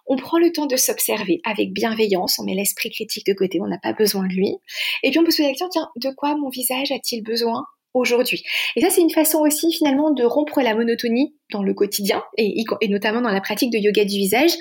on 0.08 0.16
prend 0.16 0.40
le 0.40 0.52
temps 0.52 0.66
de 0.66 0.76
s'observer 0.76 1.42
avec 1.46 1.74
bienveillance 1.74 2.40
on 2.40 2.44
met 2.44 2.56
l'esprit 2.56 2.90
critique 2.90 3.28
de 3.28 3.34
côté 3.34 3.60
on 3.62 3.68
n'a 3.68 3.78
pas 3.78 3.94
besoin 3.94 4.24
de 4.26 4.34
lui 4.34 4.56
et 5.04 5.12
puis 5.12 5.20
on 5.20 5.24
peut 5.24 5.30
se 5.30 5.44
dire 5.44 5.70
tiens 5.70 5.90
de 5.96 6.10
quoi 6.10 6.36
mon 6.36 6.50
visage 6.50 6.92
a-t-il 6.92 7.22
besoin 7.22 7.66
aujourd'hui? 7.96 8.44
Et 8.76 8.82
ça, 8.82 8.90
c'est 8.90 9.02
une 9.02 9.10
façon 9.10 9.40
aussi 9.40 9.72
finalement 9.72 10.12
de 10.12 10.24
rompre 10.24 10.62
la 10.62 10.76
monotonie 10.76 11.34
dans 11.52 11.64
le 11.64 11.74
quotidien 11.74 12.24
et, 12.38 12.64
notamment 12.90 13.22
dans 13.22 13.30
la 13.30 13.42
pratique 13.42 13.72
de 13.72 13.78
yoga 13.78 14.04
du 14.04 14.18
visage, 14.18 14.52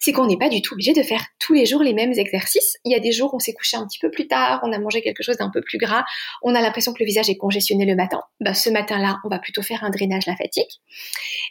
c'est 0.00 0.12
qu'on 0.12 0.26
n'est 0.26 0.36
pas 0.36 0.48
du 0.48 0.62
tout 0.62 0.74
obligé 0.74 0.92
de 0.92 1.02
faire 1.02 1.24
tous 1.38 1.54
les 1.54 1.66
jours 1.66 1.82
les 1.82 1.94
mêmes 1.94 2.12
exercices. 2.12 2.76
Il 2.84 2.92
y 2.92 2.94
a 2.94 3.00
des 3.00 3.12
jours 3.12 3.32
où 3.32 3.36
on 3.36 3.40
s'est 3.40 3.54
couché 3.54 3.76
un 3.76 3.86
petit 3.86 3.98
peu 3.98 4.10
plus 4.10 4.26
tard, 4.26 4.60
on 4.62 4.72
a 4.72 4.78
mangé 4.78 5.00
quelque 5.00 5.22
chose 5.22 5.36
d'un 5.36 5.50
peu 5.50 5.60
plus 5.62 5.78
gras, 5.78 6.04
on 6.42 6.54
a 6.54 6.60
l'impression 6.60 6.92
que 6.92 6.98
le 7.00 7.06
visage 7.06 7.30
est 7.30 7.36
congestionné 7.36 7.86
le 7.86 7.96
matin. 7.96 8.20
Bah, 8.40 8.54
ce 8.54 8.70
matin-là, 8.70 9.18
on 9.24 9.28
va 9.28 9.38
plutôt 9.38 9.62
faire 9.62 9.84
un 9.84 9.90
drainage 9.90 10.26
lymphatique. 10.26 10.80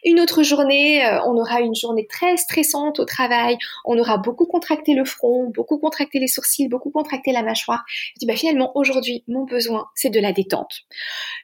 Une 0.04 0.20
autre 0.20 0.44
journée, 0.44 1.06
euh, 1.06 1.20
on 1.26 1.38
aura 1.38 1.62
une 1.62 1.76
journée 1.76 2.06
très 2.08 2.38
stressante 2.38 3.00
au 3.00 3.06
travail, 3.06 3.58
on 3.86 3.98
aura 3.98 4.18
beaucoup 4.18 4.46
contracté 4.46 4.94
le 4.94 5.06
front, 5.06 5.50
beaucoup 5.54 5.80
contracté 5.80 6.20
les 6.20 6.28
sourcils, 6.28 6.68
beaucoup 6.68 6.92
contracté 6.92 7.32
la 7.32 7.44
mâchoire. 7.44 7.84
Je 7.88 8.20
dis 8.20 8.26
bah 8.26 8.36
finalement 8.36 8.72
aujourd'hui, 8.76 9.24
mon 9.28 9.46
besoin, 9.46 9.88
c'est 9.96 10.10
de 10.10 10.20
la 10.20 10.34
détente. 10.34 10.82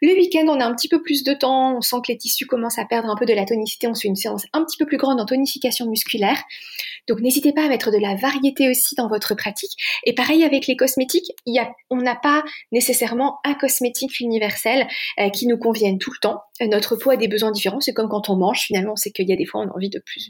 Le 0.02 0.14
week-end, 0.14 0.46
on 0.48 0.60
a 0.60 0.66
un 0.66 0.76
petit 0.76 0.88
peu 0.88 1.02
plus 1.02 1.24
de 1.24 1.34
temps, 1.34 1.78
on 1.78 1.82
sent 1.82 1.98
que 2.06 2.12
les 2.12 2.18
tissus 2.18 2.46
commencent 2.46 2.80
à 2.80 2.86
perdre 2.86 3.10
un 3.10 3.16
peu 3.16 3.26
de 3.26 3.34
la 3.34 3.39
tonicité, 3.46 3.88
on 3.88 3.96
fait 3.96 4.08
une 4.08 4.16
séance 4.16 4.44
un 4.54 4.64
petit 4.64 4.78
peu 4.78 4.86
plus 4.86 4.98
grande 4.98 5.20
en 5.20 5.26
tonification 5.26 5.88
musculaire. 5.88 6.42
Donc 7.08 7.22
n'hésitez 7.22 7.54
pas 7.54 7.66
à 7.66 7.70
mettre 7.70 7.92
de 7.92 7.98
la 7.98 8.16
variété 8.16 8.70
aussi 8.70 8.96
dans 8.96 9.08
votre 9.08 9.36
pratique. 9.36 9.72
Et 10.06 10.14
pareil 10.14 10.44
avec 10.44 10.68
les 10.68 10.76
cosmétiques, 10.76 11.32
il 11.46 11.56
y 11.56 11.60
on 11.90 11.98
n'a 11.98 12.16
pas 12.16 12.44
nécessairement 12.72 13.40
un 13.44 13.56
cosmétique 13.56 14.20
universel 14.20 14.88
euh, 15.20 15.30
qui 15.30 15.48
nous 15.48 15.58
convienne 15.58 15.98
tout 15.98 16.12
le 16.12 16.20
temps. 16.20 16.42
Euh, 16.62 16.68
notre 16.68 16.96
peau 16.96 17.10
a 17.10 17.18
des 17.18 17.28
besoins 17.28 17.52
différents. 17.52 17.80
C'est 17.80 17.94
comme 17.94 18.10
quand 18.10 18.30
on 18.30 18.36
mange, 18.36 18.60
finalement, 18.62 18.96
c'est 18.96 19.12
qu'il 19.12 19.28
y 19.28 19.34
a 19.34 19.36
des 19.36 19.46
fois 19.46 19.62
on 19.62 19.70
a 19.70 19.76
envie 19.76 19.90
de 19.90 20.00
plus 20.00 20.30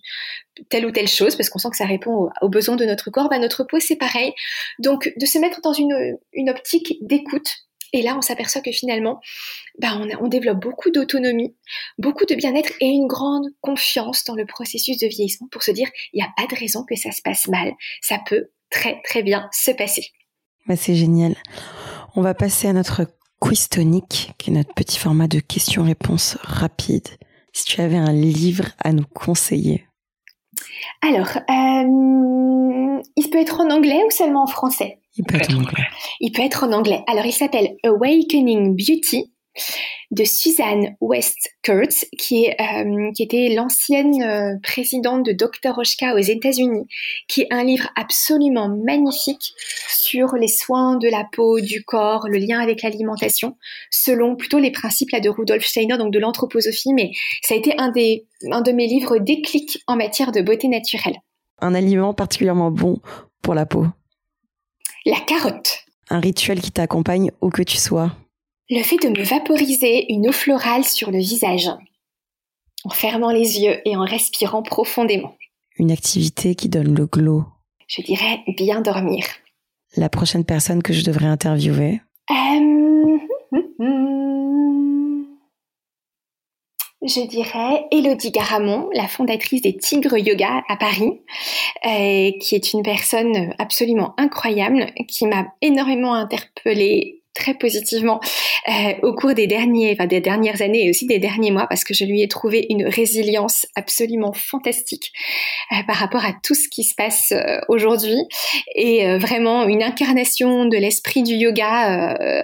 telle 0.69 0.86
ou 0.86 0.91
telle 0.91 1.07
chose 1.07 1.36
parce 1.36 1.49
qu'on 1.49 1.59
sent 1.59 1.69
que 1.71 1.77
ça 1.77 1.86
répond 1.86 2.29
aux, 2.41 2.49
besoins 2.49 2.75
de 2.75 2.86
notre 2.86 3.09
corps. 3.09 3.29
Bah, 3.29 3.39
notre 3.39 3.63
peau, 3.63 3.79
c'est 3.79 3.97
pareil. 3.97 4.34
Donc 4.79 5.11
de 5.17 5.25
se 5.25 5.38
mettre 5.38 5.61
dans 5.61 5.73
une 5.73 6.49
optique 6.49 6.97
d'écoute 7.01 7.68
et 7.93 8.01
là, 8.01 8.15
on 8.17 8.21
s'aperçoit 8.21 8.61
que 8.61 8.71
finalement, 8.71 9.19
bah, 9.79 9.99
on, 9.99 10.07
on 10.23 10.27
développe 10.27 10.59
beaucoup 10.59 10.91
d'autonomie, 10.91 11.55
beaucoup 11.97 12.25
de 12.25 12.35
bien-être 12.35 12.71
et 12.81 12.87
une 12.87 13.07
grande 13.07 13.47
confiance 13.61 14.23
dans 14.25 14.35
le 14.35 14.45
processus 14.45 14.97
de 14.97 15.07
vieillissement 15.07 15.47
pour 15.51 15.63
se 15.63 15.71
dire, 15.71 15.89
il 16.13 16.17
n'y 16.17 16.23
a 16.23 16.31
pas 16.37 16.47
de 16.53 16.59
raison 16.59 16.83
que 16.83 16.95
ça 16.95 17.11
se 17.11 17.21
passe 17.21 17.47
mal. 17.47 17.73
Ça 18.01 18.19
peut 18.25 18.49
très, 18.69 19.01
très 19.03 19.23
bien 19.23 19.49
se 19.51 19.71
passer. 19.71 20.07
Bah, 20.67 20.75
c'est 20.75 20.95
génial. 20.95 21.35
On 22.15 22.21
va 22.21 22.33
passer 22.33 22.67
à 22.67 22.73
notre 22.73 23.07
quiz 23.39 23.69
tonique, 23.69 24.33
qui 24.37 24.51
est 24.51 24.53
notre 24.53 24.73
petit 24.73 24.99
format 24.99 25.27
de 25.27 25.39
questions-réponses 25.39 26.37
rapides. 26.41 27.09
Si 27.53 27.65
tu 27.65 27.81
avais 27.81 27.97
un 27.97 28.11
livre 28.11 28.65
à 28.79 28.93
nous 28.93 29.05
conseiller. 29.05 29.85
Alors, 31.01 31.29
euh, 31.37 33.01
il 33.15 33.29
peut 33.31 33.39
être 33.39 33.61
en 33.61 33.69
anglais 33.71 34.01
ou 34.05 34.11
seulement 34.11 34.43
en 34.43 34.47
français? 34.47 34.99
Il 35.20 35.26
peut 35.26 35.36
être 35.36 35.51
en 35.51 35.59
anglais. 35.59 35.84
Il 36.22 36.32
peut 36.32 36.41
être 36.41 36.63
en 36.63 36.72
anglais. 36.72 37.03
Alors, 37.07 37.26
il 37.26 37.34
s'appelle 37.34 37.76
Awakening 37.84 38.76
Beauty 38.76 39.34
de 40.11 40.24
Suzanne 40.24 40.95
West 41.01 41.49
Kurtz, 41.61 42.05
qui, 42.17 42.45
est, 42.45 42.55
euh, 42.61 43.11
qui 43.13 43.22
était 43.22 43.53
l'ancienne 43.53 44.24
euh, 44.24 44.55
présidente 44.63 45.26
de 45.26 45.34
Dr. 45.34 45.78
Oshka 45.78 46.15
aux 46.15 46.20
États-Unis, 46.20 46.88
qui 47.28 47.41
est 47.41 47.47
un 47.51 47.65
livre 47.65 47.89
absolument 47.97 48.70
magnifique 48.70 49.53
sur 49.89 50.36
les 50.36 50.47
soins 50.47 50.95
de 50.95 51.09
la 51.09 51.26
peau, 51.32 51.59
du 51.59 51.84
corps, 51.84 52.28
le 52.30 52.38
lien 52.38 52.59
avec 52.59 52.82
l'alimentation, 52.82 53.57
selon 53.91 54.38
plutôt 54.38 54.59
les 54.59 54.72
principes 54.72 55.11
là, 55.11 55.20
de 55.20 55.30
Rudolf 55.30 55.65
Steiner, 55.65 55.97
donc 55.97 56.13
de 56.13 56.20
l'anthroposophie, 56.20 56.93
mais 56.93 57.11
ça 57.43 57.53
a 57.53 57.57
été 57.57 57.78
un, 57.78 57.91
des, 57.91 58.26
un 58.51 58.61
de 58.61 58.72
mes 58.72 58.88
livres 58.88 59.17
déclics 59.17 59.84
en 59.86 59.97
matière 59.97 60.32
de 60.32 60.41
beauté 60.41 60.70
naturelle. 60.70 61.17
Un 61.61 61.76
aliment 61.76 62.13
particulièrement 62.13 62.72
bon 62.72 62.99
pour 63.41 63.53
la 63.53 63.65
peau 63.65 63.86
La 65.05 65.19
carotte. 65.19 65.85
Un 66.09 66.19
rituel 66.19 66.61
qui 66.61 66.71
t'accompagne 66.71 67.31
où 67.41 67.49
que 67.49 67.63
tu 67.63 67.77
sois 67.77 68.11
le 68.69 68.83
fait 68.83 68.97
de 68.97 69.09
me 69.09 69.23
vaporiser 69.23 70.11
une 70.11 70.29
eau 70.29 70.31
florale 70.31 70.85
sur 70.85 71.09
le 71.11 71.17
visage, 71.17 71.69
en 72.83 72.89
fermant 72.89 73.31
les 73.31 73.59
yeux 73.59 73.81
et 73.85 73.95
en 73.95 74.05
respirant 74.05 74.61
profondément. 74.61 75.35
Une 75.77 75.91
activité 75.91 76.55
qui 76.55 76.69
donne 76.69 76.93
le 76.95 77.07
glow. 77.07 77.45
Je 77.87 78.01
dirais 78.03 78.43
bien 78.57 78.81
dormir. 78.81 79.25
La 79.95 80.09
prochaine 80.09 80.45
personne 80.45 80.83
que 80.83 80.93
je 80.93 81.03
devrais 81.03 81.25
interviewer. 81.25 82.01
Euh, 82.29 82.88
je 87.10 87.26
dirais 87.26 87.88
Elodie 87.91 88.32
Garamond, 88.32 88.89
la 88.93 89.07
fondatrice 89.07 89.62
des 89.62 89.76
Tigres 89.76 90.18
Yoga 90.18 90.64
à 90.70 90.78
Paris, 90.78 91.20
euh, 91.86 92.32
qui 92.39 92.55
est 92.55 92.74
une 92.74 92.84
personne 92.84 93.53
absolument 93.57 94.14
incroyable, 94.18 94.88
qui 95.07 95.26
m'a 95.26 95.47
énormément 95.62 96.14
interpellée 96.14 97.18
très 97.39 97.53
positivement 97.53 98.19
euh, 98.67 98.93
au 99.01 99.15
cours 99.15 99.33
des 99.33 99.47
derniers, 99.47 99.95
des 99.95 100.19
dernières 100.19 100.61
années 100.61 100.85
et 100.85 100.89
aussi 100.89 101.07
des 101.07 101.19
derniers 101.19 101.51
mois 101.51 101.67
parce 101.67 101.83
que 101.83 101.93
je 101.93 102.03
lui 102.03 102.21
ai 102.21 102.27
trouvé 102.27 102.65
une 102.69 102.85
résilience 102.85 103.65
absolument 103.75 104.33
fantastique 104.33 105.13
euh, 105.71 105.77
par 105.87 105.95
rapport 105.95 106.25
à 106.25 106.33
tout 106.43 106.53
ce 106.53 106.67
qui 106.69 106.83
se 106.83 106.93
passe 106.93 107.31
euh, 107.31 107.59
aujourd'hui 107.69 108.17
et 108.75 109.17
vraiment 109.17 109.67
une 109.67 109.81
incarnation 109.81 110.65
de 110.65 110.77
l'esprit 110.77 111.23
du 111.23 111.33
yoga, 111.33 112.43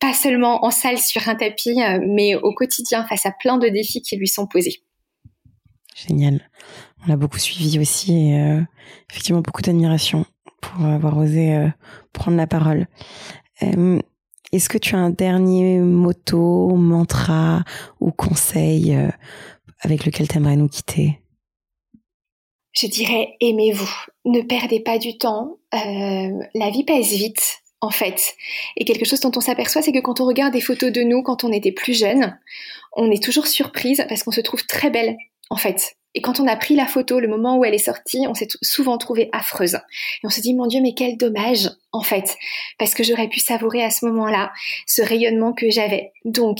pas 0.00 0.14
seulement 0.14 0.64
en 0.64 0.70
salle 0.70 0.98
sur 0.98 1.28
un 1.28 1.34
tapis, 1.34 1.78
mais 2.06 2.34
au 2.34 2.52
quotidien 2.54 3.04
face 3.04 3.26
à 3.26 3.32
plein 3.32 3.58
de 3.58 3.68
défis 3.68 4.00
qui 4.00 4.16
lui 4.16 4.28
sont 4.28 4.46
posés. 4.46 4.82
Génial. 5.94 6.48
On 7.04 7.08
l'a 7.08 7.16
beaucoup 7.16 7.38
suivi 7.38 7.78
aussi 7.78 8.12
et 8.12 8.58
effectivement 9.10 9.40
beaucoup 9.40 9.62
d'admiration 9.62 10.24
pour 10.60 10.86
avoir 10.86 11.18
osé 11.18 11.68
prendre 12.12 12.36
la 12.36 12.46
parole. 12.46 12.86
Est-ce 14.52 14.68
que 14.68 14.78
tu 14.78 14.94
as 14.94 14.98
un 14.98 15.10
dernier 15.10 15.78
motto, 15.78 16.68
mantra 16.76 17.64
ou 18.00 18.12
conseil 18.12 18.94
euh, 18.94 19.08
avec 19.80 20.04
lequel 20.04 20.28
tu 20.28 20.36
aimerais 20.36 20.56
nous 20.56 20.68
quitter? 20.68 21.18
Je 22.72 22.86
dirais 22.86 23.36
aimez-vous. 23.40 23.90
Ne 24.24 24.42
perdez 24.42 24.80
pas 24.80 24.98
du 24.98 25.16
temps. 25.16 25.56
Euh, 25.74 26.38
la 26.54 26.70
vie 26.70 26.84
passe 26.84 27.12
vite 27.12 27.62
en 27.80 27.90
fait. 27.90 28.34
Et 28.76 28.84
quelque 28.84 29.06
chose 29.06 29.20
dont 29.20 29.32
on 29.34 29.40
s'aperçoit, 29.40 29.82
c'est 29.82 29.92
que 29.92 30.00
quand 30.00 30.20
on 30.20 30.26
regarde 30.26 30.52
des 30.52 30.60
photos 30.60 30.92
de 30.92 31.02
nous 31.02 31.22
quand 31.22 31.44
on 31.44 31.52
était 31.52 31.72
plus 31.72 31.98
jeune, 31.98 32.38
on 32.94 33.10
est 33.10 33.22
toujours 33.22 33.46
surprise 33.46 34.04
parce 34.08 34.22
qu'on 34.22 34.30
se 34.32 34.40
trouve 34.40 34.66
très 34.66 34.90
belle 34.90 35.16
en 35.50 35.56
fait. 35.56 35.96
Et 36.14 36.20
quand 36.20 36.40
on 36.40 36.46
a 36.46 36.56
pris 36.56 36.74
la 36.74 36.86
photo, 36.86 37.20
le 37.20 37.28
moment 37.28 37.56
où 37.56 37.64
elle 37.64 37.74
est 37.74 37.78
sortie, 37.78 38.26
on 38.28 38.34
s'est 38.34 38.48
souvent 38.60 38.98
trouvé 38.98 39.28
affreuse. 39.32 39.76
Et 39.76 40.26
on 40.26 40.30
se 40.30 40.40
dit, 40.40 40.54
mon 40.54 40.66
Dieu, 40.66 40.80
mais 40.82 40.94
quel 40.94 41.16
dommage, 41.16 41.70
en 41.92 42.02
fait, 42.02 42.36
parce 42.78 42.94
que 42.94 43.02
j'aurais 43.02 43.28
pu 43.28 43.40
savourer 43.40 43.82
à 43.82 43.90
ce 43.90 44.04
moment-là 44.06 44.52
ce 44.86 45.02
rayonnement 45.02 45.52
que 45.52 45.70
j'avais. 45.70 46.12
Donc, 46.24 46.58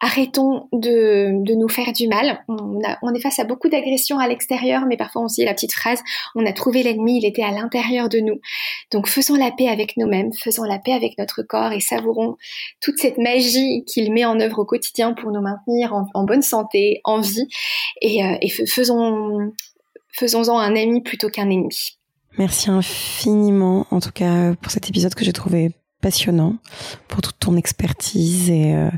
arrêtons 0.00 0.68
de, 0.72 1.42
de, 1.44 1.54
nous 1.54 1.68
faire 1.68 1.92
du 1.92 2.08
mal. 2.08 2.44
On, 2.48 3.14
est 3.14 3.20
face 3.20 3.38
à 3.38 3.44
beaucoup 3.44 3.68
d'agressions 3.68 4.18
à 4.18 4.28
l'extérieur, 4.28 4.84
mais 4.86 4.96
parfois 4.96 5.22
on 5.22 5.28
se 5.28 5.36
dit 5.36 5.44
la 5.44 5.54
petite 5.54 5.72
phrase, 5.72 6.02
on 6.34 6.44
a 6.46 6.52
trouvé 6.52 6.82
l'ennemi, 6.82 7.18
il 7.18 7.26
était 7.26 7.42
à 7.42 7.50
l'intérieur 7.50 8.08
de 8.08 8.18
nous. 8.18 8.40
Donc 8.90 9.08
faisons 9.08 9.36
la 9.36 9.50
paix 9.50 9.68
avec 9.68 9.96
nous-mêmes, 9.96 10.32
faisons 10.32 10.64
la 10.64 10.78
paix 10.78 10.92
avec 10.92 11.18
notre 11.18 11.42
corps 11.42 11.72
et 11.72 11.80
savourons 11.80 12.36
toute 12.80 12.98
cette 12.98 13.18
magie 13.18 13.84
qu'il 13.86 14.12
met 14.12 14.24
en 14.24 14.40
œuvre 14.40 14.60
au 14.60 14.64
quotidien 14.64 15.12
pour 15.12 15.30
nous 15.30 15.40
maintenir 15.40 15.94
en, 15.94 16.24
bonne 16.24 16.42
santé, 16.42 17.00
en 17.04 17.20
vie, 17.20 17.48
et, 18.00 18.24
euh, 18.24 18.36
et 18.40 18.48
faisons, 18.48 19.52
faisons-en 20.12 20.58
un 20.58 20.76
ami 20.76 21.02
plutôt 21.02 21.28
qu'un 21.28 21.50
ennemi. 21.50 21.98
Merci 22.36 22.70
infiniment, 22.70 23.86
en 23.90 24.00
tout 24.00 24.10
cas, 24.10 24.54
pour 24.60 24.72
cet 24.72 24.88
épisode 24.88 25.14
que 25.14 25.24
j'ai 25.24 25.32
trouvé 25.32 25.70
passionnant 26.04 26.56
pour 27.08 27.22
toute 27.22 27.38
ton 27.38 27.56
expertise 27.56 28.50
et, 28.50 28.74
euh, 28.74 28.90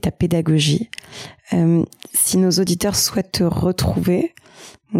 ta 0.00 0.10
pédagogie. 0.10 0.88
Euh, 1.52 1.84
si 2.14 2.38
nos 2.38 2.50
auditeurs 2.50 2.96
souhaitent 2.96 3.32
te 3.32 3.44
retrouver, 3.44 4.32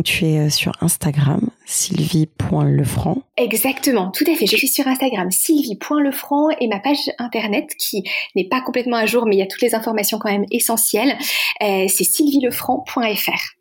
tu 0.04 0.26
es 0.26 0.38
euh, 0.38 0.50
sur 0.50 0.72
Instagram, 0.82 1.48
sylvie.lefranc. 1.64 3.22
Exactement, 3.38 4.11
tout 4.11 4.24
à 4.30 4.34
fait. 4.34 4.44
Je 4.46 4.54
suis 4.54 4.68
sur 4.68 4.86
Instagram, 4.86 5.30
sylvie.lefranc 5.30 6.50
et 6.61 6.68
ma 6.68 6.78
page 6.78 6.98
internet 7.18 7.70
qui 7.78 8.04
n'est 8.34 8.48
pas 8.48 8.61
complètement 8.61 8.98
à 8.98 9.07
jour, 9.07 9.24
mais 9.24 9.36
il 9.36 9.38
y 9.38 9.42
a 9.42 9.46
toutes 9.46 9.62
les 9.62 9.74
informations 9.74 10.18
quand 10.18 10.30
même 10.30 10.44
essentielles, 10.50 11.16
c'est 11.61 11.88
sylvielefranc.fr. 11.88 13.55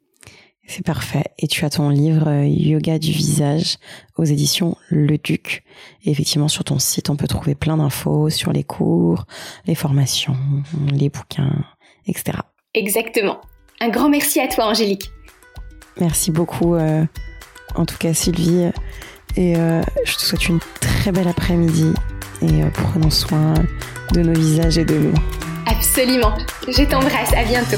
C'est 0.68 0.86
parfait. 0.86 1.24
Et 1.38 1.48
tu 1.48 1.64
as 1.64 1.70
ton 1.70 1.90
livre 1.90 2.28
euh, 2.28 2.46
Yoga 2.46 2.98
du 2.98 3.12
visage 3.12 3.78
aux 4.18 4.24
éditions 4.24 4.76
Le 4.90 5.18
Duc. 5.18 5.64
Et 6.04 6.12
effectivement, 6.12 6.48
sur 6.48 6.64
ton 6.64 6.80
site, 6.80 7.10
on 7.10 7.16
peut 7.16 7.28
trouver 7.28 7.56
plein 7.56 7.78
d'infos 7.78 8.30
sur 8.30 8.52
les 8.52 8.64
cours, 8.64 9.26
les 9.68 9.76
formations, 9.76 10.38
les 10.92 11.10
bouquins, 11.10 11.64
etc. 12.08 12.40
Exactement. 12.74 13.42
Un 13.80 13.90
grand 13.90 14.10
merci 14.10 14.40
à 14.40 14.48
toi, 14.48 14.66
Angélique. 14.66 15.12
Merci 16.00 16.32
beaucoup, 16.32 16.76
euh, 16.76 17.06
en 17.76 17.86
tout 17.86 17.98
cas, 17.98 18.14
Sylvie. 18.14 18.72
Et 19.38 19.56
euh, 19.56 19.82
je 20.06 20.16
te 20.16 20.22
souhaite 20.22 20.50
une 20.50 20.60
très 20.80 21.12
belle 21.12 21.28
après-midi. 21.28 21.94
Et 22.42 22.64
prenons 22.74 23.10
soin 23.10 23.54
de 24.14 24.22
nos 24.22 24.34
visages 24.34 24.78
et 24.78 24.86
de 24.86 24.96
nous. 24.96 25.14
Absolument. 25.68 26.38
Je 26.68 26.84
t'embrasse. 26.84 27.34
À 27.34 27.44
bientôt. 27.44 27.78